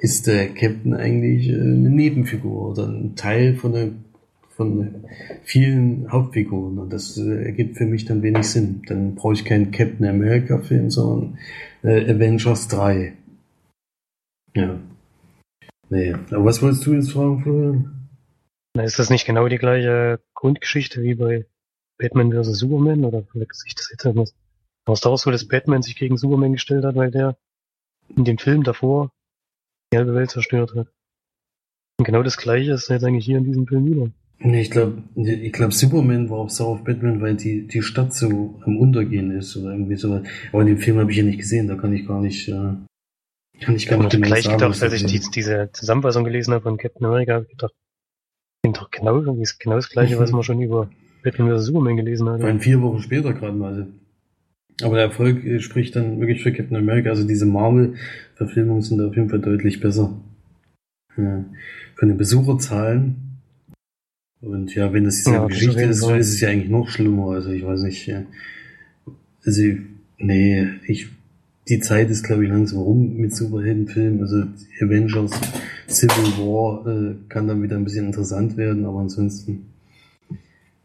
[0.00, 3.90] ist der Captain eigentlich äh, eine Nebenfigur oder ein Teil von der
[4.60, 5.06] von
[5.42, 8.82] vielen Hauptfiguren und das äh, ergibt für mich dann wenig Sinn.
[8.86, 11.38] Dann brauche ich keinen Captain America Film, sondern
[11.82, 13.14] äh, Avengers 3.
[14.54, 14.78] Ja.
[15.88, 16.14] Nee.
[16.30, 18.08] Aber was wolltest du jetzt fragen, Florian?
[18.74, 21.46] Na, ist das nicht genau die gleiche Grundgeschichte wie bei
[21.98, 22.58] Batman vs.
[22.58, 24.34] Superman oder verwechsel ich das jetzt etwas?
[24.86, 27.36] War es doch so, dass Batman sich gegen Superman gestellt hat, weil der
[28.16, 29.10] in dem Film davor
[29.92, 30.88] die halbe Welt zerstört hat.
[31.98, 34.10] Und genau das gleiche ist jetzt eigentlich hier in diesem Film wieder.
[34.38, 38.14] Nee, ich glaube, ich glaub, Superman war auch sauer auf Batman, weil die, die Stadt
[38.14, 40.22] so am Untergehen ist oder irgendwie so.
[40.52, 42.72] Aber den Film habe ich ja nicht gesehen, da kann ich gar nicht, äh,
[43.60, 46.62] kann ich gar ich nicht genau gleich gedacht, als ich die, diese Zusammenfassung gelesen habe
[46.62, 47.74] von Captain America, habe ich gedacht,
[48.62, 50.90] klingt doch genau, genau das gleiche, was man schon über
[51.22, 51.66] Batman vs.
[51.66, 52.40] Superman gelesen hat.
[52.40, 53.88] Vor allem vier Wochen später gerade mal.
[54.82, 57.10] Aber der Erfolg äh, spricht dann wirklich für Captain America.
[57.10, 60.14] Also diese Marvel-Verfilmungen sind auf jeden Fall deutlich besser.
[61.18, 61.44] Ja.
[61.96, 63.30] Von den Besucherzahlen
[64.40, 67.32] und ja, wenn das diese ja, Geschichte ist, so ist es ja eigentlich noch schlimmer.
[67.32, 68.10] Also ich weiß nicht.
[69.44, 69.62] Also,
[70.18, 71.08] nee, ich,
[71.70, 74.20] die Zeit ist, glaube ich, langsam rum mit Superheldenfilmen.
[74.20, 74.42] Also
[74.80, 75.30] Avengers,
[75.88, 79.66] Civil War äh, kann dann wieder ein bisschen interessant werden, aber ansonsten.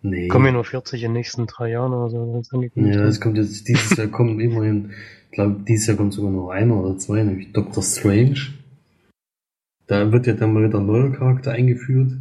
[0.03, 0.27] Nee.
[0.27, 2.69] Kommen ja nur 40 in den nächsten drei Jahren oder so.
[2.75, 4.91] Ja, es kommt jetzt, dieses Jahr kommen immerhin,
[5.25, 8.53] ich glaube, dieses Jahr kommt sogar noch einer oder zwei, nämlich Doctor Strange.
[9.88, 12.11] Da wird ja dann mal wieder ein neuer Charakter eingeführt.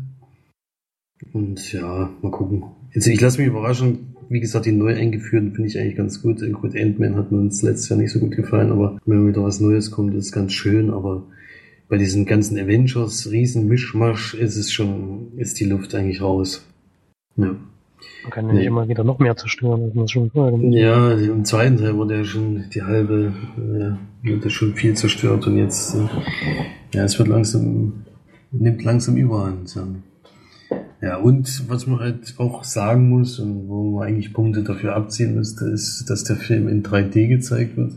[1.33, 2.65] Und ja, mal gucken.
[2.93, 4.14] Jetzt, ich lasse mich überraschen.
[4.29, 6.41] Wie gesagt, die neu eingeführten finde ich eigentlich ganz gut.
[6.53, 9.61] Gut, Ant-Man hat mir uns letztes Jahr nicht so gut gefallen, aber wenn wieder was
[9.61, 10.91] Neues kommt, ist ganz schön.
[10.91, 11.25] Aber
[11.89, 16.67] bei diesen ganzen Avengers, riesen Mischmasch, ist es schon, ist die Luft eigentlich raus.
[17.37, 17.57] Ja.
[18.23, 21.13] Man kann ja nicht immer wieder noch mehr zerstören, als man schon vorher gemacht Ja,
[21.13, 23.33] im zweiten Teil wurde ja schon die halbe,
[23.79, 26.09] ja, wurde schon viel zerstört und jetzt, äh,
[26.95, 28.05] ja, es wird langsam,
[28.51, 29.75] nimmt langsam überhand.
[29.75, 29.87] Ja.
[31.01, 35.35] Ja, und was man halt auch sagen muss und wo man eigentlich Punkte dafür abziehen
[35.35, 37.93] müsste, ist, dass der Film in 3D gezeigt wird.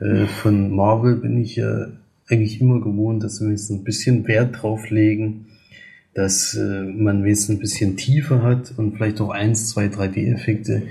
[0.00, 1.86] Äh, von Marvel bin ich ja
[2.28, 5.46] eigentlich immer gewohnt, dass sie wenigstens ein bisschen Wert drauf legen,
[6.14, 10.82] dass äh, man wenigstens ein bisschen Tiefe hat und vielleicht auch eins, zwei 3D-Effekte.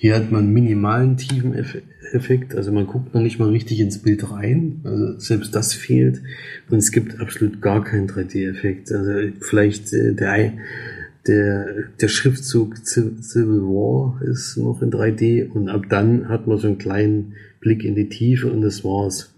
[0.00, 4.80] Hier hat man minimalen Tiefeneffekt, also man guckt noch nicht mal richtig ins Bild rein,
[4.84, 6.22] also selbst das fehlt
[6.70, 8.92] und es gibt absolut gar keinen 3D-Effekt.
[8.92, 10.52] Also vielleicht äh, der,
[11.26, 11.66] der,
[12.00, 16.78] der Schriftzug Civil War ist noch in 3D und ab dann hat man so einen
[16.78, 19.34] kleinen Blick in die Tiefe und das war's.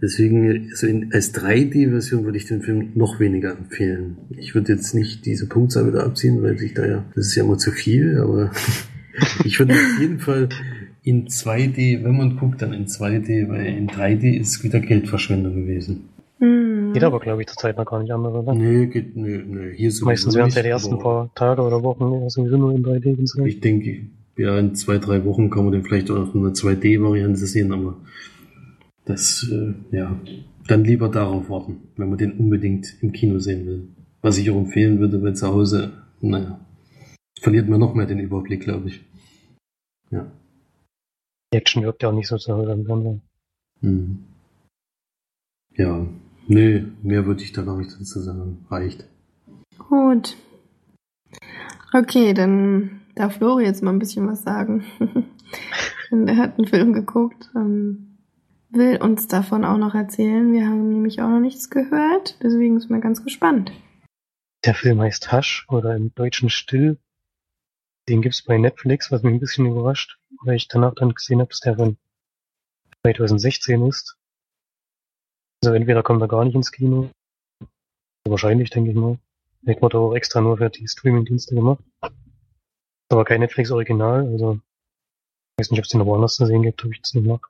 [0.00, 4.16] Deswegen, also in, als 3D-Version würde ich den Film noch weniger empfehlen.
[4.38, 7.44] Ich würde jetzt nicht diese Punktzahl wieder abziehen, weil sich da ja, das ist ja
[7.44, 8.50] immer zu viel, aber
[9.44, 10.48] Ich würde auf jeden Fall
[11.02, 16.08] in 2D, wenn man guckt, dann in 2D, weil in 3D ist wieder Geldverschwendung gewesen.
[16.38, 16.92] Mhm.
[16.92, 18.54] Geht aber, glaube ich, zur Zeit noch gar nicht anders, oder?
[18.54, 19.74] Nee, geht, nee, nee.
[19.76, 23.48] Hier so Meistens während der ersten paar Tage oder Wochen sowieso nur in 3D gezeigt.
[23.48, 24.06] Ich denke,
[24.36, 27.96] ja, in zwei, drei Wochen kann man den vielleicht auch in einer 2D-Variante sehen, aber
[29.04, 30.20] das, äh, ja,
[30.68, 33.88] dann lieber darauf warten, wenn man den unbedingt im Kino sehen will.
[34.20, 36.60] Was ich auch empfehlen würde, weil zu Hause, naja,
[37.42, 39.04] verliert man noch mehr den Überblick, glaube ich.
[40.10, 40.30] Ja.
[41.52, 43.20] Die Action wirkt ja auch nicht so zu.
[43.80, 44.24] Mhm.
[45.74, 46.06] Ja,
[46.46, 48.64] nee, mehr würde ich da noch nicht dazu sagen.
[48.70, 49.06] Reicht.
[49.78, 50.36] Gut.
[51.92, 54.84] Okay, dann darf Flori jetzt mal ein bisschen was sagen.
[56.10, 58.18] Er hat einen Film geguckt und
[58.68, 60.52] will uns davon auch noch erzählen.
[60.52, 63.72] Wir haben nämlich auch noch nichts gehört, deswegen sind wir ganz gespannt.
[64.66, 66.98] Der Film heißt Hush oder im Deutschen Still.
[68.08, 71.50] Den gibt's bei Netflix, was mich ein bisschen überrascht, weil ich danach dann gesehen habe,
[71.50, 71.96] dass der von
[73.02, 74.16] 2016 ist.
[75.62, 77.10] Also entweder kommt er gar nicht ins Kino.
[78.26, 79.18] Wahrscheinlich, denke ich mal.
[79.60, 81.82] Vielleicht wurde er auch extra nur für die Streaming-Dienste gemacht.
[83.08, 86.82] Aber kein Netflix-Original, also ich weiß nicht, ob es den noch woanders zu sehen gibt,
[86.82, 87.40] habe ich jetzt nicht nach.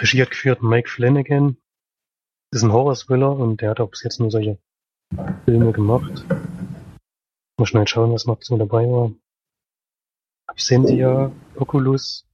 [0.00, 1.56] Regie hat geführt Mike Flanagan.
[2.52, 4.58] Ist ein Horror-Thriller und der hat auch bis jetzt nur solche
[5.44, 6.24] Filme gemacht.
[7.58, 9.12] Mal schnell schauen, was noch so dabei war.
[10.46, 12.24] Absentia, Oculus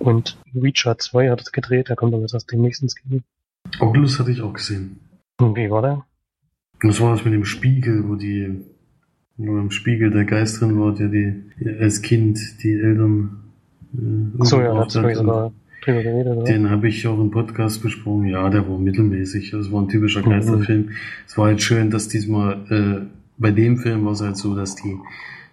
[0.00, 3.20] und Reacher 2 hat es gedreht, da kommt aber jetzt erst demnächst ins Kino.
[3.80, 4.98] Oculus hatte ich auch gesehen.
[5.38, 6.04] Und wie war der?
[6.82, 8.60] Das war das mit dem Spiegel, wo die,
[9.36, 11.44] wo im Spiegel der Geist drin war, der die,
[11.80, 13.52] als Kind die Eltern,
[13.96, 14.90] äh, Achso, ja, hat.
[14.90, 16.44] sogar drüber geredet, oder?
[16.44, 18.26] Den habe ich auch im Podcast besprochen.
[18.26, 19.52] Ja, der war mittelmäßig.
[19.52, 20.30] Das war ein typischer Mhm.
[20.30, 20.90] Geisterfilm.
[21.26, 23.06] Es war halt schön, dass diesmal, äh,
[23.36, 24.98] bei dem Film war es halt so, dass die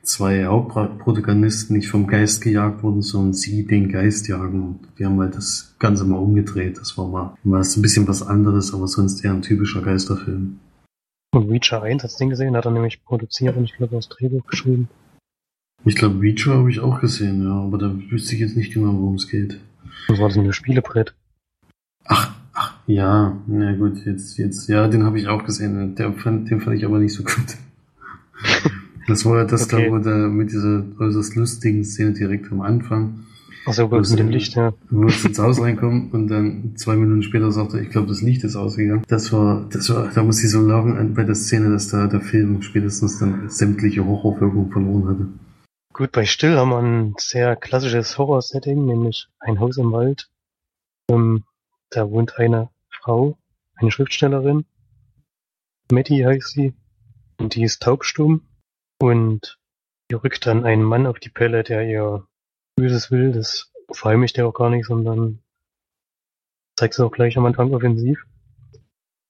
[0.03, 4.61] zwei Hauptprotagonisten nicht vom Geist gejagt wurden, sondern sie den Geist jagen.
[4.61, 6.79] Und die haben halt das Ganze mal umgedreht.
[6.79, 10.59] Das war mal, mal ein bisschen was anderes, aber sonst eher ein typischer Geisterfilm.
[11.33, 14.45] Und Reacher 1 hat's den gesehen, hat er nämlich produziert und ich glaube das Drehbuch
[14.47, 14.89] geschrieben.
[15.85, 18.93] Ich glaube, Reacher habe ich auch gesehen, ja, aber da wüsste ich jetzt nicht genau,
[18.93, 19.59] worum es geht.
[20.09, 21.15] Das war das ein Spielebrett.
[22.05, 25.95] Ach, ach, ja, na gut, jetzt, jetzt, ja, den habe ich auch gesehen.
[25.95, 27.57] Der fand, den fand ich aber nicht so gut.
[29.07, 29.85] Das war ja das Okay.
[29.87, 33.25] da, wo der mit dieser äußerst lustigen Szene direkt am Anfang,
[33.65, 34.73] Achso, mit dem Licht, ja.
[34.89, 38.21] wo es ins Haus reinkommt und dann zwei Minuten später sagt er, ich glaube, das
[38.21, 39.03] Licht ist ausgegangen.
[39.07, 42.21] Das war, das war, da muss ich so lachen bei der Szene, dass da der
[42.21, 45.27] Film spätestens dann sämtliche Horrorwirkung verloren hatte.
[45.93, 50.29] Gut, bei Still haben wir ein sehr klassisches Horror-Setting, nämlich ein Haus im Wald.
[51.09, 51.43] Ähm,
[51.89, 53.37] da wohnt eine Frau,
[53.75, 54.65] eine Schriftstellerin.
[55.91, 56.73] Matty heißt sie.
[57.41, 58.47] Und die ist taubstumm.
[58.99, 59.59] Und
[60.09, 62.27] die rückt dann einen Mann auf die Pelle, der ihr
[62.75, 63.31] Böses will.
[63.31, 65.41] Das verheimlicht er auch gar nicht, sondern
[66.77, 68.23] zeigt es auch gleich am Anfang offensiv.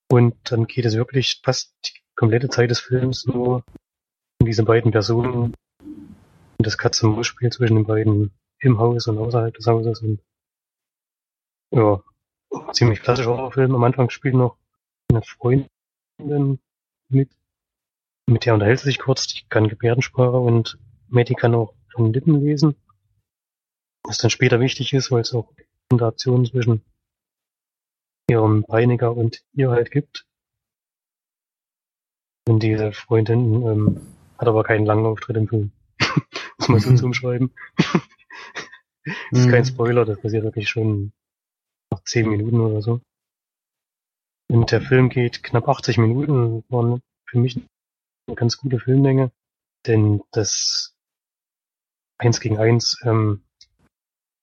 [0.09, 3.63] Und dann geht es wirklich fast die komplette Zeit des Films nur
[4.39, 5.53] um diese beiden Personen,
[6.61, 10.21] und das Katz-und-Maus-Spiel zwischen den beiden im Haus und außerhalb des Hauses und
[11.71, 12.03] ja,
[12.71, 13.73] ziemlich klassischer Horrorfilm.
[13.73, 14.57] Am Anfang spielt noch
[15.09, 16.59] eine Freundin
[17.09, 17.31] mit,
[18.31, 22.41] mit der unterhält sie sich kurz, die kann Gebärdensprache und Matty kann auch von Lippen
[22.41, 22.75] lesen.
[24.03, 25.53] Was dann später wichtig ist, weil es auch
[25.91, 26.83] Interaktionen zwischen
[28.29, 30.25] ihrem Peiniger und ihr halt gibt.
[32.47, 34.01] Und diese Freundin ähm,
[34.37, 35.71] hat aber keinen langen Auftritt im Film.
[36.67, 37.53] Muss man so umschreiben.
[39.31, 39.65] das ist kein Mhm.
[39.65, 41.11] Spoiler, das passiert wirklich schon
[41.91, 43.01] nach 10 Minuten oder so.
[44.49, 47.59] Und der Film geht knapp 80 Minuten, war für mich
[48.31, 49.31] eine ganz gute Filmlänge,
[49.85, 50.95] denn das
[52.17, 53.43] 1 gegen 1 ähm,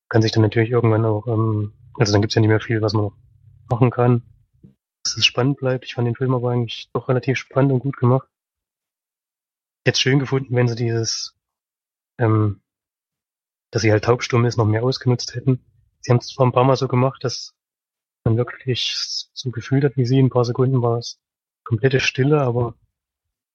[0.08, 2.92] kann sich dann natürlich irgendwann auch, ähm, also dann gibt's ja nicht mehr viel, was
[2.92, 3.10] man
[3.68, 4.22] machen kann,
[5.02, 5.84] dass es spannend bleibt.
[5.84, 8.28] Ich fand den Film aber eigentlich doch relativ spannend und gut gemacht.
[9.84, 11.34] Es schön gefunden, wenn sie dieses,
[12.18, 12.60] ähm,
[13.70, 15.64] dass sie halt taubstumm ist, noch mehr ausgenutzt hätten.
[16.00, 17.54] Sie haben es zwar ein paar Mal so gemacht, dass
[18.24, 18.96] man wirklich
[19.32, 21.18] so gefühlt hat, wie sie in ein paar Sekunden war es
[21.64, 22.74] komplette Stille, aber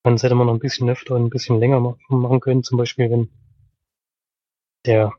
[0.04, 2.64] man hätte man noch ein bisschen öfter und ein bisschen länger ma- machen können.
[2.64, 3.30] Zum Beispiel, wenn
[4.86, 5.14] der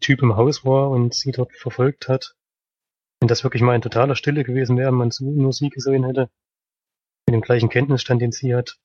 [0.00, 2.36] Typ im Haus war und sie dort verfolgt hat.
[3.20, 6.30] Wenn das wirklich mal in totaler Stille gewesen wäre, und man nur sie gesehen hätte,
[7.26, 8.78] mit dem gleichen Kenntnisstand, den sie hat,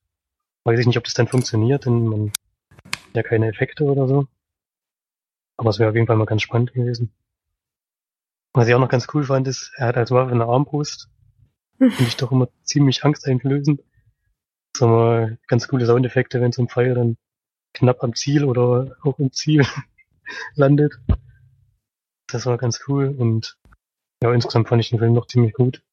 [0.63, 2.31] weiß ich nicht, ob das dann funktioniert, denn man
[2.85, 4.27] hat ja keine Effekte oder so.
[5.57, 7.13] Aber es wäre auf jeden Fall mal ganz spannend gewesen.
[8.53, 11.09] Was ich auch noch ganz cool fand, ist, er hat als Waffe eine Armbrust.
[11.77, 13.81] Finde ich doch immer ziemlich angsteinflößend.
[14.75, 17.17] So mal ganz coole Soundeffekte, wenn so ein Pfeil dann
[17.73, 19.65] knapp am Ziel oder auch im Ziel
[20.55, 20.93] landet.
[22.27, 23.57] Das war ganz cool und
[24.23, 25.83] ja, insgesamt fand ich den Film noch ziemlich gut.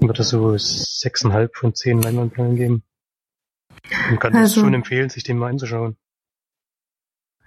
[0.00, 2.82] Ich würde so sechseinhalb von zehn Leinwandperlen geben.
[4.10, 5.96] Und kann es Also- schon empfehlen, sich den mal anzuschauen.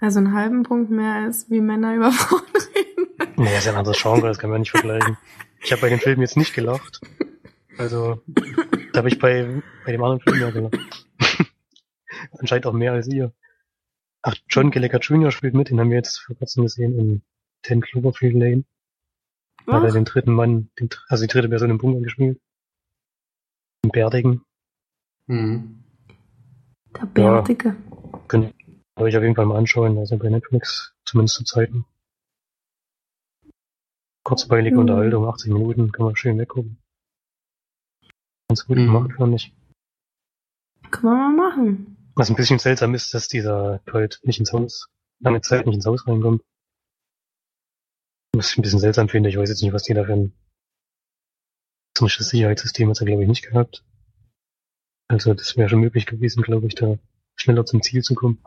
[0.00, 2.42] Also einen halben Punkt mehr als wie Männer über Frauen
[2.76, 3.34] reden.
[3.36, 5.18] Nee, ist ja ein anderes Genre, das kann man nicht vergleichen.
[5.60, 7.00] Ich habe bei dem Film jetzt nicht gelacht.
[7.78, 8.22] Also,
[8.98, 11.06] da habe ich bei, bei dem anderen Film ja gelacht.
[12.32, 13.32] Anscheinend auch mehr als ihr.
[14.22, 15.30] Ach, John Gallagher Jr.
[15.30, 17.22] spielt mit, den haben wir jetzt vor kurzem gesehen in
[17.62, 18.64] Ten Cloverfield Lane.
[19.66, 22.40] Da hat er den dritten Mann, den, also die dritte Person im Bunker gespielt.
[23.84, 24.42] Im Bärdigen.
[25.28, 25.84] Mhm.
[26.96, 27.76] der Bärtige.
[28.26, 28.52] Könnt
[28.98, 31.84] ihr euch auf jeden Fall mal anschauen, also bei Netflix, zumindest zu Zeiten.
[34.24, 34.80] Kurzweilige Mhm.
[34.80, 36.78] Unterhaltung, 80 Minuten, kann man schön weggucken.
[38.48, 38.86] Ganz gut Mhm.
[38.86, 39.54] gemacht, fand ich.
[40.90, 41.96] Können wir mal machen.
[42.14, 44.88] Was ein bisschen seltsam ist, dass dieser Todd nicht ins Haus,
[45.20, 46.42] lange Zeit nicht ins Haus reinkommt.
[48.34, 50.32] Was ich ein bisschen seltsam finde, ich weiß jetzt nicht, was die da für ein
[51.96, 53.84] ziemliches Sicherheitssystem hat er, glaube ich, nicht gehabt.
[55.08, 56.98] Also das wäre schon möglich gewesen, glaube ich, da
[57.36, 58.38] schneller zum Ziel zu kommen.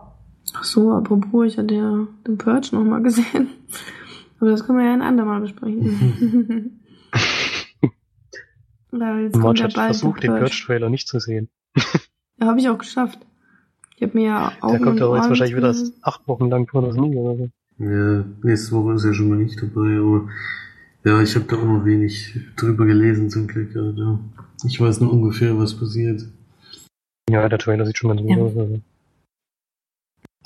[0.54, 3.50] Ach so, apropos, ich hatte ja den Purge noch mal gesehen.
[4.40, 6.81] Aber das können wir ja ein andermal besprechen.
[8.92, 10.46] Weil jetzt hat versucht, den Purge.
[10.46, 11.50] Purge-Trailer nicht zu sehen.
[12.40, 13.20] Ja, habe ich auch geschafft.
[13.96, 16.82] Ich habe mir ja auch Der kommt aber jetzt wahrscheinlich wieder acht Wochen lang vor
[16.82, 17.50] das nie oder so.
[17.78, 20.28] Ja, nächste Woche ist ja schon mal nicht dabei, aber
[21.04, 23.76] ja, ich habe da auch noch wenig drüber gelesen zum Glück.
[23.76, 24.20] Also,
[24.68, 26.24] ich weiß nur ungefähr, was passiert.
[27.30, 28.38] Ja, der Trailer sieht schon ganz gut Ja.
[28.38, 28.58] aus.
[28.58, 28.82] Also.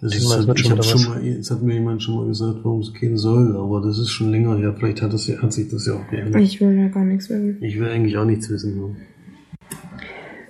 [0.02, 2.82] Das Ich ist ich schon schon mal, jetzt hat mir jemand schon mal gesagt, warum
[2.82, 4.74] es gehen soll, aber das ist schon länger her.
[4.78, 6.42] Vielleicht hat, das, ja- hat sich das ja auch geändert.
[6.42, 7.58] Ich will ja gar nichts wissen.
[7.62, 8.78] Ich will eigentlich auch nichts wissen.
[8.78, 8.96] ne?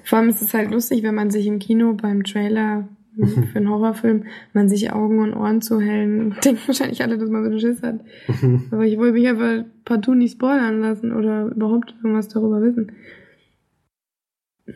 [0.03, 3.69] Vor allem ist es halt lustig, wenn man sich im Kino beim Trailer für einen
[3.69, 4.23] Horrorfilm,
[4.53, 7.99] man sich Augen und Ohren zuhellen, denken wahrscheinlich alle, dass man so einen Schiss hat.
[8.71, 12.91] Aber ich wollte mich einfach partout nicht spoilern lassen oder überhaupt irgendwas darüber wissen.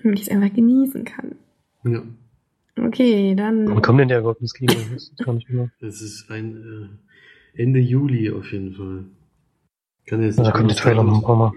[0.03, 1.31] Damit ich es einfach genießen kann.
[1.83, 2.03] ja,
[2.85, 3.67] Okay, dann.
[3.67, 4.73] Wann kommt denn der überhaupt ins Kino?
[4.73, 5.69] Ich weiß gar nicht genau.
[5.81, 6.99] es ist ein
[7.55, 9.05] äh, Ende Juli auf jeden Fall.
[10.05, 11.51] Kann jetzt Da nicht kommt der Trailer noch ein paar Mal.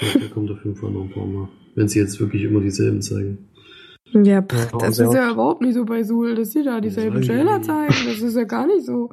[0.00, 1.48] Ja, der kommt auf jeden Fall noch ein paar Mal.
[1.74, 3.38] Wenn sie jetzt wirklich immer dieselben zeigen.
[4.12, 7.16] Ja, pff, Ja, das ist ja überhaupt nicht so bei Suhl, dass sie da dieselben
[7.18, 7.94] Das Trailer zeigen.
[8.06, 9.10] Das ist ja gar nicht so.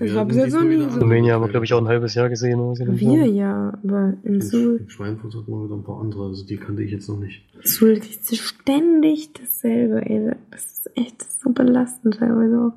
[0.00, 1.00] Also war hatten bis jetzt noch nie so.
[1.00, 2.60] Rumänien haben wir, glaube ich, auch ein halbes Jahr gesehen.
[2.60, 2.86] Oder.
[2.98, 6.44] Wir ja, aber in In, Suhl, in Schweinfurt hatten wir wieder ein paar andere, also
[6.46, 7.44] die kannte ich jetzt noch nicht.
[7.62, 10.32] Suhl kriegst du ständig dasselbe, ey.
[10.50, 12.72] Das ist echt so belastend teilweise auch.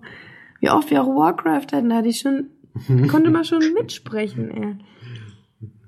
[0.60, 2.48] Wie oft wir auch Warcraft hatten, da hatte ich schon,
[3.10, 4.76] konnte man schon mitsprechen, ey.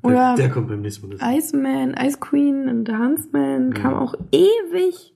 [0.01, 1.17] Oder der, der kommt beim nächsten Mal.
[1.17, 3.99] Das Iceman, Ice Queen und The Huntsman kam Ja.
[3.99, 5.13] auch ewig.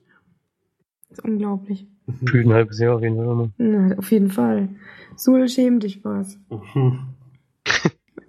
[1.08, 1.86] Das ist unglaublich.
[2.20, 3.50] Gefühlt ein halbes Jahr auf jeden Fall.
[3.56, 4.68] Na, auf jeden Fall.
[5.16, 6.38] Suhl, schäm dich was.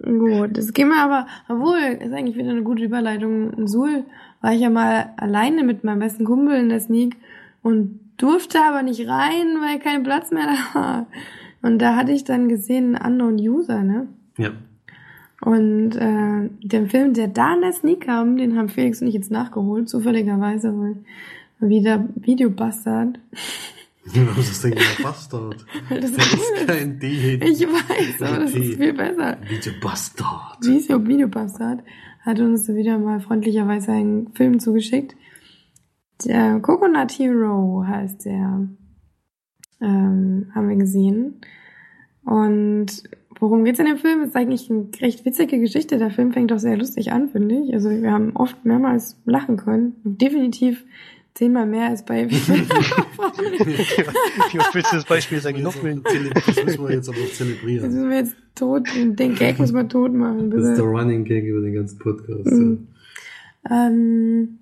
[0.02, 3.52] Gut, das gehen wir aber, obwohl, ist eigentlich wieder eine gute Überleitung.
[3.54, 4.04] In Suhl
[4.40, 7.16] war ich ja mal alleine mit meinem besten Kumpel in der Sneak
[7.62, 11.06] und durfte aber nicht rein, weil kein Platz mehr da war.
[11.62, 14.06] Und da hatte ich dann gesehen, Unknown User, ne?
[14.36, 14.50] ja.
[15.40, 19.14] Und äh, den Film, der da in der Sneak kam, den haben Felix und ich
[19.14, 20.96] jetzt nachgeholt, zufälligerweise, weil
[21.60, 23.18] wieder Videobastard.
[24.06, 25.66] Was ist denn der Bastard?
[25.88, 27.34] Weil das Das cool ist kein D.
[27.34, 29.38] Ich weiß, aber das ist viel besser.
[29.48, 30.64] Video Bastard.
[30.64, 31.82] Visio Videobastard
[32.20, 35.16] hat uns wieder mal freundlicherweise einen Film zugeschickt.
[36.24, 38.68] Der Coconut Hero heißt der.
[39.80, 41.40] Ähm, haben wir gesehen.
[42.24, 43.02] Und
[43.38, 44.22] worum geht's in dem Film?
[44.22, 45.98] Es ist eigentlich eine recht witzige Geschichte.
[45.98, 47.74] Der Film fängt auch sehr lustig an, finde ich.
[47.74, 49.96] Also wir haben oft mehrmals lachen können.
[50.04, 50.84] Definitiv
[51.36, 52.36] zehnmal mehr als bei Wie
[54.58, 56.02] oft willst du das Beispiel eigentlich noch bringen?
[56.02, 57.86] Das müssen wir jetzt aber auch zelebrieren.
[57.86, 60.50] müssen wir jetzt tot, den Gag müssen wir tot machen.
[60.50, 60.82] Das ist Bitte.
[60.82, 62.46] der Running Gag über den ganzen Podcast.
[62.46, 62.88] Mhm.
[63.70, 64.58] Ähm,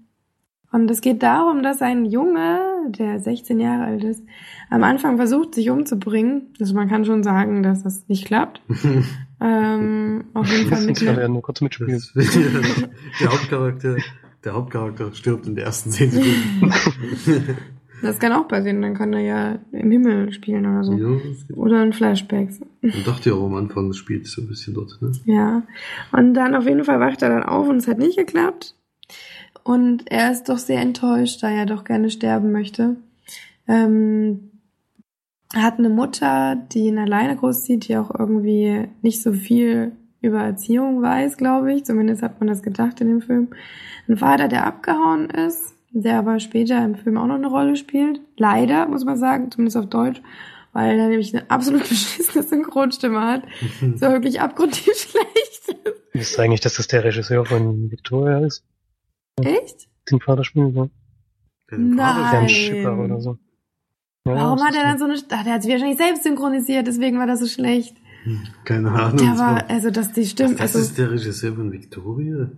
[0.72, 2.58] und es geht darum, dass ein Junge,
[2.88, 4.24] der 16 Jahre alt ist,
[4.68, 6.52] am Anfang versucht, sich umzubringen.
[6.58, 8.60] Also man kann schon sagen, dass das nicht klappt.
[9.40, 11.92] ähm, auf jeden Fall Das mit muss man einer, ja nur kurz mitspielen.
[11.92, 12.12] Das,
[13.20, 13.96] der Hauptcharakter,
[14.44, 16.72] der Hauptcharakter stirbt in der ersten zehn Sekunden.
[18.02, 20.92] das kann auch passieren, dann kann er ja im Himmel spielen oder so.
[20.94, 21.56] ja.
[21.56, 22.60] Oder in Flashbacks.
[22.82, 24.98] Man dachte ja auch am Anfang, das spielt so ein bisschen dort.
[25.00, 25.12] Ne?
[25.24, 25.62] Ja.
[26.12, 28.74] Und dann auf jeden Fall wacht er dann auf und es hat nicht geklappt.
[29.62, 32.96] Und er ist doch sehr enttäuscht, da er doch gerne sterben möchte.
[33.66, 34.50] Ähm,
[35.54, 39.92] er hat eine Mutter, die ihn alleine großzieht, die auch irgendwie nicht so viel
[40.24, 41.84] über Erziehung weiß, glaube ich.
[41.84, 43.48] Zumindest hat man das gedacht in dem Film.
[44.08, 48.20] Ein Vater, der abgehauen ist, der aber später im Film auch noch eine Rolle spielt.
[48.36, 50.20] Leider, muss man sagen, zumindest auf Deutsch,
[50.72, 53.42] weil er nämlich eine absolut beschissene Synchronstimme hat.
[53.80, 55.78] So wirklich abgrundtief schlecht.
[56.12, 58.64] Wisst ihr eigentlich, dass das der Regisseur von Victoria ist?
[59.42, 59.88] Echt?
[60.10, 60.90] Den Vater den Vater-
[61.70, 62.48] Nein.
[62.48, 63.38] Schipper oder so.
[64.26, 65.06] Ja, Warum hat ist er dann so.
[65.06, 67.96] so eine, ach, der hat sich wahrscheinlich selbst synchronisiert, deswegen war das so schlecht.
[68.64, 69.18] Keine Ahnung.
[69.18, 72.50] Der das war, also, dass die Stimme, Ach, das also, ist der Regisseur von Victoria?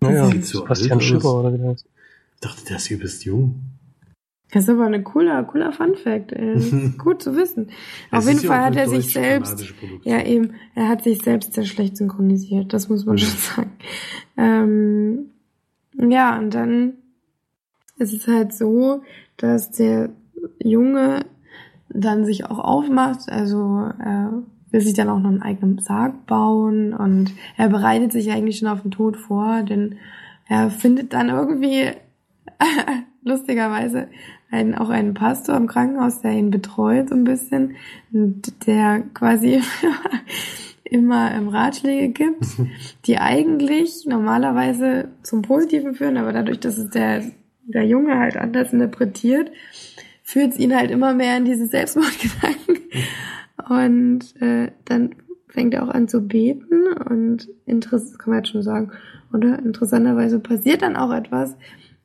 [0.00, 1.02] Naja, aus.
[1.02, 1.86] Schipper oder wie heißt.
[2.34, 3.60] Ich dachte, der ist übelst jung.
[4.52, 6.32] Das ist aber ein cooler, cooler Fun Fact.
[6.32, 6.54] Ey.
[6.54, 7.68] Das ist gut zu wissen.
[8.10, 9.64] Auf jeden ja Fall hat er sich selbst,
[10.02, 12.72] ja eben, er hat sich selbst sehr schlecht synchronisiert.
[12.72, 13.72] Das muss man schon sagen.
[14.36, 15.26] Ähm,
[16.10, 16.94] ja, und dann
[17.98, 19.02] ist es halt so,
[19.36, 20.10] dass der
[20.62, 21.26] Junge
[21.90, 26.94] dann sich auch aufmacht, also er will sich dann auch noch einen eigenen Sarg bauen
[26.94, 29.96] und er bereitet sich eigentlich schon auf den Tod vor, denn
[30.48, 31.90] er findet dann irgendwie
[33.22, 34.08] lustigerweise
[34.50, 37.76] einen, auch einen Pastor im Krankenhaus, der ihn betreut so ein bisschen
[38.12, 39.60] und der quasi
[40.84, 42.44] immer ähm, Ratschläge gibt,
[43.06, 47.22] die eigentlich normalerweise zum Positiven führen, aber dadurch, dass es der,
[47.62, 49.50] der Junge halt anders interpretiert,
[50.22, 52.78] führt es ihn halt immer mehr in diese Selbstmordgedanken.
[53.68, 55.14] Und äh, dann
[55.48, 58.92] fängt er auch an zu beten und interess kann man jetzt schon sagen,
[59.32, 61.56] oder interessanterweise passiert dann auch etwas,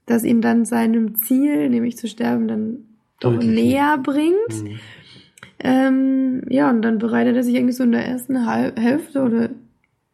[0.06, 2.78] das ihn dann seinem Ziel, nämlich zu sterben, dann
[3.20, 4.64] doch näher bringt.
[4.64, 4.80] Mhm.
[5.60, 9.49] Ähm, ja, und dann bereitet er sich eigentlich so in der ersten Hal Hälfte oder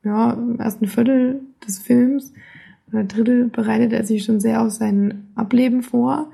[0.04, 2.34] ja, im ersten Viertel des Films
[2.92, 6.32] oder Drittel bereitet er sich schon sehr auf sein Ableben vor.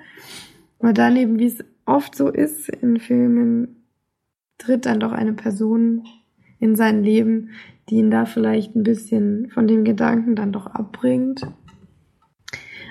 [0.80, 3.77] Aber dann eben, wie es oft so ist in Filmen,
[4.58, 6.04] tritt dann doch eine Person
[6.60, 7.50] in sein Leben,
[7.90, 11.48] die ihn da vielleicht ein bisschen von dem Gedanken dann doch abbringt.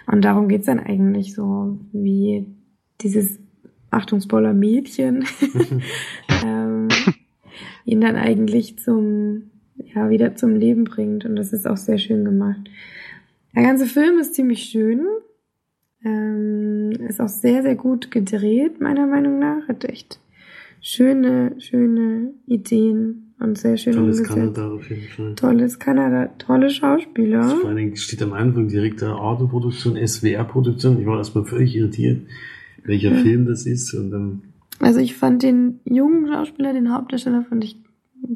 [0.06, 2.46] Und darum geht's dann eigentlich so, wie
[3.00, 3.38] dieses
[3.90, 5.24] Achtung Spoiler Mädchen
[6.44, 6.88] ähm,
[7.84, 12.24] ihn dann eigentlich zum ja wieder zum Leben bringt und das ist auch sehr schön
[12.24, 12.70] gemacht.
[13.54, 15.06] Der ganze Film ist ziemlich schön,
[16.04, 20.18] ähm, ist auch sehr sehr gut gedreht meiner Meinung nach, hat echt
[20.88, 24.38] schöne schöne Ideen und sehr schön Tolles umgesetzt.
[24.38, 25.34] Kanada auf jeden Fall.
[25.34, 27.42] Tolles Kanada, tolle Schauspieler.
[27.44, 31.00] Vor allen Dingen steht am Anfang direkte Autoproduktion, SWR-Produktion.
[31.00, 32.22] Ich war erstmal völlig irritiert,
[32.84, 33.20] welcher Ja.
[33.22, 33.92] Film das ist.
[33.94, 34.42] Und dann,
[34.80, 37.82] Also ich fand den jungen Schauspieler, den Hauptdarsteller, fand ich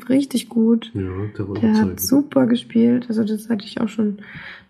[0.09, 0.91] richtig gut.
[0.95, 1.03] ja,
[1.39, 3.07] der war Der hat super gespielt.
[3.09, 4.19] Also das hatte ich auch schon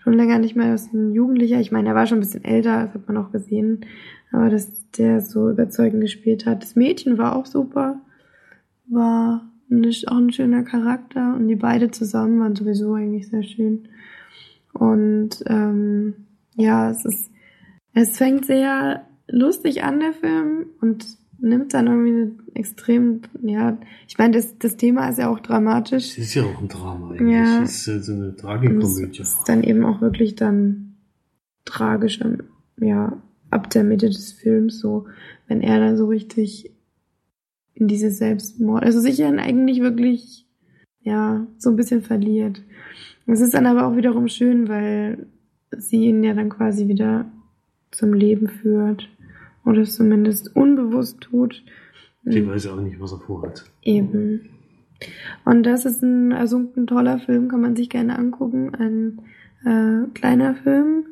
[0.02, 1.60] schon länger nicht mehr als ein Jugendlicher.
[1.60, 3.80] Ich meine, er war schon ein bisschen älter, das hat man auch gesehen.
[4.32, 6.62] Aber dass der so überzeugend gespielt hat.
[6.62, 8.00] Das Mädchen war auch super.
[8.86, 11.34] War nicht, auch ein schöner Charakter.
[11.34, 13.88] Und die beide zusammen waren sowieso eigentlich sehr schön.
[14.72, 16.14] Und ähm,
[16.56, 17.30] ja, es ist,
[17.94, 21.06] es fängt sehr lustig an, der Film, und
[21.38, 26.10] nimmt dann irgendwie eine extrem, ja, ich meine, das, das Thema ist ja auch dramatisch.
[26.10, 27.32] Es ist ja auch ein Drama eigentlich.
[27.34, 27.62] Ja.
[27.62, 29.22] Es ist so eine Und es Tragikomödie.
[29.22, 30.96] ist dann eben auch wirklich dann
[31.64, 32.38] tragisch, am-
[32.76, 33.16] ja,
[33.50, 35.06] ab der Mitte des Films so,
[35.48, 36.70] wenn er dann so richtig
[37.74, 40.46] in diese Selbstmord, also sich dann eigentlich wirklich,
[41.00, 42.62] ja, so ein bisschen verliert.
[43.26, 45.26] Es ist dann aber auch wiederum schön, weil
[45.70, 47.30] sie ihn ja dann quasi wieder
[47.90, 49.08] zum Leben führt
[49.64, 51.62] oder es zumindest unbewusst tut.
[52.24, 53.64] Die weiß ja auch nicht, was er vorhat.
[53.82, 54.50] Eben.
[55.44, 58.74] Und das ist ein, also ein toller Film, kann man sich gerne angucken.
[58.74, 59.22] Ein
[59.64, 61.06] äh, kleiner Film,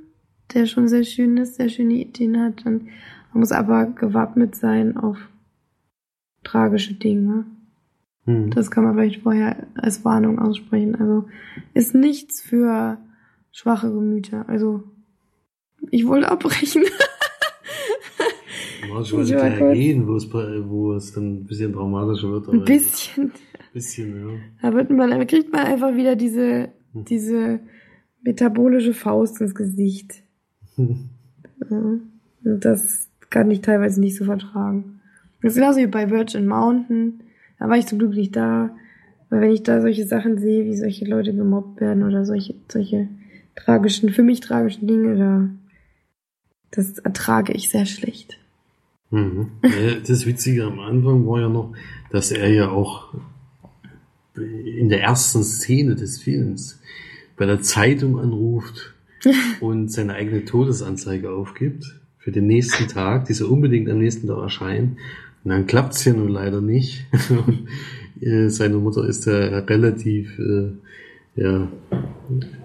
[0.55, 2.65] der schon sehr schön ist, sehr schöne Ideen hat.
[2.67, 2.85] Und
[3.33, 5.17] man muss aber gewappnet sein auf
[6.45, 7.45] tragische Dinge.
[8.25, 8.51] Hm.
[8.51, 10.95] Das kann man vielleicht vorher als Warnung aussprechen.
[10.97, 11.25] Also
[11.75, 12.99] ist nichts für
[13.53, 14.49] schwache Gemüter.
[14.49, 14.83] Also
[15.91, 16.85] ich wollte abbrechen.
[18.91, 21.73] Mal schon Ich mal war gleich kurz- gehen, wo es, wo es dann ein bisschen
[21.73, 22.49] dramatischer wird.
[22.49, 23.25] Ein bisschen.
[23.25, 23.33] Ein
[23.75, 24.39] bisschen, ja.
[24.63, 27.61] Da wird man, da kriegt man einfach wieder diese, diese
[28.23, 30.23] metabolische Faust ins Gesicht.
[30.79, 32.11] Und
[32.43, 35.01] das kann ich teilweise nicht so vertragen.
[35.43, 37.21] Das ist genauso wie bei Virgin Mountain.
[37.59, 38.71] Da war ich zum Glück nicht da.
[39.31, 43.09] Weil wenn ich da solche Sachen sehe, wie solche Leute gemobbt werden oder solche, solche
[43.57, 45.51] tragischen, für mich tragischen Dinge, da,
[46.71, 48.39] das ertrage ich sehr schlecht.
[49.11, 49.49] Mhm.
[50.07, 51.75] Das Witzige am Anfang war ja noch,
[52.11, 53.15] dass er ja auch
[54.37, 56.81] in der ersten Szene des Films
[57.37, 58.95] bei der Zeitung anruft
[59.61, 61.85] und seine eigene Todesanzeige aufgibt
[62.19, 64.99] für den nächsten Tag, die soll unbedingt am nächsten Tag erscheinen.
[65.45, 67.07] Und dann klappt's ja nun leider nicht.
[68.21, 70.71] Äh, Seine Mutter ist da relativ, äh,
[71.37, 71.69] ja,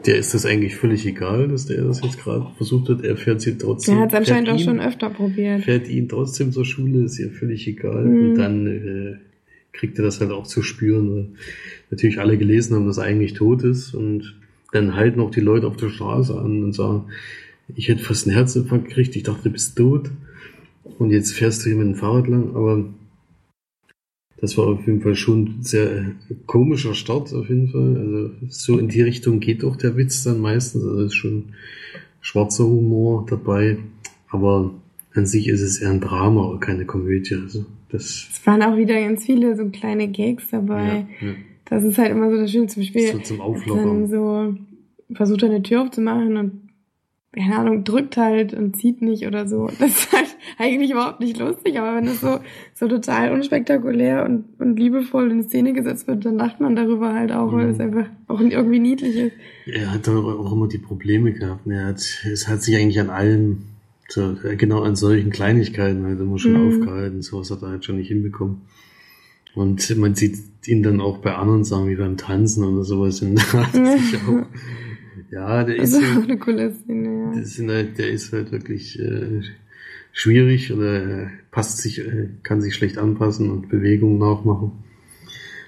[0.08, 3.04] der ist das eigentlich völlig egal, dass der das jetzt gerade versucht hat.
[3.04, 3.98] Er fährt sie trotzdem.
[3.98, 5.64] Er hat es anscheinend auch ihn- schon öfter probiert.
[5.64, 8.04] fährt ihn trotzdem zur Schule, ist ihr völlig egal.
[8.04, 8.30] Mhm.
[8.32, 9.16] Und dann äh,
[9.74, 11.28] kriegt er das halt auch zu spüren, weil
[11.92, 13.94] natürlich alle gelesen haben, dass er eigentlich tot ist.
[13.94, 14.36] Und
[14.74, 17.06] dann halten auch die Leute auf der Straße an und sagen,
[17.76, 20.10] ich hätte fast einen Herzinfarkt gekriegt, ich dachte, du bist tot.
[21.00, 22.56] Und jetzt fährst du hier mit dem Fahrrad lang.
[22.56, 22.84] Aber
[24.38, 26.06] das war auf jeden Fall schon ein sehr
[26.48, 27.98] komischer Start, auf jeden Fall.
[27.98, 30.84] Also so in die Richtung geht auch der Witz dann meistens.
[30.84, 31.54] Also ist schon
[32.20, 33.78] schwarzer Humor dabei.
[34.30, 34.74] Aber
[35.14, 37.36] an sich ist es eher ein Drama und keine Komödie.
[37.36, 41.06] Also das, Es waren auch wieder ganz viele so kleine Gags dabei.
[41.22, 41.34] ja, ja.
[41.74, 43.12] Das ist halt immer so das Schöne zum Spiel.
[43.12, 44.08] So zum dann Auflockern.
[44.08, 44.56] so
[45.16, 46.52] versucht er eine Tür aufzumachen und
[47.36, 49.68] keine Ahnung, drückt halt und zieht nicht oder so.
[49.80, 50.28] Das ist halt
[50.60, 52.40] eigentlich überhaupt nicht lustig, aber wenn das so,
[52.76, 57.32] so total unspektakulär und, und liebevoll in Szene gesetzt wird, dann lacht man darüber halt
[57.32, 57.72] auch, weil Mhm.
[57.72, 59.34] es einfach auch irgendwie niedlich ist.
[59.66, 61.66] Er hat da auch immer die Probleme gehabt.
[61.66, 62.02] Er hat,
[62.32, 63.64] es hat sich eigentlich an allem,
[64.10, 66.68] so, genau an solchen Kleinigkeiten halt immer schon Mhm.
[66.68, 67.22] aufgehalten.
[67.24, 68.62] So was hat er halt schon nicht hinbekommen.
[69.56, 70.38] Und man sieht
[70.68, 73.22] ihn dann auch bei anderen Sachen wie beim Tanzen oder sowas.
[73.22, 74.46] Und er sich auch,
[75.32, 77.44] ja, der ist Also halt, auch eine coole Szene, ja.
[77.44, 79.42] sind halt, der ist halt wirklich äh,
[80.12, 84.72] schwierig oder passt sich, äh, kann sich schlecht anpassen und Bewegungen nachmachen.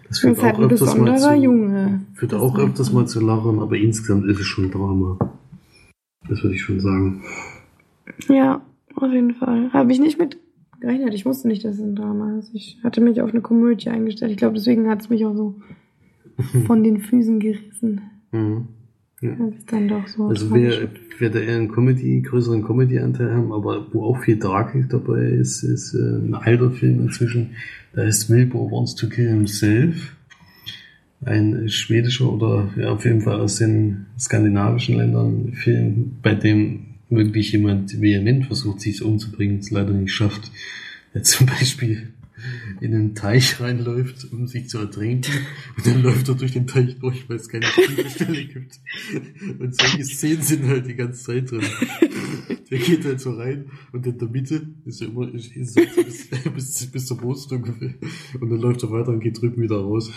[0.08, 2.02] Das führt ist halt auch ein öfters mal zu, Junge.
[2.14, 5.18] führt Das auch öfters mal zu Lachen, aber insgesamt ist es schon Drama.
[6.28, 7.24] Das würde ich schon sagen.
[8.30, 8.62] Ja,
[8.96, 9.72] auf jeden Fall.
[9.74, 10.38] Habe ich nicht mit
[10.80, 11.14] gerechnet.
[11.14, 12.52] Ich wusste nicht, dass es ein Drama ist.
[12.54, 14.32] Ich hatte mich auf eine Komödie eingestellt.
[14.32, 15.56] Ich glaube, deswegen hat es mich auch so
[16.68, 18.02] von den Füßen gerissen.
[18.32, 18.68] Mhm.
[19.22, 23.52] Als es dann doch so Also wer, wer da eher einen Comedy, größeren Comedy-Anteil haben,
[23.52, 27.52] aber wo auch viel Tragik dabei ist, ist äh, ein alter Film inzwischen.
[27.94, 30.16] Da ist Wilbur Wants to Kill Himself.
[31.24, 37.52] Ein schwedischer oder ja, auf jeden Fall aus den skandinavischen Ländern Film, bei dem wirklich
[37.52, 40.52] jemand vehement versucht, sich umzubringen, es leider nicht schafft.
[41.14, 42.14] Der zum Beispiel
[42.82, 45.32] in einen Teich reinläuft, um sich zu ertrinken.
[45.78, 48.80] Und dann läuft er durch den Teich durch, weil es keine Stelle gibt.
[49.60, 51.62] Und solche Szenen sind halt die ganze Zeit drin.
[52.70, 56.30] Der geht halt so rein und in der Mitte ist er immer ist, ist bis,
[56.56, 57.94] bis, bis zur Brust ungefähr.
[58.40, 60.12] Und dann läuft er weiter und geht drüben wieder raus.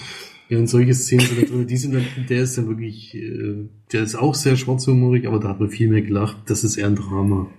[0.49, 1.67] Ja, und solche Szenen sind da drin.
[1.67, 5.49] Die sind dann, der ist dann wirklich, äh, der ist auch sehr schwarzhumorig, aber da
[5.51, 6.39] hat man viel mehr gelacht.
[6.47, 7.51] Das ist eher ein Drama.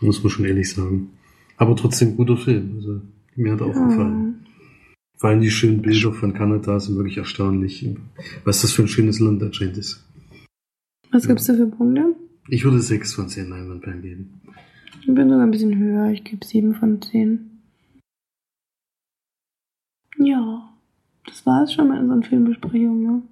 [0.00, 1.10] Muss man schon ehrlich sagen.
[1.56, 2.72] Aber trotzdem guter Film.
[2.76, 3.00] Also,
[3.36, 3.86] mir hat auch Ja.
[3.86, 4.46] gefallen.
[5.18, 7.88] Vor allem die schönen Bilder von Kanada sind wirklich erstaunlich.
[8.44, 10.04] Was das für ein schönes Land anscheinend ist.
[11.10, 12.14] Was gibst du für Punkte?
[12.48, 14.40] Ich würde sechs von zehn Leinwandperlen geben.
[15.00, 16.10] Ich bin sogar ein bisschen höher.
[16.10, 17.50] Ich gebe sieben von zehn.
[20.18, 20.68] Ja,
[21.26, 23.22] das war es schon mit unseren Filmbesprechungen, ne?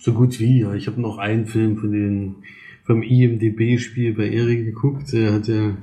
[0.00, 0.74] So gut wie, ja.
[0.74, 2.36] Ich habe noch einen Film von den
[2.84, 5.12] vom IMDB-Spiel bei Erik geguckt.
[5.12, 5.76] Der hat ja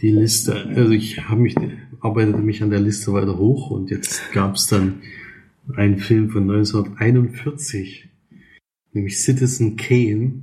[0.00, 1.54] die Liste, also ich habe mich,
[2.00, 5.02] arbeitete mich an der Liste weiter hoch und jetzt gab es dann
[5.76, 8.08] einen Film von 1941,
[8.92, 10.42] nämlich Citizen Kane.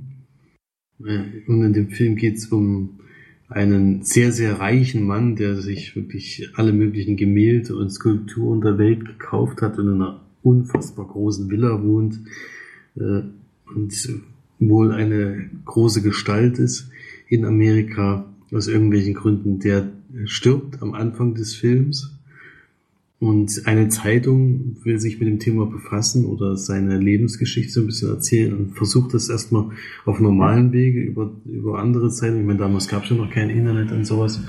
[1.04, 2.99] Äh, Und in dem Film geht es um
[3.50, 9.04] einen sehr, sehr reichen Mann, der sich wirklich alle möglichen Gemälde und Skulpturen der Welt
[9.04, 12.20] gekauft hat und in einer unfassbar großen Villa wohnt
[12.96, 13.22] äh,
[13.74, 14.08] und
[14.60, 16.90] wohl eine große Gestalt ist
[17.28, 19.58] in Amerika aus irgendwelchen Gründen.
[19.58, 19.90] Der
[20.26, 22.19] stirbt am Anfang des Films
[23.20, 28.08] und eine Zeitung will sich mit dem Thema befassen oder seine Lebensgeschichte so ein bisschen
[28.08, 29.66] erzählen und versucht das erstmal
[30.06, 32.40] auf normalen Wege über, über andere Zeitungen.
[32.40, 34.40] Ich meine, damals gab es ja noch kein Internet und sowas.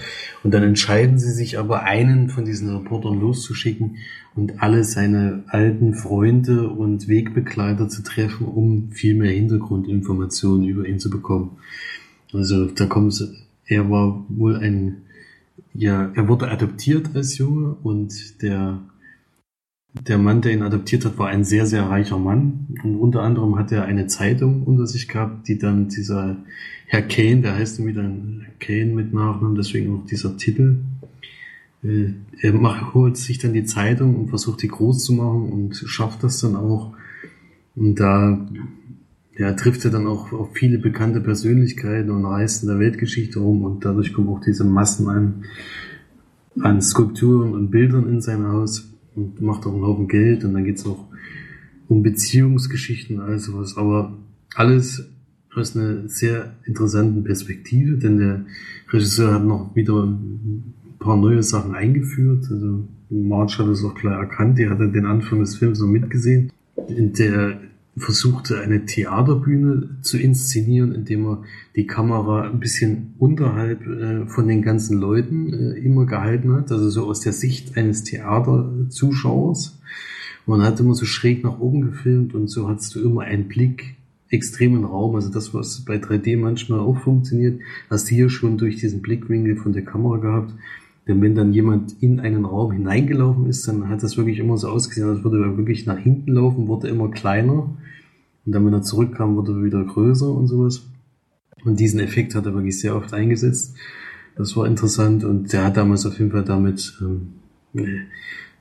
[0.42, 3.98] Und dann entscheiden sie sich aber, einen von diesen Reportern loszuschicken
[4.36, 11.00] und alle seine alten Freunde und Wegbegleiter zu treffen, um viel mehr Hintergrundinformationen über ihn
[11.00, 11.58] zu bekommen.
[12.32, 15.02] Also da sie, er war wohl ein
[15.74, 18.80] ja, er wurde adoptiert als Junge und der,
[19.94, 22.68] der Mann, der ihn adoptiert hat, war ein sehr, sehr reicher Mann.
[22.84, 26.38] Und unter anderem hat er eine Zeitung unter sich gehabt, die dann dieser
[26.88, 30.80] Herr Kane, der heißt dann Kane mit Nachnamen, deswegen auch dieser Titel.
[31.84, 35.76] Äh, Er macht, holt sich dann die Zeitung und versucht die groß zu machen und
[35.76, 36.94] schafft das dann auch.
[37.76, 38.46] Und da
[39.38, 43.64] ja, trifft er dann auch auf viele bekannte Persönlichkeiten und reist in der Weltgeschichte rum
[43.64, 45.46] und dadurch kommen auch diese Massen an,
[46.60, 50.66] an Skulpturen und Bildern in sein Haus und macht auch einen Haufen Geld und dann
[50.66, 51.06] geht's auch
[51.88, 54.18] um Beziehungsgeschichten und all sowas, aber
[54.56, 55.10] alles
[55.54, 58.46] aus einer sehr interessanten Perspektive, denn der
[58.90, 64.20] Regisseur hat noch wieder ein paar neue Sachen eingeführt, also March hat es auch klar
[64.20, 66.52] erkannt, die hat den Anfang des Films noch mitgesehen,
[66.88, 67.60] in der
[67.98, 71.44] versuchte eine Theaterbühne zu inszenieren, indem er
[71.76, 76.90] die Kamera ein bisschen unterhalb äh, von den ganzen Leuten äh, immer gehalten hat, also
[76.90, 79.80] so aus der Sicht eines Theaterzuschauers.
[80.46, 83.96] Man hat immer so schräg nach oben gefilmt und so hattest du immer einen Blick
[84.30, 85.16] extrem in Raum.
[85.16, 89.58] Also das, was bei 3D manchmal auch funktioniert, hast du hier schon durch diesen Blickwinkel
[89.58, 90.54] von der Kamera gehabt.
[91.08, 94.70] Denn wenn dann jemand in einen Raum hineingelaufen ist, dann hat das wirklich immer so
[94.70, 97.76] ausgesehen, als würde er wirklich nach hinten laufen, wurde immer kleiner.
[98.46, 100.88] Und dann, wenn er zurückkam, wurde er wieder größer und sowas.
[101.64, 103.76] Und diesen Effekt hat er wirklich sehr oft eingesetzt.
[104.36, 107.34] Das war interessant und der hat damals auf jeden Fall damit, ähm,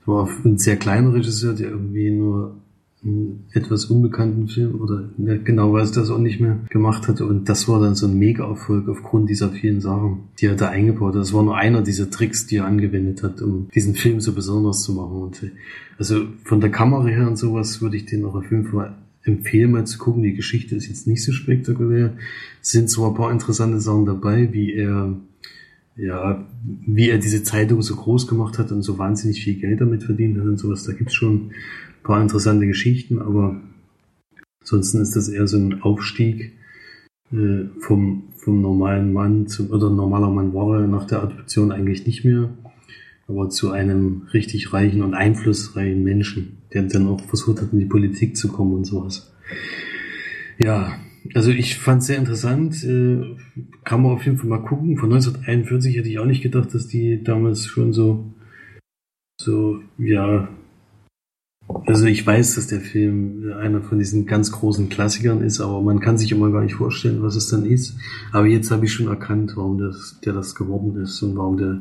[0.05, 2.57] war ein sehr kleiner Regisseur, der irgendwie nur
[3.52, 7.66] etwas unbekannten Film oder ja, genau weiß das auch nicht mehr gemacht hatte und das
[7.66, 11.22] war dann so ein Mega-Erfolg aufgrund dieser vielen Sachen, die er da eingebaut hat.
[11.22, 14.82] Das war nur einer dieser Tricks, die er angewendet hat, um diesen Film so besonders
[14.82, 15.22] zu machen.
[15.22, 15.51] Und
[15.98, 19.70] also von der Kamera her und sowas würde ich den auch auf jeden Fall empfehlen,
[19.70, 20.22] mal zu gucken.
[20.22, 22.12] Die Geschichte ist jetzt nicht so spektakulär.
[22.60, 25.16] Es sind zwar ein paar interessante Sachen dabei, wie er
[25.97, 26.47] ja,
[26.86, 30.39] wie er diese Zeitung so groß gemacht hat und so wahnsinnig viel Geld damit verdient
[30.39, 30.85] hat und sowas.
[30.85, 31.51] Da gibt's schon
[32.01, 33.60] ein paar interessante Geschichten, aber
[34.60, 36.52] ansonsten ist das eher so ein Aufstieg
[37.32, 42.06] äh, vom, vom normalen Mann zum, oder normaler Mann war er nach der Adoption eigentlich
[42.06, 42.51] nicht mehr,
[43.28, 47.85] aber zu einem richtig reichen und einflussreichen Menschen, der dann auch versucht hat, in die
[47.85, 49.32] Politik zu kommen und sowas.
[50.59, 50.98] Ja,
[51.35, 52.82] also ich fand es sehr interessant.
[52.85, 53.36] Äh,
[53.85, 54.97] kann man auf jeden Fall mal gucken.
[54.97, 58.32] Von 1941 hätte ich auch nicht gedacht, dass die damals schon so,
[59.40, 60.48] so, ja,
[61.86, 66.01] also ich weiß, dass der Film einer von diesen ganz großen Klassikern ist, aber man
[66.01, 67.97] kann sich immer gar nicht vorstellen, was es dann ist.
[68.32, 71.80] Aber jetzt habe ich schon erkannt, warum das, der das geworden ist und warum der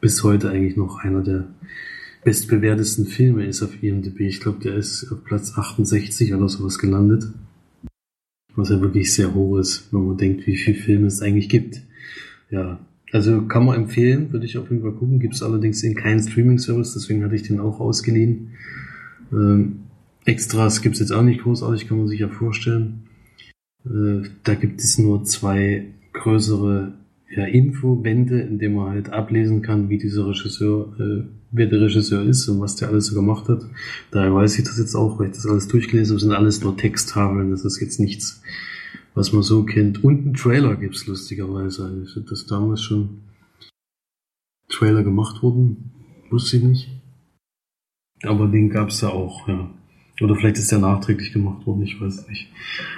[0.00, 1.46] bis heute eigentlich noch einer der
[2.24, 4.20] bestbewertesten Filme ist auf IMDb.
[4.20, 7.24] Ich glaube, der ist auf Platz 68 oder sowas gelandet.
[8.56, 11.82] Was ja wirklich sehr hoch ist, wenn man denkt, wie viele Filme es eigentlich gibt.
[12.50, 12.78] Ja,
[13.12, 15.20] also kann man empfehlen, würde ich auf jeden Fall gucken.
[15.20, 18.50] Gibt es allerdings in keinen Streaming-Service, deswegen hatte ich den auch ausgeliehen.
[19.34, 19.80] Ähm,
[20.24, 23.04] Extras gibt es jetzt auch nicht großartig, kann man sich ja vorstellen.
[23.84, 26.94] Äh, da gibt es nur zwei größere
[27.36, 32.22] ja, Infowände, in denen man halt ablesen kann, wie dieser Regisseur, äh, wer der Regisseur
[32.22, 33.66] ist und was der alles so gemacht hat.
[34.10, 36.76] Daher weiß ich das jetzt auch, weil ich das alles durchgelesen habe, sind alles nur
[36.76, 38.42] Texttafeln, das ist jetzt nichts,
[39.14, 40.02] was man so kennt.
[40.04, 41.84] Und einen Trailer gibt's lustigerweise.
[41.84, 43.20] Also, das damals schon
[44.68, 45.90] Trailer gemacht wurden,
[46.30, 46.93] wusste ich nicht.
[48.26, 49.70] Aber den gab's da auch, ja.
[50.20, 52.48] Oder vielleicht ist der nachträglich gemacht worden, ich weiß nicht.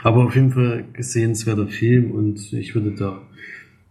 [0.02, 3.22] Aber auf jeden Fall sehenswerter Film und ich würde da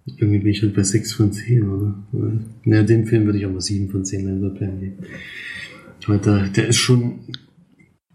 [0.05, 1.95] irgendwie bin ich halt bei 6 von 10, oder?
[2.65, 4.97] Ja, dem Film würde ich auch mal 7 von 10 Leinwandperlen geben.
[6.05, 7.21] Weil der, der ist schon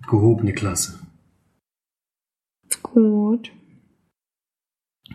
[0.08, 1.00] gehobene Klasse.
[2.82, 3.50] Gut.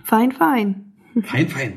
[0.04, 0.94] Fein, fein.
[1.24, 1.74] Fein, fein.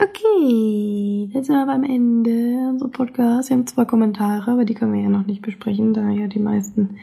[0.00, 3.50] Okay, jetzt sind wir beim Ende unseres Podcasts.
[3.50, 6.38] Wir haben zwei Kommentare, aber die können wir ja noch nicht besprechen, da ja die
[6.38, 6.96] meisten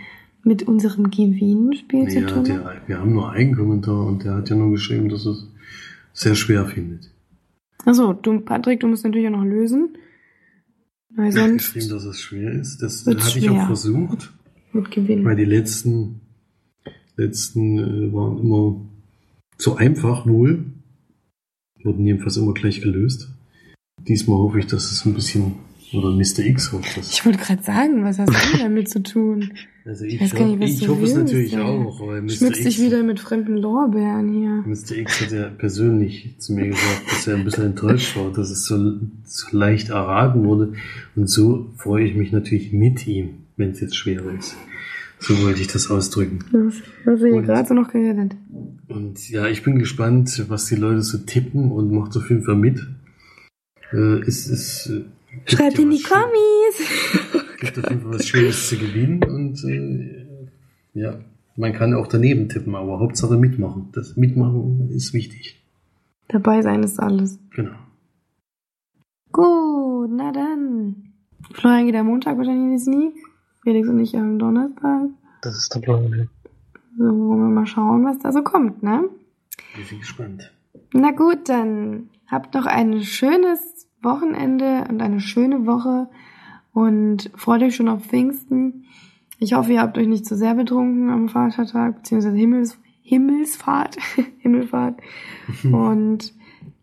[0.44, 2.78] mit unserem Gewinnspiel zu Ja, tun haben.
[2.88, 5.46] wir haben nur einen Kommentar und der hat ja nur geschrieben, dass es
[6.14, 7.12] sehr schwer findet.
[7.84, 9.98] Achso, du, Patrick, du musst natürlich auch noch lösen.
[11.10, 12.78] Weil Er hat sonst geschrieben, dass es schwer ist.
[12.82, 14.34] Das hatte ich auch versucht,
[14.72, 15.26] wird gewinnen.
[15.26, 16.22] weil die letzten,
[17.18, 18.82] letzten äh, waren immer
[19.58, 20.66] so einfach wohl.
[21.86, 23.30] Wurden jedenfalls immer gleich gelöst.
[24.08, 25.54] Diesmal hoffe ich, dass es ein bisschen,
[25.94, 26.40] oder Mr.
[26.40, 27.12] X hofft das.
[27.12, 29.54] Ich wollte gerade sagen, was hast du damit zu tun?
[29.86, 31.62] Also ich, gar nicht, ich du hoffe es natürlich ey.
[31.62, 32.30] auch, weil Mr.
[32.32, 34.64] Schmückst dich wieder mit fremden Lorbeeren hier.
[34.66, 34.98] Mr.
[34.98, 38.66] X hat ja persönlich zu mir gesagt, dass er ein bisschen enttäuscht war, dass es
[38.66, 38.78] so,
[39.24, 40.74] so leicht erraten wurde.
[41.16, 44.58] Und so freue ich mich natürlich mit ihm, wenn es jetzt schwer ist.
[45.28, 46.38] So wollte ich das ausdrücken.
[46.52, 48.36] Das hast du hier gerade so noch geredet.
[48.88, 52.56] Und ja, ich bin gespannt, was die Leute so tippen und macht auf jeden Fall
[52.56, 52.86] mit.
[53.92, 55.06] Äh, es ist, äh,
[55.48, 57.48] Schreibt in die Kommis!
[57.60, 60.28] gibt auf jeden Fall was Schönes zu gewinnen und äh,
[60.94, 61.20] ja,
[61.56, 63.90] man kann auch daneben tippen, aber Hauptsache mitmachen.
[63.94, 65.60] Das Mitmachen ist wichtig.
[66.28, 67.40] Dabei sein ist alles.
[67.50, 67.74] Genau.
[69.32, 71.14] Gut, na dann.
[71.52, 73.25] Florian geht am Montag wahrscheinlich in die Sneak.
[73.66, 75.10] Felix und ich am Donnerstag.
[75.42, 76.04] Das ist der Plan.
[76.16, 76.26] ja.
[77.00, 79.10] So, wollen wir mal schauen, was da so kommt, ne?
[79.82, 80.54] Ich bin gespannt.
[80.94, 86.08] Na gut, dann habt noch ein schönes Wochenende und eine schöne Woche
[86.74, 88.86] und freut euch schon auf Pfingsten.
[89.40, 93.98] Ich hoffe, ihr habt euch nicht zu sehr betrunken am Vatertag, beziehungsweise Himmels, Himmelsfahrt,
[94.38, 95.00] Himmelfahrt.
[95.64, 96.34] Und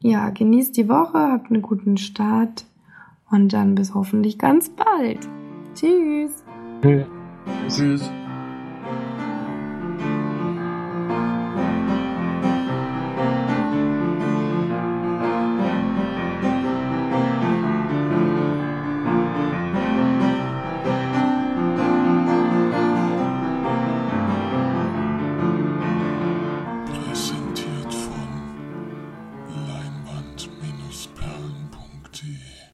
[0.01, 2.67] ja, genießt die Woche, habt einen guten Start
[3.31, 5.29] und dann bis hoffentlich ganz bald.
[5.75, 6.43] Tschüss.
[6.85, 7.05] Nö.
[7.69, 8.22] Tschüss.